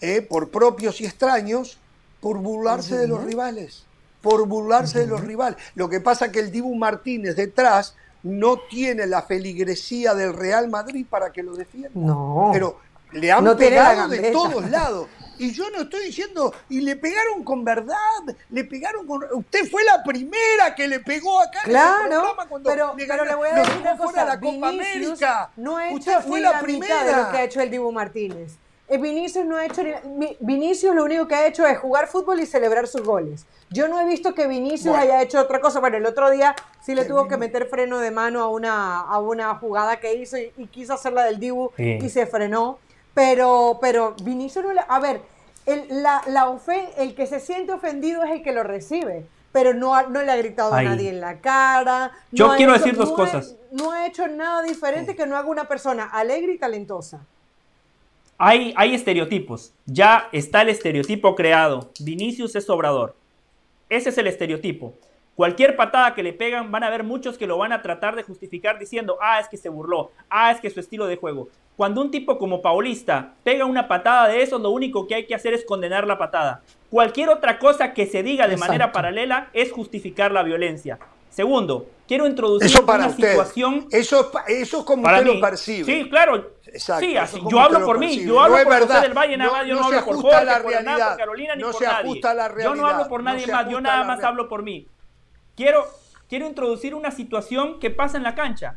eh, 0.00 0.22
por 0.22 0.48
propios 0.48 1.00
y 1.00 1.04
extraños 1.04 1.78
por 2.20 2.38
burlarse 2.38 2.96
de 2.96 3.06
los 3.06 3.22
rivales, 3.22 3.84
por 4.22 4.48
burlarse 4.48 5.00
de 5.00 5.06
los 5.06 5.20
rivales. 5.20 5.58
Lo 5.74 5.90
que 5.90 6.00
pasa 6.00 6.26
es 6.26 6.32
que 6.32 6.40
el 6.40 6.50
Dibu 6.50 6.74
Martínez 6.74 7.36
detrás 7.36 7.94
no 8.22 8.58
tiene 8.70 9.06
la 9.06 9.20
feligresía 9.20 10.14
del 10.14 10.32
Real 10.32 10.68
Madrid 10.70 11.04
para 11.08 11.30
que 11.30 11.42
lo 11.42 11.54
defienda. 11.54 11.90
No. 11.92 12.48
Pero 12.50 12.78
le 13.12 13.30
han 13.30 13.44
pegado 13.58 14.08
de 14.08 14.30
todos 14.30 14.70
lados. 14.70 15.08
Y 15.38 15.52
yo 15.52 15.70
no 15.70 15.82
estoy 15.82 16.06
diciendo, 16.06 16.54
y 16.68 16.80
le 16.80 16.96
pegaron 16.96 17.44
con 17.44 17.64
verdad, 17.64 17.96
le 18.50 18.64
pegaron 18.64 19.06
con... 19.06 19.24
Usted 19.32 19.70
fue 19.70 19.84
la 19.84 20.02
primera 20.02 20.74
que 20.76 20.88
le 20.88 21.00
pegó 21.00 21.40
acá 21.40 21.60
claro, 21.64 22.36
pero, 22.62 22.94
pero 22.96 23.24
le 23.24 23.34
voy 23.34 23.48
a 23.48 23.54
decir 23.54 23.76
una 23.80 23.96
cosa, 23.96 24.24
la 24.24 24.40
Copa 24.40 24.68
América. 24.68 25.50
no 25.56 25.76
ha 25.76 25.88
hecho 25.88 25.96
Usted 25.96 26.20
fue 26.20 26.40
la, 26.40 26.60
primera. 26.60 27.04
de 27.04 27.12
lo 27.16 27.30
que 27.30 27.36
ha 27.38 27.44
hecho 27.44 27.60
el 27.60 27.70
Dibu 27.70 27.90
Martínez. 27.92 28.58
Eh, 28.86 28.98
Vinicius 28.98 29.46
no 29.46 29.56
ha 29.56 29.64
hecho 29.64 29.82
Vinicius 30.40 30.94
lo 30.94 31.04
único 31.04 31.26
que 31.26 31.34
ha 31.34 31.46
hecho 31.46 31.66
es 31.66 31.78
jugar 31.78 32.06
fútbol 32.06 32.40
y 32.40 32.46
celebrar 32.46 32.86
sus 32.86 33.02
goles. 33.02 33.46
Yo 33.70 33.88
no 33.88 33.98
he 33.98 34.04
visto 34.04 34.34
que 34.34 34.46
Vinicius 34.46 34.94
haya 34.94 35.22
hecho 35.22 35.40
otra 35.40 35.60
cosa. 35.60 35.80
Bueno, 35.80 35.96
el 35.96 36.04
otro 36.04 36.30
día 36.30 36.54
sí 36.82 36.94
le 36.94 37.06
tuvo 37.06 37.26
que 37.26 37.38
meter 37.38 37.66
freno 37.66 37.98
de 37.98 38.10
mano 38.10 38.42
a 38.42 38.48
una, 38.48 39.00
a 39.00 39.18
una 39.20 39.54
jugada 39.54 39.98
que 40.00 40.14
hizo 40.14 40.36
y, 40.36 40.50
quiso 40.70 40.92
hacerla 40.92 41.24
del 41.24 41.40
Dibu 41.40 41.70
y 41.78 42.08
se 42.10 42.26
frenó. 42.26 42.78
Pero, 43.14 43.78
pero 43.80 44.14
Vinicius 44.22 44.64
no 44.64 44.72
le. 44.72 44.80
A 44.86 44.98
ver, 44.98 45.22
el, 45.66 46.02
la, 46.02 46.22
la 46.26 46.56
el 46.98 47.14
que 47.14 47.26
se 47.26 47.40
siente 47.40 47.72
ofendido 47.72 48.22
es 48.24 48.32
el 48.32 48.42
que 48.42 48.52
lo 48.52 48.62
recibe. 48.62 49.26
Pero 49.52 49.72
no, 49.72 50.08
no 50.08 50.20
le 50.22 50.32
ha 50.32 50.36
gritado 50.36 50.74
a 50.74 50.82
nadie 50.82 51.10
en 51.10 51.20
la 51.20 51.38
cara. 51.38 52.10
Yo 52.32 52.56
quiero 52.56 52.72
decir 52.72 52.96
dos 52.96 53.12
cosas. 53.12 53.54
no 53.70 53.92
ha 53.92 54.04
hecho 54.06 54.26
nada 54.26 54.62
diferente 54.62 55.14
que 55.14 55.26
no 55.26 55.36
haga 55.36 55.48
una 55.48 55.68
persona 55.68 56.06
alegre 56.06 56.54
y 56.54 56.58
talentosa. 56.58 57.24
Hay, 58.36 58.74
hay 58.76 58.94
estereotipos. 58.94 59.72
Ya 59.86 60.28
está 60.32 60.62
el 60.62 60.70
estereotipo 60.70 61.36
creado. 61.36 61.92
Vinicius 62.00 62.56
es 62.56 62.66
sobrador. 62.66 63.14
Ese 63.88 64.08
es 64.08 64.18
el 64.18 64.26
estereotipo. 64.26 64.94
Cualquier 65.36 65.74
patada 65.74 66.14
que 66.14 66.22
le 66.22 66.32
pegan, 66.32 66.70
van 66.70 66.84
a 66.84 66.86
haber 66.86 67.02
muchos 67.02 67.36
que 67.36 67.46
lo 67.46 67.58
van 67.58 67.72
a 67.72 67.82
tratar 67.82 68.14
de 68.14 68.22
justificar 68.22 68.78
diciendo, 68.78 69.18
ah, 69.20 69.40
es 69.40 69.48
que 69.48 69.56
se 69.56 69.68
burló, 69.68 70.12
ah, 70.30 70.52
es 70.52 70.60
que 70.60 70.70
su 70.70 70.78
estilo 70.78 71.06
de 71.06 71.16
juego. 71.16 71.48
Cuando 71.76 72.00
un 72.00 72.12
tipo 72.12 72.38
como 72.38 72.62
Paulista 72.62 73.34
pega 73.42 73.64
una 73.64 73.88
patada 73.88 74.28
de 74.28 74.42
eso, 74.42 74.58
lo 74.60 74.70
único 74.70 75.08
que 75.08 75.16
hay 75.16 75.26
que 75.26 75.34
hacer 75.34 75.52
es 75.54 75.64
condenar 75.64 76.06
la 76.06 76.18
patada. 76.18 76.62
Cualquier 76.88 77.30
otra 77.30 77.58
cosa 77.58 77.92
que 77.92 78.06
se 78.06 78.22
diga 78.22 78.46
de 78.46 78.56
manera 78.56 78.92
paralela 78.92 79.50
es 79.52 79.72
justificar 79.72 80.30
la 80.30 80.44
violencia. 80.44 81.00
Segundo, 81.30 81.88
quiero 82.06 82.28
introducir 82.28 82.68
eso 82.68 82.86
para 82.86 83.06
una 83.06 83.16
situación. 83.16 83.88
Eso, 83.90 84.30
eso 84.46 84.78
es 84.78 84.84
como 84.84 85.02
para 85.02 85.18
usted 85.18 85.34
lo 85.34 85.40
percibe. 85.40 85.84
Sí, 85.84 86.08
claro. 86.08 86.52
sí, 87.00 87.16
así, 87.16 87.42
yo 87.50 87.58
hablo 87.58 87.84
por 87.84 87.98
mí, 87.98 88.24
yo 88.24 88.40
hablo 88.40 88.62
por 88.62 88.86
José 88.86 89.00
del 89.00 89.14
Valle, 89.14 89.36
nada 89.36 89.50
más, 89.50 89.66
yo 89.66 89.74
no, 89.74 89.84
hablo 89.84 90.04
por 90.04 90.22
Jorge, 90.22 90.46
por 90.46 90.70
realidad, 90.70 91.08
por 91.08 91.16
Carolina, 91.16 91.56
ni 91.56 91.62
por 91.64 91.82
nadie. 91.82 92.22
yo 92.62 92.74
no 92.76 92.86
hablo 92.86 93.08
por 93.08 93.22
nadie 93.24 93.46
más, 93.48 93.68
yo 93.68 93.80
nada 93.80 94.04
más 94.04 94.22
hablo 94.22 94.48
por 94.48 94.62
mí. 94.62 94.86
Quiero, 95.56 95.86
quiero 96.28 96.46
introducir 96.46 96.94
una 96.94 97.10
situación 97.10 97.78
que 97.78 97.90
pasa 97.90 98.16
en 98.16 98.24
la 98.24 98.34
cancha. 98.34 98.74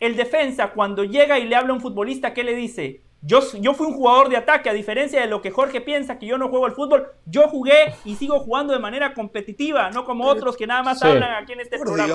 El 0.00 0.16
defensa, 0.16 0.70
cuando 0.70 1.04
llega 1.04 1.38
y 1.38 1.44
le 1.44 1.56
habla 1.56 1.72
a 1.72 1.74
un 1.74 1.80
futbolista, 1.80 2.32
¿qué 2.32 2.44
le 2.44 2.54
dice? 2.54 3.02
Yo, 3.20 3.40
yo 3.60 3.74
fui 3.74 3.88
un 3.88 3.94
jugador 3.94 4.28
de 4.28 4.36
ataque, 4.36 4.70
a 4.70 4.72
diferencia 4.72 5.20
de 5.20 5.26
lo 5.26 5.42
que 5.42 5.50
Jorge 5.50 5.80
piensa 5.80 6.20
que 6.20 6.26
yo 6.26 6.38
no 6.38 6.48
juego 6.48 6.66
al 6.66 6.72
fútbol. 6.72 7.08
Yo 7.26 7.48
jugué 7.48 7.92
y 8.04 8.14
sigo 8.14 8.38
jugando 8.38 8.72
de 8.72 8.78
manera 8.78 9.12
competitiva, 9.12 9.90
no 9.90 10.04
como 10.04 10.24
otros 10.24 10.56
que 10.56 10.68
nada 10.68 10.84
más 10.84 11.02
hablan 11.02 11.42
aquí 11.42 11.52
en 11.52 11.60
este 11.60 11.78
programa. 11.80 12.06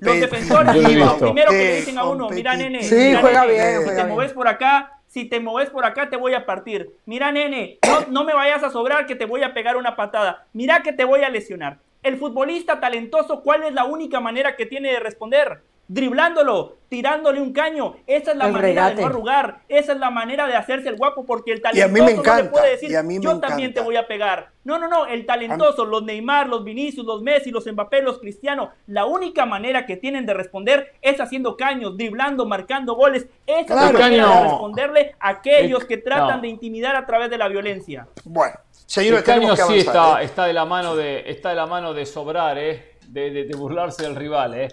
Los 0.00 0.20
defensores, 0.20 0.74
lo 0.74 1.18
primero 1.18 1.50
que 1.50 1.56
le 1.58 1.76
dicen 1.76 1.98
a 1.98 2.04
uno, 2.04 2.30
mira 2.30 2.56
nene, 2.56 2.82
sí, 2.82 3.14
juega 3.20 3.44
bien, 3.44 3.82
si 3.82 3.94
te 3.94 4.04
mueves 4.04 4.32
por 4.32 4.48
acá, 4.48 5.00
si 5.06 5.26
te 5.26 5.38
mueves 5.38 5.70
por 5.70 5.84
acá 5.84 6.08
te 6.08 6.16
voy 6.16 6.32
a 6.32 6.46
partir. 6.46 6.94
Mira 7.04 7.30
nene, 7.30 7.78
no, 7.86 8.06
no 8.08 8.24
me 8.24 8.32
vayas 8.32 8.62
a 8.64 8.70
sobrar 8.70 9.04
que 9.04 9.16
te 9.16 9.26
voy 9.26 9.42
a 9.42 9.52
pegar 9.52 9.76
una 9.76 9.96
patada. 9.96 10.46
Mira 10.54 10.82
que 10.82 10.94
te 10.94 11.04
voy 11.04 11.22
a 11.24 11.28
lesionar. 11.28 11.78
El 12.02 12.18
futbolista 12.18 12.80
talentoso, 12.80 13.42
¿cuál 13.42 13.64
es 13.64 13.72
la 13.74 13.84
única 13.84 14.20
manera 14.20 14.56
que 14.56 14.66
tiene 14.66 14.92
de 14.92 15.00
responder? 15.00 15.62
driblándolo, 15.88 16.76
tirándole 16.88 17.40
un 17.40 17.52
caño. 17.52 17.96
Esa 18.06 18.32
es 18.32 18.36
la 18.36 18.48
manera 18.48 18.90
de 18.90 19.00
no 19.00 19.06
arrugar, 19.06 19.62
esa 19.68 19.92
es 19.92 19.98
la 19.98 20.10
manera 20.10 20.46
de 20.46 20.54
hacerse 20.54 20.88
el 20.90 20.96
guapo, 20.96 21.24
porque 21.24 21.50
el 21.50 21.62
talentoso 21.62 22.22
no 22.22 22.36
le 22.36 22.44
puede 22.44 22.70
decir, 22.72 22.90
yo 23.20 23.40
también 23.40 23.72
te 23.74 23.80
voy 23.80 23.96
a 23.96 24.06
pegar. 24.06 24.50
No, 24.68 24.78
no, 24.78 24.86
no, 24.86 25.06
el 25.06 25.24
talentoso, 25.24 25.86
los 25.86 26.02
Neymar, 26.02 26.46
los 26.46 26.62
Vinicius, 26.62 27.06
los 27.06 27.22
Messi, 27.22 27.50
los 27.50 27.66
Mbappé, 27.66 28.02
los 28.02 28.18
Cristiano, 28.18 28.72
la 28.86 29.06
única 29.06 29.46
manera 29.46 29.86
que 29.86 29.96
tienen 29.96 30.26
de 30.26 30.34
responder 30.34 30.92
es 31.00 31.18
haciendo 31.20 31.56
caños, 31.56 31.96
driblando, 31.96 32.44
marcando 32.44 32.94
goles. 32.94 33.26
Esa 33.46 33.62
es 33.62 33.70
la 33.70 33.98
manera 33.98 34.28
de 34.28 34.42
responderle 34.42 35.14
a 35.18 35.30
aquellos 35.30 35.86
que 35.86 35.96
tratan 35.96 36.42
de 36.42 36.48
intimidar 36.48 36.96
a 36.96 37.06
través 37.06 37.30
de 37.30 37.38
la 37.38 37.48
violencia. 37.48 38.08
Bueno, 38.24 38.56
señor, 38.84 39.16
el 39.16 39.24
caño 39.24 39.56
sí 39.56 39.78
está, 39.78 40.20
¿eh? 40.20 40.26
está, 40.26 40.44
de 40.44 40.52
la 40.52 40.66
mano 40.66 40.94
de, 40.94 41.24
está 41.30 41.48
de 41.48 41.56
la 41.56 41.66
mano 41.66 41.94
de 41.94 42.04
sobrar, 42.04 42.58
¿eh? 42.58 42.98
de, 43.06 43.30
de 43.30 43.56
burlarse 43.56 44.02
del 44.02 44.16
rival, 44.16 44.52
¿eh? 44.52 44.68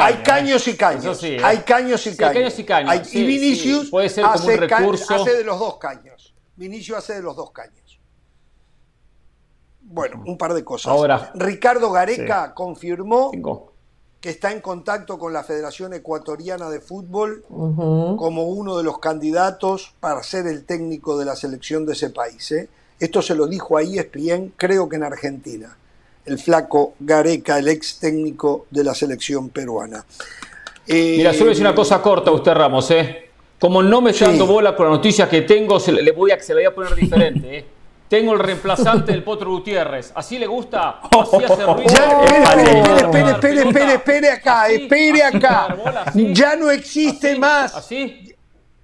hay 0.00 0.14
caños 0.24 0.66
y 0.66 0.76
caños. 0.76 1.22
¿eh? 1.22 1.38
Hay 1.42 1.58
caños 1.58 2.04
y 2.06 2.16
caños. 2.16 2.58
y 2.58 2.64
caños. 2.64 3.14
y 3.14 3.24
Vinicius 3.24 3.90
puede 3.90 4.08
ser 4.08 4.24
como 4.24 4.46
un 4.46 4.56
recurso. 4.56 5.14
hace 5.14 5.36
de 5.36 5.44
los 5.44 5.58
dos 5.58 5.78
caños. 5.78 6.34
Vinicius 6.56 6.98
hace 6.98 7.14
de 7.14 7.22
los 7.22 7.36
dos 7.36 7.52
caños. 7.52 7.87
Bueno, 9.90 10.22
un 10.26 10.36
par 10.36 10.54
de 10.54 10.64
cosas. 10.64 10.92
Ahora, 10.92 11.32
Ricardo 11.34 11.90
Gareca 11.90 12.52
confirmó 12.54 13.30
que 14.20 14.30
está 14.30 14.52
en 14.52 14.60
contacto 14.60 15.18
con 15.18 15.32
la 15.32 15.44
Federación 15.44 15.94
Ecuatoriana 15.94 16.68
de 16.68 16.80
Fútbol 16.80 17.44
como 17.48 18.48
uno 18.48 18.76
de 18.76 18.84
los 18.84 18.98
candidatos 18.98 19.94
para 20.00 20.22
ser 20.22 20.46
el 20.46 20.64
técnico 20.64 21.18
de 21.18 21.24
la 21.24 21.36
selección 21.36 21.86
de 21.86 21.92
ese 21.92 22.10
país. 22.10 22.50
¿eh? 22.52 22.68
Esto 23.00 23.22
se 23.22 23.34
lo 23.34 23.46
dijo 23.46 23.76
ahí 23.76 23.98
ESPN, 23.98 24.52
creo 24.56 24.88
que 24.88 24.96
en 24.96 25.04
Argentina 25.04 25.76
el 26.26 26.38
flaco 26.38 26.94
Gareca, 27.00 27.58
el 27.58 27.68
ex 27.68 27.98
técnico 27.98 28.66
de 28.70 28.84
la 28.84 28.94
selección 28.94 29.48
peruana. 29.48 30.04
Mira, 30.86 31.32
solo 31.32 31.52
es 31.52 31.60
una 31.60 31.74
cosa 31.74 32.02
corta 32.02 32.30
a 32.30 32.34
usted, 32.34 32.52
Ramos, 32.52 32.90
¿eh? 32.90 33.30
Como 33.58 33.82
no 33.82 34.00
me 34.00 34.10
está 34.10 34.26
dando 34.26 34.46
bola 34.46 34.76
con 34.76 34.86
la 34.86 34.92
noticia 34.92 35.28
que 35.28 35.42
tengo, 35.42 35.80
se 35.80 35.92
le 35.92 36.12
voy 36.12 36.30
a, 36.30 36.40
se 36.40 36.54
voy 36.54 36.64
a 36.64 36.74
poner 36.74 36.94
diferente, 36.94 37.58
¿eh? 37.58 37.64
Tengo 38.08 38.32
el 38.32 38.38
reemplazante 38.38 39.12
del 39.12 39.22
Potro 39.22 39.50
Gutiérrez. 39.50 40.12
¿Así 40.14 40.38
le 40.38 40.46
gusta? 40.46 41.00
Así 41.02 41.44
hace 41.44 41.66
ruido. 41.66 41.84
espere, 41.84 43.30
espere, 43.30 43.62
espere, 43.62 43.94
espere, 43.94 44.30
acá, 44.30 44.68
espere 44.68 45.22
acá. 45.22 45.76
Ya 46.14 46.56
no 46.56 46.70
existe 46.70 47.38
más. 47.38 47.74
¿Así? 47.74 48.34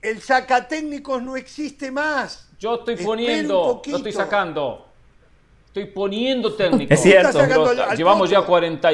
El 0.03 0.20
sacatécnicos 0.20 1.22
no 1.22 1.37
existe 1.37 1.91
más. 1.91 2.51
Yo 2.59 2.75
estoy 2.77 2.97
poniendo, 2.97 3.83
lo 3.85 3.97
estoy 3.97 4.12
sacando. 4.12 4.89
Estoy 5.68 5.87
poniendo 5.87 6.55
técnico. 6.55 6.93
Es 6.93 7.01
cierto. 7.01 7.41
Llevamos 7.97 8.29
ya 8.29 8.43
40, 8.43 8.91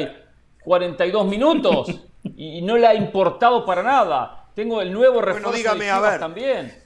42 0.63 1.27
minutos 1.27 1.87
y 2.23 2.61
no 2.61 2.77
le 2.77 2.87
ha 2.87 2.95
importado 2.95 3.65
para 3.65 3.83
nada. 3.83 4.45
Tengo 4.55 4.81
el 4.81 4.91
nuevo 4.91 5.21
refuerzo 5.21 5.51
dígame, 5.51 5.89
a 5.89 5.99
ver. 5.99 6.19
también. 6.19 6.83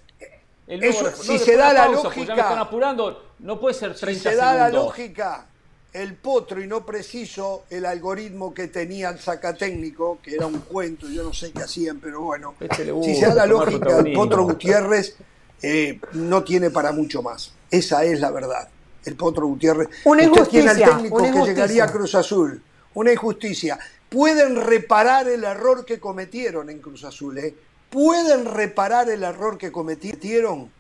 si 1.16 1.38
se 1.38 1.56
da 1.56 1.74
la 1.74 1.88
lógica. 1.88 2.14
Pues 2.14 2.28
ya 2.28 2.36
me 2.36 2.42
están 2.42 2.60
apurando. 2.60 3.25
No 3.40 3.60
puede 3.60 3.74
ser 3.74 3.96
30 3.96 4.14
si 4.14 4.20
se 4.30 4.36
da 4.36 4.56
la 4.56 4.70
lógica, 4.70 5.48
el 5.94 6.16
potro 6.16 6.62
y 6.62 6.68
no 6.68 6.86
preciso 6.86 7.64
el 7.70 7.86
algoritmo 7.86 8.54
que 8.54 8.68
tenía 8.68 9.10
el 9.10 9.20
sacatécnico, 9.20 10.20
que 10.22 10.36
era 10.36 10.46
un 10.46 10.60
cuento, 10.60 11.08
yo 11.10 11.24
no 11.24 11.34
sé 11.34 11.52
qué 11.52 11.64
hacían, 11.64 12.00
pero 12.00 12.22
bueno. 12.22 12.56
si 13.04 13.16
se 13.16 13.28
da 13.28 13.34
la 13.34 13.46
lógica, 13.46 14.00
el 14.00 14.14
potro 14.14 14.44
Gutiérrez 14.44 15.16
eh, 15.62 16.00
no 16.14 16.44
tiene 16.44 16.70
para 16.70 16.92
mucho 16.92 17.22
más. 17.22 17.54
Esa 17.72 18.04
es 18.04 18.20
la 18.20 18.32
verdad. 18.32 18.70
El 19.04 19.16
Potro 19.16 19.48
Gutiérrez. 19.48 19.90
Una 20.06 20.24
injusticia. 20.24 20.72
Usted 20.72 20.74
tiene 20.74 20.84
al 20.84 20.98
técnico 20.98 21.18
que 21.18 21.52
llegaría 21.52 21.84
a 21.86 21.92
Cruz 21.92 22.16
Azul. 22.16 22.62
Una 22.94 23.12
injusticia. 23.12 23.80
Pueden 24.10 24.56
reparar 24.56 25.28
el 25.28 25.44
error 25.44 25.86
que 25.86 26.00
cometieron 26.00 26.70
en 26.70 26.80
Cruz 26.80 27.04
Azul. 27.04 27.38
¿eh? 27.38 27.56
Pueden 27.90 28.46
reparar 28.46 29.10
el 29.10 29.24
error 29.24 29.58
que 29.58 29.72
cometieron 29.72 30.72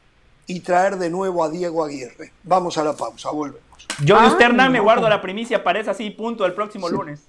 y 0.47 0.59
traer 0.59 0.97
de 0.97 1.09
nuevo 1.09 1.43
a 1.43 1.49
Diego 1.49 1.83
Aguirre. 1.83 2.31
Vamos 2.43 2.77
a 2.77 2.83
la 2.83 2.93
pausa, 2.93 3.31
volvemos. 3.31 3.61
Yo 4.03 4.17
de 4.19 4.69
me 4.69 4.79
guardo 4.79 5.07
la 5.09 5.21
primicia, 5.21 5.63
parece 5.63 5.89
así, 5.89 6.09
punto, 6.09 6.45
el 6.45 6.53
próximo 6.53 6.89
lunes. 6.89 7.27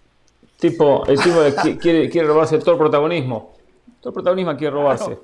Tipo, 0.59 1.05
el 1.07 1.21
tipo 1.21 1.39
quiere, 1.81 2.09
quiere 2.09 2.27
robarse 2.27 2.59
todo 2.59 2.73
el 2.73 2.79
protagonismo. 2.79 3.55
Todo 4.01 4.11
el 4.11 4.15
protagonismo 4.15 4.57
quiere 4.57 4.73
robarse. 4.73 5.19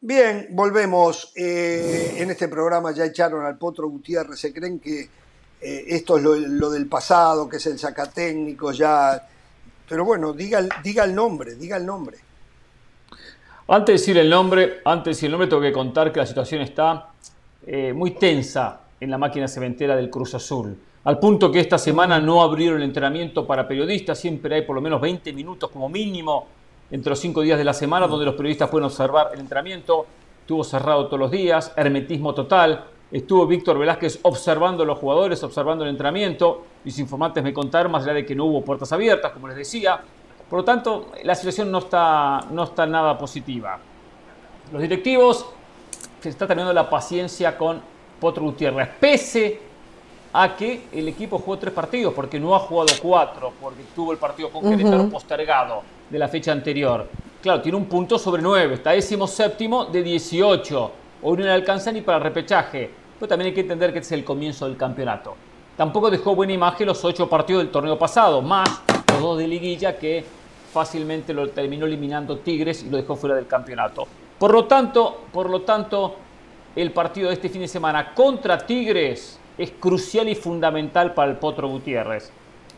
Bien, 0.00 0.48
volvemos. 0.52 1.32
Eh, 1.36 2.14
en 2.18 2.30
este 2.30 2.48
programa 2.48 2.92
ya 2.92 3.04
echaron 3.04 3.44
al 3.44 3.58
Potro 3.58 3.88
Gutiérrez. 3.88 4.38
¿Se 4.38 4.54
creen 4.54 4.78
que 4.78 5.10
eh, 5.60 5.84
esto 5.88 6.16
es 6.16 6.22
lo, 6.22 6.70
del 6.70 6.86
pasado, 6.86 7.48
que 7.48 7.56
es 7.56 7.66
el 7.66 7.78
sacatécnico 7.78 8.72
ya? 8.72 9.26
Pero 9.88 10.04
bueno, 10.04 10.32
diga, 10.32 10.60
diga 10.82 11.04
el 11.04 11.14
nombre, 11.14 11.54
diga 11.54 11.76
el 11.76 11.86
nombre. 11.86 12.18
Antes 13.68 13.86
de 13.86 13.92
decir 13.92 14.18
el 14.18 14.30
nombre, 14.30 14.80
antes 14.84 15.04
de 15.04 15.10
decir 15.10 15.26
el 15.26 15.32
nombre, 15.32 15.48
tengo 15.48 15.62
que 15.62 15.72
contar 15.72 16.12
que 16.12 16.20
la 16.20 16.26
situación 16.26 16.62
está 16.62 17.10
eh, 17.66 17.92
muy 17.92 18.12
tensa 18.12 18.80
en 19.00 19.10
la 19.10 19.18
máquina 19.18 19.46
cementera 19.48 19.94
del 19.96 20.10
Cruz 20.10 20.34
Azul. 20.34 20.76
Al 21.04 21.18
punto 21.18 21.50
que 21.50 21.60
esta 21.60 21.78
semana 21.78 22.20
no 22.20 22.42
abrieron 22.42 22.78
el 22.78 22.84
entrenamiento 22.84 23.46
para 23.46 23.66
periodistas, 23.66 24.18
siempre 24.18 24.54
hay 24.56 24.62
por 24.62 24.74
lo 24.74 24.82
menos 24.82 25.00
20 25.00 25.32
minutos 25.32 25.70
como 25.70 25.88
mínimo 25.88 26.46
entre 26.90 27.10
los 27.10 27.18
cinco 27.18 27.42
días 27.42 27.58
de 27.58 27.64
la 27.64 27.74
semana, 27.74 28.06
donde 28.06 28.24
los 28.24 28.34
periodistas 28.34 28.68
pueden 28.70 28.86
observar 28.86 29.30
el 29.32 29.40
entrenamiento. 29.40 30.06
Estuvo 30.40 30.64
cerrado 30.64 31.06
todos 31.06 31.18
los 31.18 31.30
días, 31.30 31.72
hermetismo 31.76 32.34
total. 32.34 32.84
Estuvo 33.10 33.46
Víctor 33.46 33.78
Velázquez 33.78 34.20
observando 34.22 34.82
a 34.82 34.86
los 34.86 34.98
jugadores, 34.98 35.42
observando 35.42 35.84
el 35.84 35.90
entrenamiento. 35.90 36.64
Mis 36.84 36.98
informantes 36.98 37.42
me 37.42 37.54
contaron, 37.54 37.90
más 37.90 38.04
allá 38.04 38.14
de 38.14 38.26
que 38.26 38.34
no 38.34 38.44
hubo 38.44 38.62
puertas 38.62 38.92
abiertas, 38.92 39.32
como 39.32 39.48
les 39.48 39.56
decía. 39.56 40.00
Por 40.48 40.58
lo 40.58 40.64
tanto, 40.64 41.12
la 41.24 41.34
situación 41.34 41.70
no 41.70 41.78
está, 41.78 42.40
no 42.50 42.64
está 42.64 42.86
nada 42.86 43.16
positiva. 43.16 43.78
Los 44.72 44.82
directivos 44.82 45.46
se 46.20 46.28
está 46.28 46.46
teniendo 46.46 46.72
la 46.72 46.88
paciencia 46.90 47.56
con 47.56 47.80
Potro 48.20 48.42
Gutiérrez, 48.44 48.88
pese 49.00 49.60
a 50.32 50.54
que 50.54 50.88
el 50.92 51.08
equipo 51.08 51.38
jugó 51.38 51.56
tres 51.56 51.72
partidos, 51.72 52.12
porque 52.12 52.38
no 52.38 52.54
ha 52.54 52.58
jugado 52.58 52.92
cuatro, 53.00 53.52
porque 53.58 53.84
tuvo 53.94 54.12
el 54.12 54.18
partido 54.18 54.50
con 54.50 54.62
Querétaro 54.68 55.08
postergado 55.08 55.82
de 56.10 56.18
la 56.18 56.28
fecha 56.28 56.52
anterior. 56.52 57.08
Claro, 57.40 57.62
tiene 57.62 57.78
un 57.78 57.86
punto 57.86 58.18
sobre 58.18 58.42
nueve, 58.42 58.74
está 58.74 58.90
décimo 58.90 59.26
séptimo 59.26 59.86
de 59.86 60.02
18. 60.02 60.92
Hoy 61.20 61.36
no 61.36 61.44
le 61.44 61.50
alcanza 61.50 61.90
ni 61.90 62.00
para 62.00 62.20
repechaje, 62.20 62.90
pero 63.18 63.28
también 63.28 63.48
hay 63.48 63.54
que 63.54 63.62
entender 63.62 63.92
que 63.92 63.98
este 63.98 64.14
es 64.14 64.20
el 64.20 64.24
comienzo 64.24 64.66
del 64.68 64.76
campeonato. 64.76 65.34
Tampoco 65.76 66.10
dejó 66.10 66.36
buena 66.36 66.52
imagen 66.52 66.86
los 66.86 67.04
ocho 67.04 67.28
partidos 67.28 67.64
del 67.64 67.72
torneo 67.72 67.98
pasado, 67.98 68.40
más 68.40 68.82
los 69.10 69.20
dos 69.20 69.38
de 69.38 69.48
liguilla 69.48 69.98
que 69.98 70.24
fácilmente 70.72 71.34
lo 71.34 71.48
terminó 71.48 71.86
eliminando 71.86 72.38
Tigres 72.38 72.84
y 72.84 72.90
lo 72.90 72.98
dejó 72.98 73.16
fuera 73.16 73.34
del 73.34 73.48
campeonato. 73.48 74.06
Por 74.38 74.52
lo 74.52 74.66
tanto, 74.66 75.22
por 75.32 75.50
lo 75.50 75.62
tanto, 75.62 76.14
el 76.76 76.92
partido 76.92 77.28
de 77.28 77.34
este 77.34 77.48
fin 77.48 77.62
de 77.62 77.68
semana 77.68 78.14
contra 78.14 78.56
Tigres 78.56 79.40
es 79.56 79.72
crucial 79.72 80.28
y 80.28 80.36
fundamental 80.36 81.14
para 81.14 81.32
el 81.32 81.36
Potro 81.38 81.68
Gutiérrez. 81.68 82.30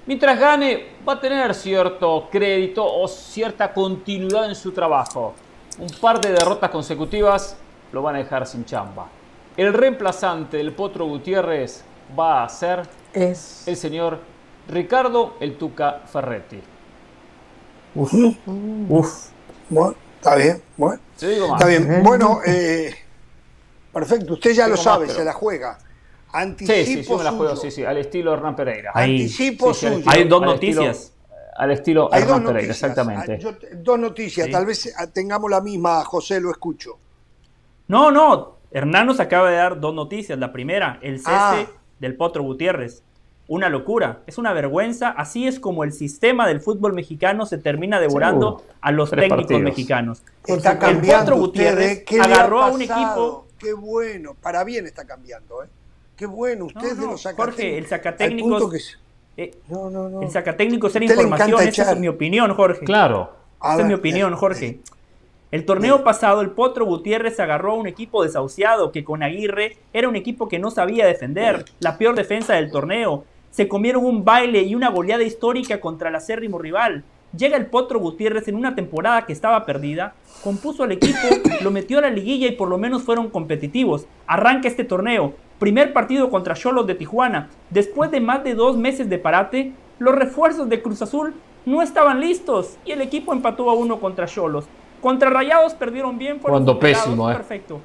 Mientras 0.07 0.41
gane, 0.41 0.87
va 1.07 1.13
a 1.15 1.21
tener 1.21 1.55
cierto 1.55 2.29
crédito 2.33 2.87
o 2.87 3.07
cierta 3.07 3.71
continuidad 3.75 4.49
en 4.49 4.55
su 4.55 4.73
trabajo. 4.73 5.35
Un 5.79 5.91
par 6.01 6.19
de 6.23 6.33
derrotas 6.33 6.71
consecutivas 6.71 7.59
lo 7.93 8.03
van 8.03 8.17
a 8.17 8.19
dejar 8.19 8.47
sin 8.47 8.65
chamba. 8.65 9.09
El 9.57 9.73
reemplazante 9.73 10.57
del 10.57 10.73
Potro 10.73 11.07
Gutiérrez 11.07 11.83
va 12.19 12.45
a 12.45 12.49
ser 12.49 12.83
es... 13.13 13.67
el 13.67 13.77
señor 13.77 14.19
Ricardo 14.69 15.35
El 15.41 15.57
Tuca 15.57 16.03
Ferretti. 16.07 16.61
Uf. 17.95 18.13
Uf. 18.89 19.29
Bueno, 19.69 19.95
está 20.17 20.37
bien. 20.37 20.63
Bueno, 20.77 21.01
está 21.17 21.67
bien. 21.67 22.03
Bueno, 22.03 22.41
eh, 22.47 22.95
perfecto. 23.93 24.35
Usted 24.35 24.53
ya 24.53 24.69
lo 24.69 24.77
sabe, 24.77 25.09
se 25.09 25.25
la 25.25 25.33
juega. 25.33 25.79
Anticipo 26.33 26.85
sí, 26.85 27.03
sí, 27.03 27.03
yo 27.03 27.19
me 27.19 27.25
la 27.25 27.33
juego, 27.33 27.57
sí, 27.57 27.71
sí, 27.73 27.85
al 27.85 27.99
estilo 27.99 28.33
Hernán 28.33 28.55
Pereira. 28.55 28.93
Anticipo 28.95 29.75
suyo. 29.75 30.05
Hay 30.07 30.29
dos 30.29 30.41
noticias. 30.41 31.13
al 31.57 31.73
estilo 31.73 32.09
Hay 32.13 32.23
Hernán 32.23 32.45
Pereira, 32.45 32.73
exactamente. 32.73 33.41
Ah, 33.45 33.67
dos 33.75 33.99
noticias, 33.99 34.49
tal 34.49 34.65
vez 34.65 34.95
tengamos 35.13 35.51
la 35.51 35.61
misma, 35.61 36.05
José, 36.05 36.41
lo 36.41 36.53
escucho. 36.53 36.99
No, 37.91 38.13
no, 38.13 38.55
Hernán 38.71 39.09
nos 39.09 39.19
acaba 39.19 39.51
de 39.51 39.57
dar 39.57 39.81
dos 39.81 39.93
noticias. 39.93 40.39
La 40.39 40.53
primera, 40.53 41.01
el 41.03 41.19
cese 41.19 41.33
ah. 41.33 41.67
del 41.99 42.15
Potro 42.15 42.45
Gutiérrez. 42.45 43.03
Una 43.49 43.69
locura, 43.69 44.21
es 44.29 44.39
una 44.39 44.53
vergüenza. 44.53 45.11
Así 45.11 45.49
es 45.49 45.59
como 45.59 45.83
el 45.83 45.93
sistema 45.93 46.47
del 46.47 46.61
fútbol 46.61 46.93
mexicano 46.93 47.47
se 47.47 47.59
termina 47.59 47.99
devorando 47.99 48.63
a 48.81 48.93
los 48.93 49.11
técnicos 49.11 49.61
mexicanos. 49.61 50.23
Está 50.47 50.79
el 50.89 51.01
Potro 51.01 51.37
Gutiérrez 51.37 52.05
agarró 52.23 52.63
a 52.63 52.69
un 52.69 52.83
equipo. 52.83 53.49
Qué 53.59 53.73
bueno, 53.73 54.37
para 54.41 54.63
bien 54.63 54.87
está 54.87 55.05
cambiando, 55.05 55.65
¿eh? 55.65 55.67
Qué 56.17 56.27
bueno, 56.27 56.67
usted 56.67 56.97
de 56.97 57.07
los 57.07 57.27
Jorge, 57.35 57.77
el 57.77 57.87
sacatécnico. 57.87 58.71
Eh, 59.37 59.59
no, 59.69 59.91
no, 59.91 60.09
no. 60.09 60.23
El 60.23 60.31
sacatécnico 60.31 60.87
es 60.87 60.95
información, 60.95 61.61
esa 61.63 61.91
es 61.91 61.99
mi 61.99 62.07
opinión, 62.07 62.55
Jorge. 62.55 62.85
Claro. 62.85 63.33
Esa 63.61 63.81
es 63.81 63.87
mi 63.87 63.95
opinión, 63.95 64.33
Jorge. 64.37 64.81
El 65.51 65.65
torneo 65.65 66.05
pasado, 66.05 66.43
el 66.43 66.51
Potro 66.51 66.85
Gutiérrez 66.87 67.41
agarró 67.41 67.73
a 67.73 67.77
un 67.77 67.89
equipo 67.89 68.23
desahuciado 68.23 68.93
que 68.93 69.03
con 69.03 69.23
Aguirre 69.23 69.79
era 69.93 70.09
un 70.09 70.15
equipo 70.15 70.49
que 70.49 70.61
no 70.61 70.71
sabía 70.71 71.07
defender, 71.07 71.65
la 71.81 71.99
peor 71.99 72.15
defensa 72.15 72.55
del 72.55 72.71
torneo. 72.71 73.25
Se 73.51 73.67
comieron 73.67 74.05
un 74.05 74.25
baile 74.25 74.63
y 74.63 74.77
una 74.77 74.91
goleada 74.91 75.25
histórica 75.25 75.81
contra 75.81 76.09
el 76.09 76.15
acérrimo 76.15 76.59
rival. 76.59 77.03
Llega 77.37 77.57
el 77.57 77.67
Potro 77.67 77.99
Gutiérrez 77.99 78.47
en 78.47 78.55
una 78.55 78.77
temporada 78.77 79.27
que 79.27 79.33
estaba 79.33 79.67
perdida, 79.67 80.15
compuso 80.45 80.85
al 80.85 80.93
equipo, 80.93 81.19
lo 81.63 81.71
metió 81.73 81.99
a 81.99 82.03
la 82.03 82.11
liguilla 82.11 82.47
y 82.47 82.53
por 82.53 82.69
lo 82.69 82.79
menos 82.79 83.03
fueron 83.03 83.29
competitivos. 83.29 84.07
Arranca 84.27 84.69
este 84.69 84.85
torneo, 84.85 85.35
Primer 85.61 85.93
partido 85.93 86.31
contra 86.31 86.55
Cholos 86.55 86.87
de 86.87 86.95
Tijuana. 86.95 87.51
Después 87.69 88.11
de 88.11 88.23
más 88.23 88.43
de 88.45 88.55
dos 88.55 88.79
meses 88.79 89.11
de 89.11 89.19
parate, 89.19 89.75
los 89.99 90.15
refuerzos 90.15 90.71
de 90.71 90.81
Cruz 90.81 91.03
Azul 91.03 91.35
no 91.67 91.83
estaban 91.83 92.19
listos 92.19 92.79
y 92.87 92.93
el 92.93 93.03
equipo 93.03 93.35
empató 93.35 93.69
a 93.69 93.75
uno 93.75 94.01
contra 94.01 94.25
Cholos. 94.25 94.65
Contra 95.01 95.31
Rayados 95.31 95.75
perdieron 95.75 96.19
bien. 96.19 96.39
Cuando 96.39 96.79
pésimo, 96.79 97.31
eh. 97.31 97.35
Perfecto. 97.35 97.81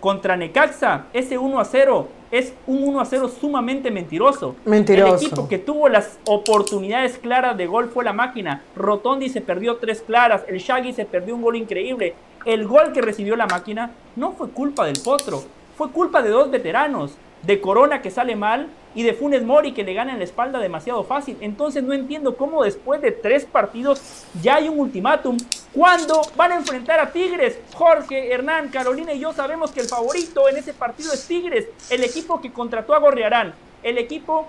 Contra 0.00 0.36
Necaxa, 0.36 1.06
ese 1.12 1.38
1 1.38 1.60
a 1.60 1.64
0 1.64 2.08
es 2.30 2.54
un 2.66 2.82
1 2.88 3.00
a 3.00 3.04
0 3.04 3.28
sumamente 3.28 3.90
mentiroso. 3.90 4.56
Mentiroso. 4.64 5.14
El 5.14 5.26
equipo 5.26 5.48
que 5.48 5.58
tuvo 5.58 5.88
las 5.88 6.18
oportunidades 6.26 7.18
claras 7.18 7.56
de 7.56 7.66
gol 7.66 7.88
fue 7.88 8.04
la 8.04 8.12
máquina. 8.12 8.62
Rotondi 8.74 9.28
se 9.28 9.40
perdió 9.40 9.76
tres 9.76 10.02
claras. 10.02 10.42
El 10.48 10.58
Shaggy 10.58 10.92
se 10.92 11.04
perdió 11.04 11.36
un 11.36 11.42
gol 11.42 11.56
increíble. 11.56 12.14
El 12.44 12.66
gol 12.66 12.92
que 12.92 13.00
recibió 13.00 13.36
la 13.36 13.46
máquina 13.46 13.92
no 14.16 14.32
fue 14.32 14.50
culpa 14.50 14.84
del 14.84 14.98
potro 15.04 15.44
fue 15.76 15.90
culpa 15.90 16.22
de 16.22 16.30
dos 16.30 16.50
veteranos, 16.50 17.16
de 17.42 17.60
Corona 17.60 18.02
que 18.02 18.10
sale 18.10 18.36
mal 18.36 18.68
y 18.94 19.02
de 19.02 19.14
Funes 19.14 19.42
Mori 19.42 19.72
que 19.72 19.84
le 19.84 19.94
gana 19.94 20.12
en 20.12 20.18
la 20.18 20.24
espalda 20.24 20.58
demasiado 20.58 21.04
fácil. 21.04 21.36
Entonces 21.40 21.82
no 21.82 21.92
entiendo 21.92 22.36
cómo 22.36 22.62
después 22.62 23.00
de 23.00 23.12
tres 23.12 23.44
partidos 23.44 24.26
ya 24.42 24.56
hay 24.56 24.68
un 24.68 24.78
ultimátum. 24.78 25.36
¿Cuándo 25.72 26.22
van 26.36 26.52
a 26.52 26.56
enfrentar 26.56 27.00
a 27.00 27.12
Tigres? 27.12 27.58
Jorge, 27.74 28.32
Hernán, 28.32 28.68
Carolina 28.68 29.12
y 29.12 29.20
yo 29.20 29.32
sabemos 29.32 29.70
que 29.70 29.80
el 29.80 29.88
favorito 29.88 30.48
en 30.48 30.56
ese 30.56 30.74
partido 30.74 31.12
es 31.12 31.26
Tigres, 31.26 31.66
el 31.90 32.04
equipo 32.04 32.40
que 32.40 32.52
contrató 32.52 32.94
a 32.94 32.98
Gorriarán, 32.98 33.54
el 33.82 33.98
equipo 33.98 34.46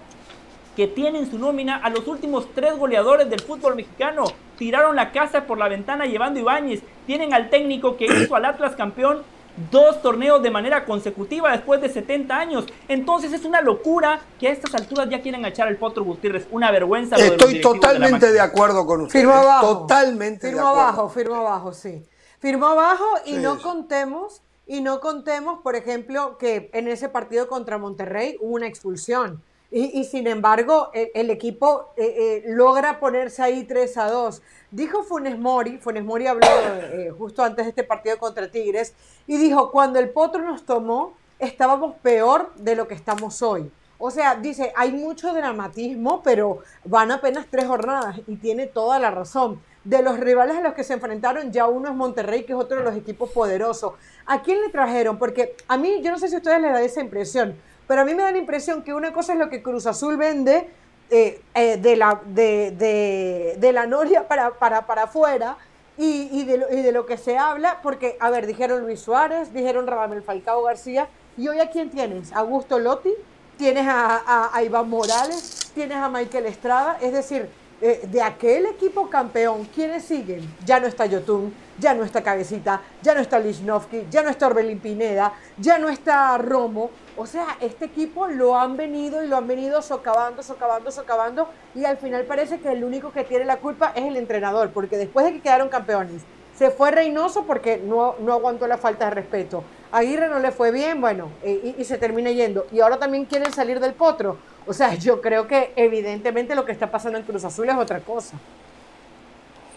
que 0.76 0.88
tiene 0.88 1.20
en 1.20 1.30
su 1.30 1.38
nómina 1.38 1.78
a 1.78 1.90
los 1.90 2.08
últimos 2.08 2.48
tres 2.54 2.76
goleadores 2.78 3.30
del 3.30 3.42
fútbol 3.42 3.76
mexicano. 3.76 4.26
Tiraron 4.58 4.96
la 4.96 5.12
casa 5.12 5.46
por 5.46 5.58
la 5.58 5.68
ventana 5.68 6.06
llevando 6.06 6.40
Ibáñez. 6.40 6.82
Tienen 7.06 7.34
al 7.34 7.50
técnico 7.50 7.96
que 7.96 8.06
hizo 8.06 8.36
al 8.36 8.46
Atlas 8.46 8.76
campeón 8.76 9.24
dos 9.72 10.02
torneos 10.02 10.42
de 10.42 10.52
manera 10.52 10.86
consecutiva 10.86 11.52
después 11.52 11.82
de 11.82 11.90
70 11.90 12.38
años. 12.38 12.66
Entonces 12.88 13.34
es 13.34 13.46
una 13.46 13.62
locura 13.62 14.20
que 14.40 14.48
a 14.48 14.52
estas 14.52 14.74
alturas 14.76 15.10
ya 15.10 15.22
quieren 15.22 15.46
echar 15.46 15.68
el 15.68 15.78
Potro 15.78 16.04
Gutiérrez. 16.04 16.48
Una 16.52 16.72
vergüenza. 16.72 17.16
Estoy 17.16 17.62
totalmente 17.62 18.32
de, 18.32 18.40
acuerdo 18.40 18.86
con 18.86 19.02
usted. 19.02 19.20
Firmo 19.20 19.34
¿eh? 19.34 19.38
abajo. 19.38 19.80
Totalmente 19.80 20.48
firmo 20.48 20.68
abajo, 20.68 21.10
firmo 21.10 21.36
abajo, 21.36 21.74
sí. 21.74 22.04
Firmo 22.40 22.68
abajo 22.68 23.06
y 23.26 23.34
no 23.34 23.62
contemos, 23.62 24.42
y 24.66 24.82
no 24.82 25.00
contemos, 25.00 25.60
por 25.62 25.76
ejemplo, 25.76 26.38
que 26.38 26.70
en 26.74 26.88
ese 26.88 27.10
partido 27.10 27.48
contra 27.48 27.78
Monterrey 27.78 28.38
hubo 28.42 28.56
una 28.56 28.68
expulsión. 28.68 29.42
Y, 29.76 30.04
sin 30.04 30.28
embargo, 30.28 30.92
el, 30.94 31.32
equipo 31.32 31.94
eh, 31.98 32.04
eh, 32.06 32.44
logra 32.46 33.00
ponerse 33.00 33.42
ahí 33.42 33.64
3 33.64 33.98
a 33.98 34.12
2. 34.12 34.44
Dijo 34.70 35.02
Funes 35.02 35.40
Mori, 35.40 35.80
Funes 35.80 36.04
Mori 36.04 36.28
habló 36.28 36.46
eh, 36.46 37.12
justo 37.18 37.44
antes 37.44 37.66
de 37.66 37.70
este 37.70 37.84
partido 37.84 38.20
contra 38.20 38.52
Tigres, 38.52 38.94
y 39.26 39.38
dijo, 39.38 39.72
cuando 39.72 39.98
el 39.98 40.12
Potro 40.12 40.44
nos 40.44 40.64
tomó, 40.64 41.14
estábamos 41.40 41.96
peor 42.04 42.54
de 42.56 42.76
lo 42.76 42.88
que 42.88 42.94
estamos 42.94 43.42
hoy. 43.42 43.72
O 43.98 44.12
sea, 44.12 44.36
dice, 44.36 44.72
hay 44.76 44.92
mucho 44.92 45.34
dramatismo, 45.34 46.22
pero 46.22 46.60
van 46.84 47.10
apenas 47.10 47.48
tres 47.50 47.66
jornadas 47.66 48.20
y 48.28 48.36
tiene 48.36 48.68
toda 48.68 49.00
la 49.00 49.10
razón. 49.10 49.60
De 49.84 50.04
los 50.04 50.20
rivales 50.20 50.56
a 50.56 50.62
los 50.62 50.76
que 50.76 50.84
se 50.84 50.94
enfrentaron, 50.94 51.52
ya 51.52 51.66
uno 51.66 51.90
es 51.90 51.96
Monterrey, 51.96 52.44
que 52.44 52.54
es 52.54 52.60
otro 52.60 52.78
de 52.78 52.84
los 52.84 52.96
equipos 52.96 53.32
poderosos. 53.32 53.94
¿A 54.28 54.44
quién 54.44 54.62
le 54.62 54.70
trajeron? 54.70 55.18
Porque 55.18 55.56
a 55.68 55.78
mí, 55.78 56.00
yo 56.04 56.12
no 56.12 56.20
sé 56.20 56.28
si 56.28 56.36
a 56.36 56.38
ustedes 56.38 56.62
les 56.62 56.74
da 56.74 56.82
esa 56.82 57.02
impresión, 57.02 57.56
pero 57.88 58.02
a 58.02 58.06
mí 58.06 58.14
me 58.14 58.24
da 58.24 58.32
la 58.32 58.38
impresión 58.38 58.84
que 58.84 58.94
una 58.94 59.14
cosa 59.14 59.34
es 59.34 59.40
lo 59.40 59.50
que 59.50 59.62
Cruz 59.62 59.86
Azul 59.86 60.18
vende 60.18 60.70
eh, 61.10 61.42
eh, 61.54 61.78
de, 61.78 61.96
la, 61.96 62.22
de, 62.26 63.56
de, 63.58 63.72
la 63.72 63.86
Noria 63.86 64.28
para, 64.28 64.52
para, 64.52 64.86
para 64.88 65.04
afuera 65.04 65.58
y, 65.98 66.30
y, 66.32 66.44
de 66.44 66.58
lo, 66.58 66.74
y, 66.74 66.82
de 66.82 66.92
lo, 66.92 67.06
que 67.06 67.18
se 67.18 67.38
habla, 67.38 67.80
porque, 67.84 68.18
a 68.20 68.30
ver, 68.30 68.48
dijeron 68.48 68.82
Luis 68.82 69.02
Suárez, 69.02 69.54
dijeron 69.54 69.86
Radamel 69.86 70.24
Falcao 70.24 70.64
García, 70.64 71.08
y 71.38 71.48
hoy 71.48 71.60
a 71.60 71.70
quién 71.70 71.90
tienes? 71.90 72.32
Augusto 72.34 72.80
Lotti, 72.80 73.14
tienes 73.58 73.86
a, 73.88 74.50
a, 74.56 74.64
Iván 74.64 74.90
Morales, 74.90 75.72
tienes 75.76 75.98
a 75.98 76.10
Michael 76.10 76.48
Estrada, 76.48 76.98
es 77.02 77.14
decir, 77.14 77.50
eh, 77.86 78.00
de 78.10 78.22
aquel 78.22 78.66
equipo 78.68 79.10
campeón, 79.10 79.68
¿quiénes 79.76 80.06
siguen? 80.06 80.40
Ya 80.66 80.80
no 80.80 80.88
está 80.88 81.06
Yotun, 81.06 81.54
ya 81.78 81.94
no 81.94 82.06
está 82.06 82.24
Cabecita, 82.24 82.82
ya 83.02 83.14
no 83.14 83.20
está 83.20 83.40
Lichnowsky, 83.40 84.08
ya 84.10 84.24
no 84.24 84.30
está 84.30 84.48
Orbelín 84.48 84.80
Pineda, 84.80 85.34
ya 85.58 85.78
no 85.80 85.90
está 85.90 86.38
Romo. 86.38 86.92
O 87.18 87.26
sea, 87.26 87.58
este 87.60 87.84
equipo 87.84 88.28
lo 88.28 88.58
han 88.58 88.78
venido 88.78 89.22
y 89.22 89.28
lo 89.28 89.36
han 89.36 89.48
venido 89.48 89.82
socavando, 89.82 90.44
socavando, 90.44 90.92
socavando 90.92 91.50
y 91.76 91.84
al 91.84 91.98
final 91.98 92.24
parece 92.24 92.62
que 92.62 92.72
el 92.72 92.86
único 92.86 93.12
que 93.12 93.26
tiene 93.26 93.44
la 93.44 93.58
culpa 93.58 93.92
es 93.94 94.06
el 94.06 94.16
entrenador, 94.16 94.72
porque 94.72 94.96
después 94.96 95.26
de 95.26 95.34
que 95.34 95.42
quedaron 95.42 95.68
campeones, 95.68 96.22
se 96.56 96.72
fue 96.72 96.90
Reynoso 96.90 97.44
porque 97.44 97.82
no, 97.84 98.16
no 98.22 98.32
aguantó 98.32 98.66
la 98.66 98.78
falta 98.78 99.06
de 99.06 99.12
respeto. 99.12 99.66
Aguirre 99.92 100.30
no 100.30 100.40
le 100.40 100.54
fue 100.54 100.72
bien, 100.72 101.02
bueno, 101.02 101.32
y, 101.44 101.76
y, 101.78 101.84
se 101.84 101.98
termina 101.98 102.32
yendo. 102.32 102.66
Y 102.72 102.80
ahora 102.80 102.98
también 102.98 103.26
quieren 103.26 103.52
salir 103.52 103.82
del 103.82 103.94
potro. 103.94 104.38
O 104.66 104.74
sea, 104.74 104.96
yo 104.96 105.22
creo 105.22 105.48
que 105.48 105.74
evidentemente 105.76 106.56
lo 106.56 106.66
que 106.66 106.72
está 106.72 106.90
pasando 106.90 107.18
en 107.18 107.26
Cruz 107.26 107.44
Azul 107.44 107.68
es 107.68 107.76
otra 107.76 108.00
cosa. 108.00 108.38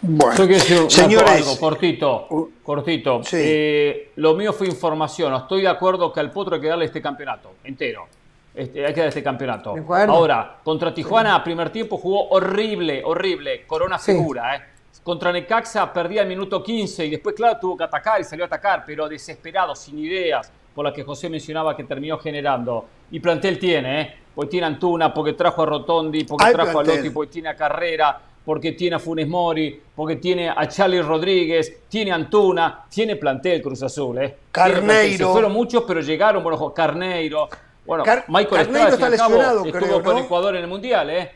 Bueno, 0.03 0.37
yo 0.37 0.47
quiero 0.47 0.85
decir 0.85 0.91
señores, 0.91 1.31
algo 1.31 1.59
cortito, 1.59 2.51
cortito. 2.63 3.23
Eh, 3.33 4.13
lo 4.17 4.35
mío 4.35 4.53
fue 4.53 4.69
información. 4.69 5.35
Estoy 5.35 5.63
de 5.63 5.69
acuerdo 5.69 6.13
que 6.13 6.21
al 6.21 6.31
Potro 6.31 6.57
hay 6.57 6.61
que 6.61 6.69
darle 6.69 6.85
este 6.85 7.03
campeonato 7.03 7.55
entero. 7.65 8.07
Este, 8.55 8.87
hay 8.87 8.93
que 8.93 9.01
darle 9.01 9.09
este 9.09 9.23
campeonato. 9.23 9.75
Ahora, 10.09 10.59
contra 10.63 10.95
Tijuana, 10.95 11.43
primer 11.43 11.71
tiempo 11.71 11.99
jugó 11.99 12.29
horrible, 12.29 13.03
horrible. 13.05 13.67
Corona 13.67 13.99
segura, 13.99 14.57
¿eh? 14.57 14.61
Contra 15.03 15.31
Necaxa 15.31 15.93
perdía 15.93 16.23
el 16.23 16.29
minuto 16.29 16.63
15 16.63 17.07
y 17.07 17.11
después, 17.11 17.35
claro, 17.35 17.59
tuvo 17.61 17.77
que 17.77 17.85
atacar 17.85 18.21
y 18.21 18.25
salió 18.25 18.45
a 18.45 18.47
atacar, 18.47 18.83
pero 18.85 19.09
desesperado, 19.09 19.75
sin 19.77 19.99
ideas, 19.99 20.51
por 20.75 20.85
la 20.85 20.93
que 20.93 21.05
José 21.05 21.29
mencionaba 21.29 21.77
que 21.77 21.85
terminó 21.85 22.19
generando. 22.19 22.87
Y 23.11 23.21
plantel 23.21 23.59
tiene, 23.59 24.01
¿eh? 24.01 24.17
Porque 24.37 24.51
tiene 24.51 24.69
Antuna, 24.69 25.13
porque 25.13 25.33
trajo 25.33 25.63
a 25.63 25.67
Rotondi, 25.67 26.23
porque 26.23 26.53
trajo 26.53 26.79
a 26.79 26.85
Lotti, 26.85 27.11
porque 27.11 27.33
tiene 27.33 27.49
a 27.49 27.57
Carrera 27.57 28.21
porque 28.47 28.73
tiene 28.73 28.95
a 28.95 28.99
Funes 29.01 29.27
Mori, 29.27 29.83
porque 29.97 30.17
tiene 30.17 30.49
a 30.49 30.69
Charlie 30.69 31.03
Rodríguez, 31.03 31.81
tiene 31.89 32.13
a 32.13 32.15
Antuna, 32.15 32.85
tiene 32.89 33.17
plantel 33.17 33.61
Cruz 33.61 33.83
Azul, 33.83 34.19
¿eh? 34.19 34.37
Carneiro. 34.53 35.33
fueron 35.33 35.53
muchos, 35.53 35.83
pero 35.85 36.01
llegaron, 36.01 36.45
bueno, 36.45 36.73
Carneiro. 36.73 37.49
Bueno, 37.85 38.05
Michael 38.29 38.67
Carneiro 38.67 38.89
está 38.91 39.11
lesionado, 39.11 39.65
estuvo 39.65 40.01
con 40.01 40.19
Ecuador 40.19 40.55
en 40.55 40.63
el 40.63 40.69
Mundial, 40.69 41.11
¿eh? 41.11 41.31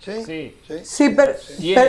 Sí, 0.00 0.24
sí, 0.24 0.56
sí. 0.84 1.08
pero, 1.10 1.32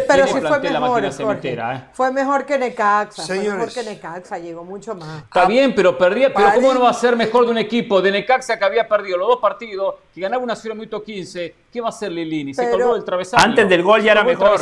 pero, 0.07 0.25
sí 0.25 0.41
fue 0.41 0.59
mejor. 0.59 1.05
¿eh? 1.05 1.83
Fue 1.93 2.11
mejor 2.11 2.45
que 2.45 2.57
Necaxa. 2.57 3.23
Fue 3.23 3.39
mejor 3.39 3.71
que 3.71 3.83
Necaxa, 3.83 4.39
llegó 4.39 4.63
mucho 4.63 4.95
más. 4.95 5.23
Está 5.23 5.45
bien, 5.45 5.75
pero 5.75 5.95
perdía. 5.95 6.33
Pero 6.33 6.53
¿cómo 6.55 6.73
no 6.73 6.81
va 6.81 6.89
a 6.89 6.93
ser 6.93 7.15
mejor 7.15 7.45
de 7.45 7.51
un 7.51 7.59
equipo 7.59 8.01
de 8.01 8.11
Necaxa 8.11 8.57
que 8.57 8.65
había 8.65 8.87
perdido 8.87 9.17
los 9.17 9.27
dos 9.27 9.39
partidos, 9.39 9.95
que 10.13 10.21
ganaba 10.21 10.43
una 10.43 10.55
0 10.55 10.73
minuto 10.73 11.03
15? 11.03 11.55
¿Qué 11.71 11.81
va 11.81 11.87
a 11.87 11.89
hacer 11.89 12.11
Lilini? 12.11 12.53
Se 12.53 12.71
colgó 12.71 12.95
el 12.95 13.03
travesaño. 13.03 13.43
Antes 13.43 13.69
del 13.69 13.83
gol 13.83 14.01
ya 14.01 14.13
era 14.13 14.23
mejor. 14.23 14.59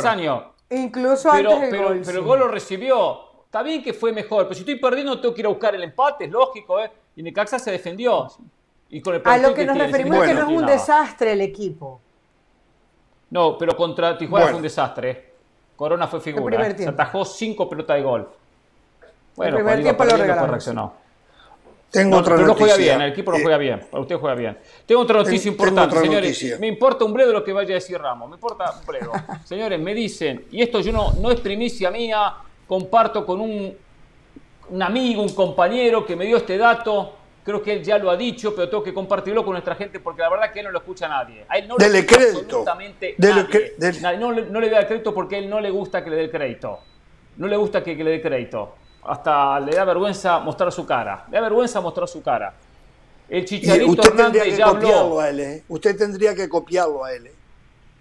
Incluso 0.70 1.30
pero, 1.32 1.54
antes 1.54 1.72
del 1.72 1.82
gol. 1.82 2.02
Pero 2.04 2.18
el 2.18 2.24
gol 2.24 2.38
lo 2.40 2.48
recibió. 2.48 3.20
Está 3.46 3.62
bien 3.62 3.82
que 3.82 3.94
fue 3.94 4.12
mejor, 4.12 4.44
pero 4.44 4.54
si 4.54 4.60
estoy 4.60 4.76
perdiendo 4.76 5.18
tengo 5.18 5.34
que 5.34 5.40
ir 5.40 5.46
a 5.46 5.48
buscar 5.48 5.74
el 5.74 5.82
empate, 5.82 6.26
es 6.26 6.30
lógico, 6.30 6.78
¿eh? 6.80 6.90
Y 7.16 7.22
Necaxa 7.22 7.58
se 7.58 7.70
defendió. 7.70 8.28
Y 8.90 9.00
con 9.00 9.14
el 9.14 9.22
a 9.24 9.38
lo 9.38 9.54
que, 9.54 9.64
nos 9.64 9.78
referimos 9.78 10.18
es 10.18 10.28
que 10.28 10.34
no 10.34 10.50
es 10.50 10.58
un 10.58 10.66
desastre 10.66 11.32
el 11.32 11.40
equipo. 11.40 12.02
No, 13.30 13.58
pero 13.58 13.76
contra 13.76 14.16
Tijuana 14.16 14.46
fue 14.46 14.56
un 14.56 14.62
desastre. 14.62 15.32
Corona 15.76 16.06
fue 16.08 16.20
figura. 16.20 16.76
Se 16.76 16.88
atajó 16.88 17.24
cinco 17.24 17.68
pelotas 17.68 17.96
de 17.96 18.02
gol. 18.02 18.28
Bueno, 19.36 19.58
el 19.58 19.64
primer 19.64 19.82
tiempo 19.82 20.04
lo 20.04 20.46
reaccionó. 20.46 21.08
Tengo 21.90 22.18
otra 22.18 22.36
pero 22.36 22.48
noticia. 22.48 22.66
no 22.66 22.74
juega 22.74 22.76
bien, 22.76 23.00
el 23.00 23.12
equipo 23.12 23.32
no 23.32 23.38
juega 23.38 23.56
bien, 23.56 23.80
usted 23.92 24.16
juega 24.16 24.34
bien. 24.34 24.58
Tengo 24.84 25.00
otra 25.00 25.18
noticia 25.18 25.48
importante, 25.48 25.98
señores. 25.98 26.60
Me 26.60 26.66
importa 26.66 27.04
un 27.04 27.14
bledo 27.14 27.32
lo 27.32 27.42
que 27.42 27.52
vaya 27.52 27.70
a 27.70 27.74
decir 27.76 27.98
Ramos, 27.98 28.28
me 28.28 28.34
importa 28.34 28.74
un 28.78 28.86
bledo. 28.86 29.12
señores, 29.44 29.80
me 29.80 29.94
dicen, 29.94 30.46
y 30.50 30.60
esto 30.60 30.80
yo 30.80 30.92
no, 30.92 31.12
no 31.14 31.30
es 31.30 31.40
primicia 31.40 31.90
mía, 31.90 32.34
comparto 32.66 33.24
con 33.24 33.40
un, 33.40 33.74
un 34.68 34.82
amigo, 34.82 35.22
un 35.22 35.34
compañero 35.34 36.04
que 36.04 36.14
me 36.14 36.26
dio 36.26 36.36
este 36.36 36.58
dato 36.58 37.14
creo 37.48 37.62
que 37.62 37.72
él 37.72 37.82
ya 37.82 37.96
lo 37.96 38.10
ha 38.10 38.16
dicho, 38.16 38.54
pero 38.54 38.68
tengo 38.68 38.82
que 38.82 38.92
compartirlo 38.92 39.42
con 39.42 39.52
nuestra 39.52 39.74
gente 39.74 40.00
porque 40.00 40.20
la 40.20 40.28
verdad 40.28 40.52
que 40.52 40.58
él 40.58 40.66
no 40.66 40.70
lo 40.70 40.80
escucha 40.80 41.08
nadie. 41.08 41.46
A 41.48 41.56
él 41.56 41.66
no 41.66 41.78
Dele 41.78 42.00
le 42.00 42.06
crédito. 42.06 42.40
absolutamente 42.40 43.14
nadie. 43.18 44.18
No, 44.18 44.32
no, 44.32 44.60
le 44.60 44.68
da 44.68 44.80
el 44.80 44.86
crédito 44.86 45.14
porque 45.14 45.36
a 45.36 45.38
él 45.38 45.48
no 45.48 45.58
le 45.58 45.70
gusta 45.70 46.04
que 46.04 46.10
le 46.10 46.16
dé 46.16 46.22
el 46.24 46.30
crédito. 46.30 46.80
No 47.38 47.46
le 47.46 47.56
gusta 47.56 47.82
que, 47.82 47.94
le 47.94 48.10
dé 48.10 48.20
crédito. 48.20 48.74
Hasta 49.02 49.60
le 49.60 49.74
da 49.74 49.86
vergüenza 49.86 50.38
mostrar 50.40 50.70
su 50.70 50.84
cara. 50.84 51.24
Le 51.30 51.36
da 51.36 51.40
vergüenza 51.40 51.80
mostrar 51.80 52.06
su 52.06 52.22
cara. 52.22 52.52
El 53.30 53.46
Chicharito 53.46 53.92
usted 53.92 54.12
tendría 54.12 54.44
que 54.44 54.60
copiarlo 54.60 55.20
a 55.20 55.30
él, 55.30 55.40
¿eh? 55.40 55.64
Usted 55.68 55.96
tendría 55.96 56.34
que 56.34 56.48
copiarlo 56.50 57.02
a 57.02 57.12
él. 57.14 57.28
¿eh? 57.28 57.32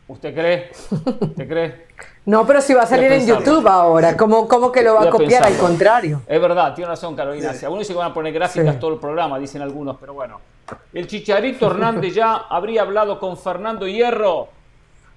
¿Usted 0.10 0.34
cree? 0.34 0.72
¿Usted 0.92 1.48
cree? 1.48 1.88
No, 2.28 2.46
pero 2.46 2.60
si 2.60 2.74
va 2.74 2.82
a 2.82 2.86
salir 2.86 3.10
en 3.10 3.26
YouTube 3.26 3.66
ahora, 3.70 4.18
¿cómo, 4.18 4.50
¿cómo, 4.50 4.70
que 4.70 4.84
lo 4.84 4.96
va 4.96 5.04
a 5.04 5.10
copiar? 5.10 5.46
Al 5.46 5.56
contrario. 5.56 6.24
Es 6.28 6.42
verdad, 6.42 6.76
tiene 6.76 6.90
razón 6.90 7.16
Carolina. 7.16 7.54
Si 7.54 7.64
algunos 7.64 7.88
se 7.88 7.94
van 7.94 8.12
a 8.12 8.14
poner 8.14 8.34
gráficas 8.34 8.78
todo 8.82 8.92
el 8.92 9.00
programa, 9.00 9.40
dicen 9.40 9.62
algunos, 9.62 9.96
pero 9.98 10.14
bueno. 10.14 10.42
El 10.94 11.08
Chicharito 11.08 11.68
Hernández 11.68 12.14
ya 12.14 12.36
habría 12.50 12.82
hablado 12.82 13.18
con 13.18 13.38
Fernando 13.38 13.88
Hierro 13.88 14.50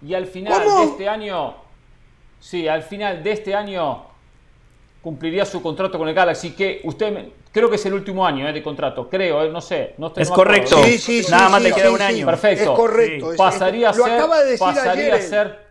y 0.07 0.15
al 0.15 0.27
final 0.27 0.63
de 0.63 0.85
este 0.85 1.09
año, 1.09 1.57
sí, 2.39 2.69
al 2.69 2.85
final 2.85 3.25
de 3.25 3.33
este 3.33 3.57
año 3.57 4.05
cumpliría 5.03 5.45
su 5.45 5.61
contrato 5.61 5.99
con 5.99 6.07
el 6.07 6.15
Galaxy, 6.15 6.53
que 6.53 6.81
usted, 6.85 7.33
creo 7.51 7.69
que 7.69 7.75
es 7.75 7.87
el 7.87 7.95
último 7.95 8.25
año 8.25 8.49
eh, 8.49 8.53
de 8.53 8.63
contrato, 8.63 9.09
creo, 9.09 9.43
eh, 9.43 9.51
no 9.51 9.61
sé. 9.61 9.95
No 9.99 10.13
es 10.15 10.31
correcto. 10.31 10.81
Sí, 10.85 10.97
sí, 10.97 11.27
Nada 11.29 11.49
más 11.49 11.61
le 11.61 11.73
queda 11.73 11.91
un 11.91 12.03
año. 12.03 12.25
Perfecto. 12.25 12.71
Es 12.71 12.79
correcto. 12.79 13.33
Pasaría 13.37 13.91
a 13.91 13.95
ser, 13.95 14.59
pasaría 14.61 15.17
a 15.17 15.21
ser 15.21 15.70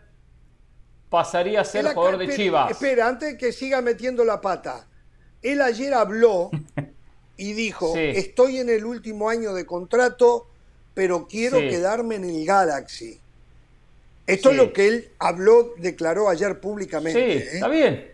pasaría 1.10 1.62
a 1.62 1.66
ser 1.66 1.94
jugador 1.94 2.18
de 2.18 2.36
Chivas. 2.36 2.72
Espera, 2.72 3.08
antes 3.08 3.36
que 3.36 3.52
siga 3.52 3.82
metiendo 3.82 4.24
la 4.24 4.40
pata. 4.42 4.88
Él 5.42 5.62
ayer 5.62 5.94
habló 5.94 6.52
y 7.38 7.54
dijo, 7.54 7.96
estoy 7.96 8.58
en 8.58 8.70
el 8.70 8.86
último 8.86 9.30
año 9.30 9.54
de 9.54 9.66
contrato, 9.66 10.48
pero 10.94 11.28
quiero 11.28 11.58
quedarme 11.58 12.16
en 12.16 12.26
el 12.26 12.46
Galaxy. 12.46 13.20
Esto 14.28 14.52
es 14.52 14.58
lo 14.58 14.72
que 14.72 14.88
él 14.88 15.10
habló, 15.18 15.74
declaró 15.78 16.30
ayer 16.30 16.60
públicamente. 16.60 17.20
Sí, 17.20 17.48
¿eh? 17.48 17.50
está 17.54 17.68
bien. 17.68 18.12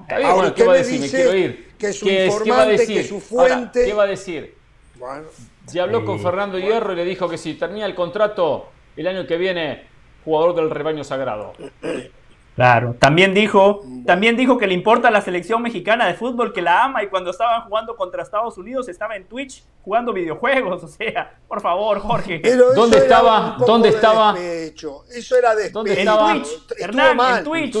Está 0.00 0.16
bien. 0.16 0.30
Ahora, 0.30 0.54
¿qué 0.54 0.64
va 0.64 0.72
a 0.72 0.76
decir? 0.76 1.00
Me 1.00 1.08
quiero 1.08 1.36
ir. 1.36 1.72
Que 1.78 1.92
su 1.92 2.08
informante, 2.08 2.86
que 2.86 3.04
su 3.04 3.20
fuente... 3.20 3.84
¿Qué 3.84 3.92
va 3.92 4.04
a 4.04 4.06
decir? 4.06 4.54
Bueno. 4.98 5.26
Ya 5.72 5.84
habló 5.84 6.04
con 6.04 6.18
Fernando 6.18 6.58
Hierro 6.58 6.94
y 6.94 6.96
le 6.96 7.04
dijo 7.04 7.28
que 7.28 7.38
si 7.38 7.54
termina 7.54 7.86
el 7.86 7.94
contrato 7.94 8.70
el 8.96 9.06
año 9.06 9.26
que 9.26 9.36
viene, 9.36 9.84
jugador 10.24 10.56
del 10.56 10.70
rebaño 10.70 11.04
sagrado. 11.04 11.52
Claro, 12.54 12.94
también 12.98 13.32
dijo, 13.32 13.80
también 14.04 14.36
dijo 14.36 14.58
que 14.58 14.66
le 14.66 14.74
importa 14.74 15.08
a 15.08 15.10
la 15.10 15.22
selección 15.22 15.62
mexicana 15.62 16.06
de 16.06 16.14
fútbol, 16.14 16.52
que 16.52 16.60
la 16.60 16.84
ama 16.84 17.02
y 17.02 17.08
cuando 17.08 17.30
estaban 17.30 17.62
jugando 17.62 17.96
contra 17.96 18.22
Estados 18.22 18.58
Unidos 18.58 18.88
estaba 18.90 19.16
en 19.16 19.24
Twitch 19.24 19.64
jugando 19.82 20.12
videojuegos, 20.12 20.84
o 20.84 20.88
sea, 20.88 21.38
por 21.48 21.62
favor, 21.62 21.98
Jorge. 22.00 22.42
¿Dónde 22.74 22.98
estaba? 22.98 23.56
¿Dónde 23.66 23.88
estaba? 23.88 24.34
Eso 24.38 25.36
era 25.36 25.54
de 25.54 25.70
¿Dónde 25.70 25.98
estaba? 25.98 26.32
En 26.32 26.42
Twitch, 26.42 26.78
Hernán, 26.78 27.18
en 27.18 27.44
Twitch. 27.44 27.76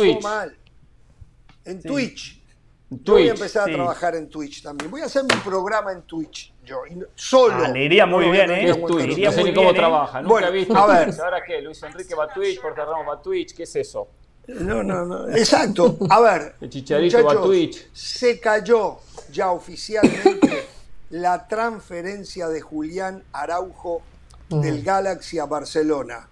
En 1.64 1.82
Twitch. 1.82 2.42
voy 2.88 3.28
a 3.28 3.32
empezar 3.32 3.68
a 3.68 3.72
trabajar 3.72 4.14
en 4.16 4.30
Twitch 4.30 4.62
también. 4.62 4.90
Voy 4.90 5.02
a 5.02 5.04
hacer 5.04 5.22
mi 5.24 5.36
programa 5.44 5.92
en 5.92 6.02
Twitch. 6.02 6.50
Yo, 6.64 6.78
solo. 7.14 7.64
Ah, 7.64 7.68
le 7.68 7.84
iría 7.84 8.06
muy 8.06 8.30
bien, 8.30 8.50
¿eh? 8.50 8.70
Es 8.70 8.84
Twitch. 8.86 9.18
No 9.18 9.32
sé 9.32 9.44
ni 9.44 9.52
cómo 9.52 9.74
trabaja. 9.74 10.22
Nunca 10.22 10.48
he 10.48 10.52
visto. 10.52 10.74
A 10.74 10.86
ver. 10.86 11.14
¿Ahora 11.22 11.42
qué? 11.46 11.60
Luis 11.60 11.82
Enrique 11.82 12.14
va 12.14 12.24
a 12.24 12.28
Twitch, 12.28 12.58
Jorge 12.58 12.82
Ramos 12.82 13.06
va 13.06 13.14
a 13.14 13.20
Twitch. 13.20 13.54
¿Qué 13.54 13.64
es 13.64 13.76
eso? 13.76 14.08
No, 14.48 14.82
no, 14.82 15.04
no. 15.04 15.28
Exacto. 15.28 15.98
A 16.10 16.20
ver, 16.20 16.54
muchachos, 16.60 17.76
se 17.92 18.40
cayó 18.40 18.98
ya 19.32 19.50
oficialmente 19.52 20.68
la 21.10 21.46
transferencia 21.46 22.48
de 22.48 22.60
Julián 22.60 23.22
Araujo 23.32 24.02
del 24.48 24.82
Galaxy 24.82 25.38
a 25.38 25.46
Barcelona. 25.46 26.28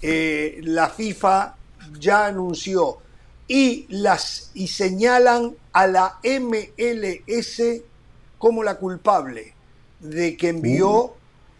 Eh, 0.00 0.60
la 0.62 0.88
FIFA 0.88 1.56
ya 1.98 2.26
anunció 2.26 2.98
y 3.48 3.86
las 3.88 4.50
y 4.54 4.68
señalan 4.68 5.54
a 5.72 5.86
la 5.86 6.18
MLS 6.22 7.82
como 8.38 8.62
la 8.62 8.76
culpable 8.76 9.54
de 10.00 10.36
que 10.36 10.50
envió 10.50 11.14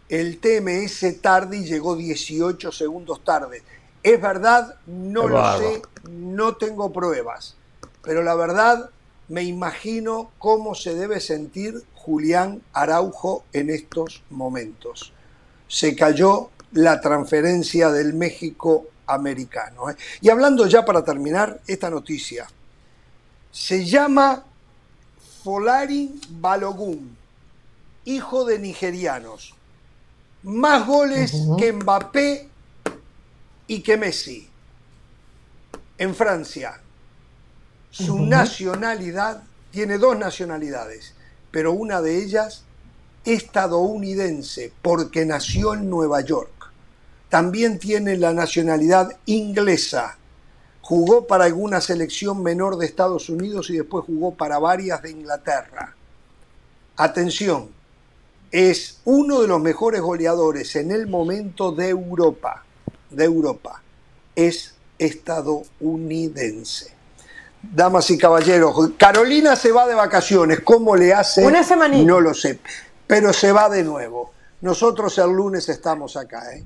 el 0.09 0.39
TMS 0.39 1.21
tarde 1.21 1.59
y 1.59 1.65
llegó 1.65 1.97
18 1.97 2.73
segundos 2.73 3.25
tarde. 3.25 3.63
¿Es 4.05 4.21
verdad? 4.21 4.77
No 4.87 5.27
lo 5.27 5.59
sé, 5.59 5.83
no 6.11 6.57
tengo 6.57 6.93
pruebas. 6.93 7.57
Pero 8.03 8.23
la 8.23 8.35
verdad, 8.35 8.91
me 9.29 9.43
imagino 9.45 10.31
cómo 10.39 10.75
se 10.75 10.95
debe 10.95 11.21
sentir 11.21 11.83
Julián 11.95 12.61
Araujo 12.75 13.45
en 13.55 13.71
estos 13.71 14.23
momentos. 14.29 15.15
Se 15.69 15.97
cayó 15.97 16.51
la 16.73 17.01
transferencia 17.01 17.91
del 17.91 18.13
México 18.13 18.89
americano. 19.07 19.89
¿eh? 19.89 19.97
Y 20.21 20.29
hablando 20.29 20.67
ya 20.67 20.85
para 20.85 21.03
terminar 21.03 21.61
esta 21.67 21.89
noticia, 21.89 22.47
se 23.51 23.87
llama 23.87 24.45
Folari 25.43 26.21
Balogun, 26.29 27.17
hijo 28.05 28.45
de 28.45 28.59
nigerianos. 28.59 29.55
Más 30.43 30.87
goles 30.87 31.33
que 31.57 31.73
Mbappé 31.73 32.51
y 33.67 33.81
que 33.81 33.97
Messi. 33.97 34.49
En 35.97 36.15
Francia, 36.15 36.81
su 37.91 38.27
nacionalidad 38.27 39.43
tiene 39.71 39.99
dos 39.99 40.19
nacionalidades, 40.19 41.15
pero 41.51 41.73
una 41.73 42.01
de 42.01 42.23
ellas 42.23 42.65
estadounidense, 43.25 44.73
porque 44.83 45.25
nació 45.25 45.75
en 45.75 45.89
Nueva 45.89 46.21
York. 46.21 46.51
También 47.29 47.79
tiene 47.79 48.17
la 48.17 48.33
nacionalidad 48.33 49.17
inglesa. 49.27 50.19
Jugó 50.83 51.27
para 51.27 51.45
alguna 51.45 51.81
selección 51.81 52.43
menor 52.43 52.77
de 52.77 52.87
Estados 52.87 53.29
Unidos 53.29 53.71
y 53.71 53.79
después 53.79 54.05
jugó 54.05 54.35
para 54.35 54.59
varias 54.59 55.03
de 55.03 55.11
Inglaterra. 55.11 55.97
Atención, 56.97 57.71
es 58.51 59.01
uno 59.05 59.41
de 59.41 59.49
los 59.49 59.61
mejores 59.61 60.01
goleadores 60.01 60.77
en 60.77 60.93
el 60.93 61.09
momento 61.09 61.73
de 61.73 61.89
Europa. 61.89 62.65
De 63.15 63.25
Europa. 63.25 63.83
Es 64.35 64.75
estadounidense. 64.99 66.93
Damas 67.63 68.11
y 68.11 68.19
caballeros, 68.19 68.91
Carolina 68.99 69.57
se 69.57 69.73
va 69.73 69.87
de 69.87 69.95
vacaciones. 69.95 70.61
¿Cómo 70.61 70.97
le 70.97 71.15
hace? 71.15 71.45
Una 71.47 71.63
semana. 71.63 71.97
No 71.99 72.21
lo 72.21 72.35
sé. 72.35 72.59
Pero 73.07 73.33
se 73.33 73.53
va 73.53 73.69
de 73.69 73.83
nuevo. 73.83 74.33
Nosotros 74.61 75.17
el 75.19 75.31
lunes 75.31 75.69
estamos 75.69 76.17
acá, 76.17 76.55
¿eh? 76.55 76.65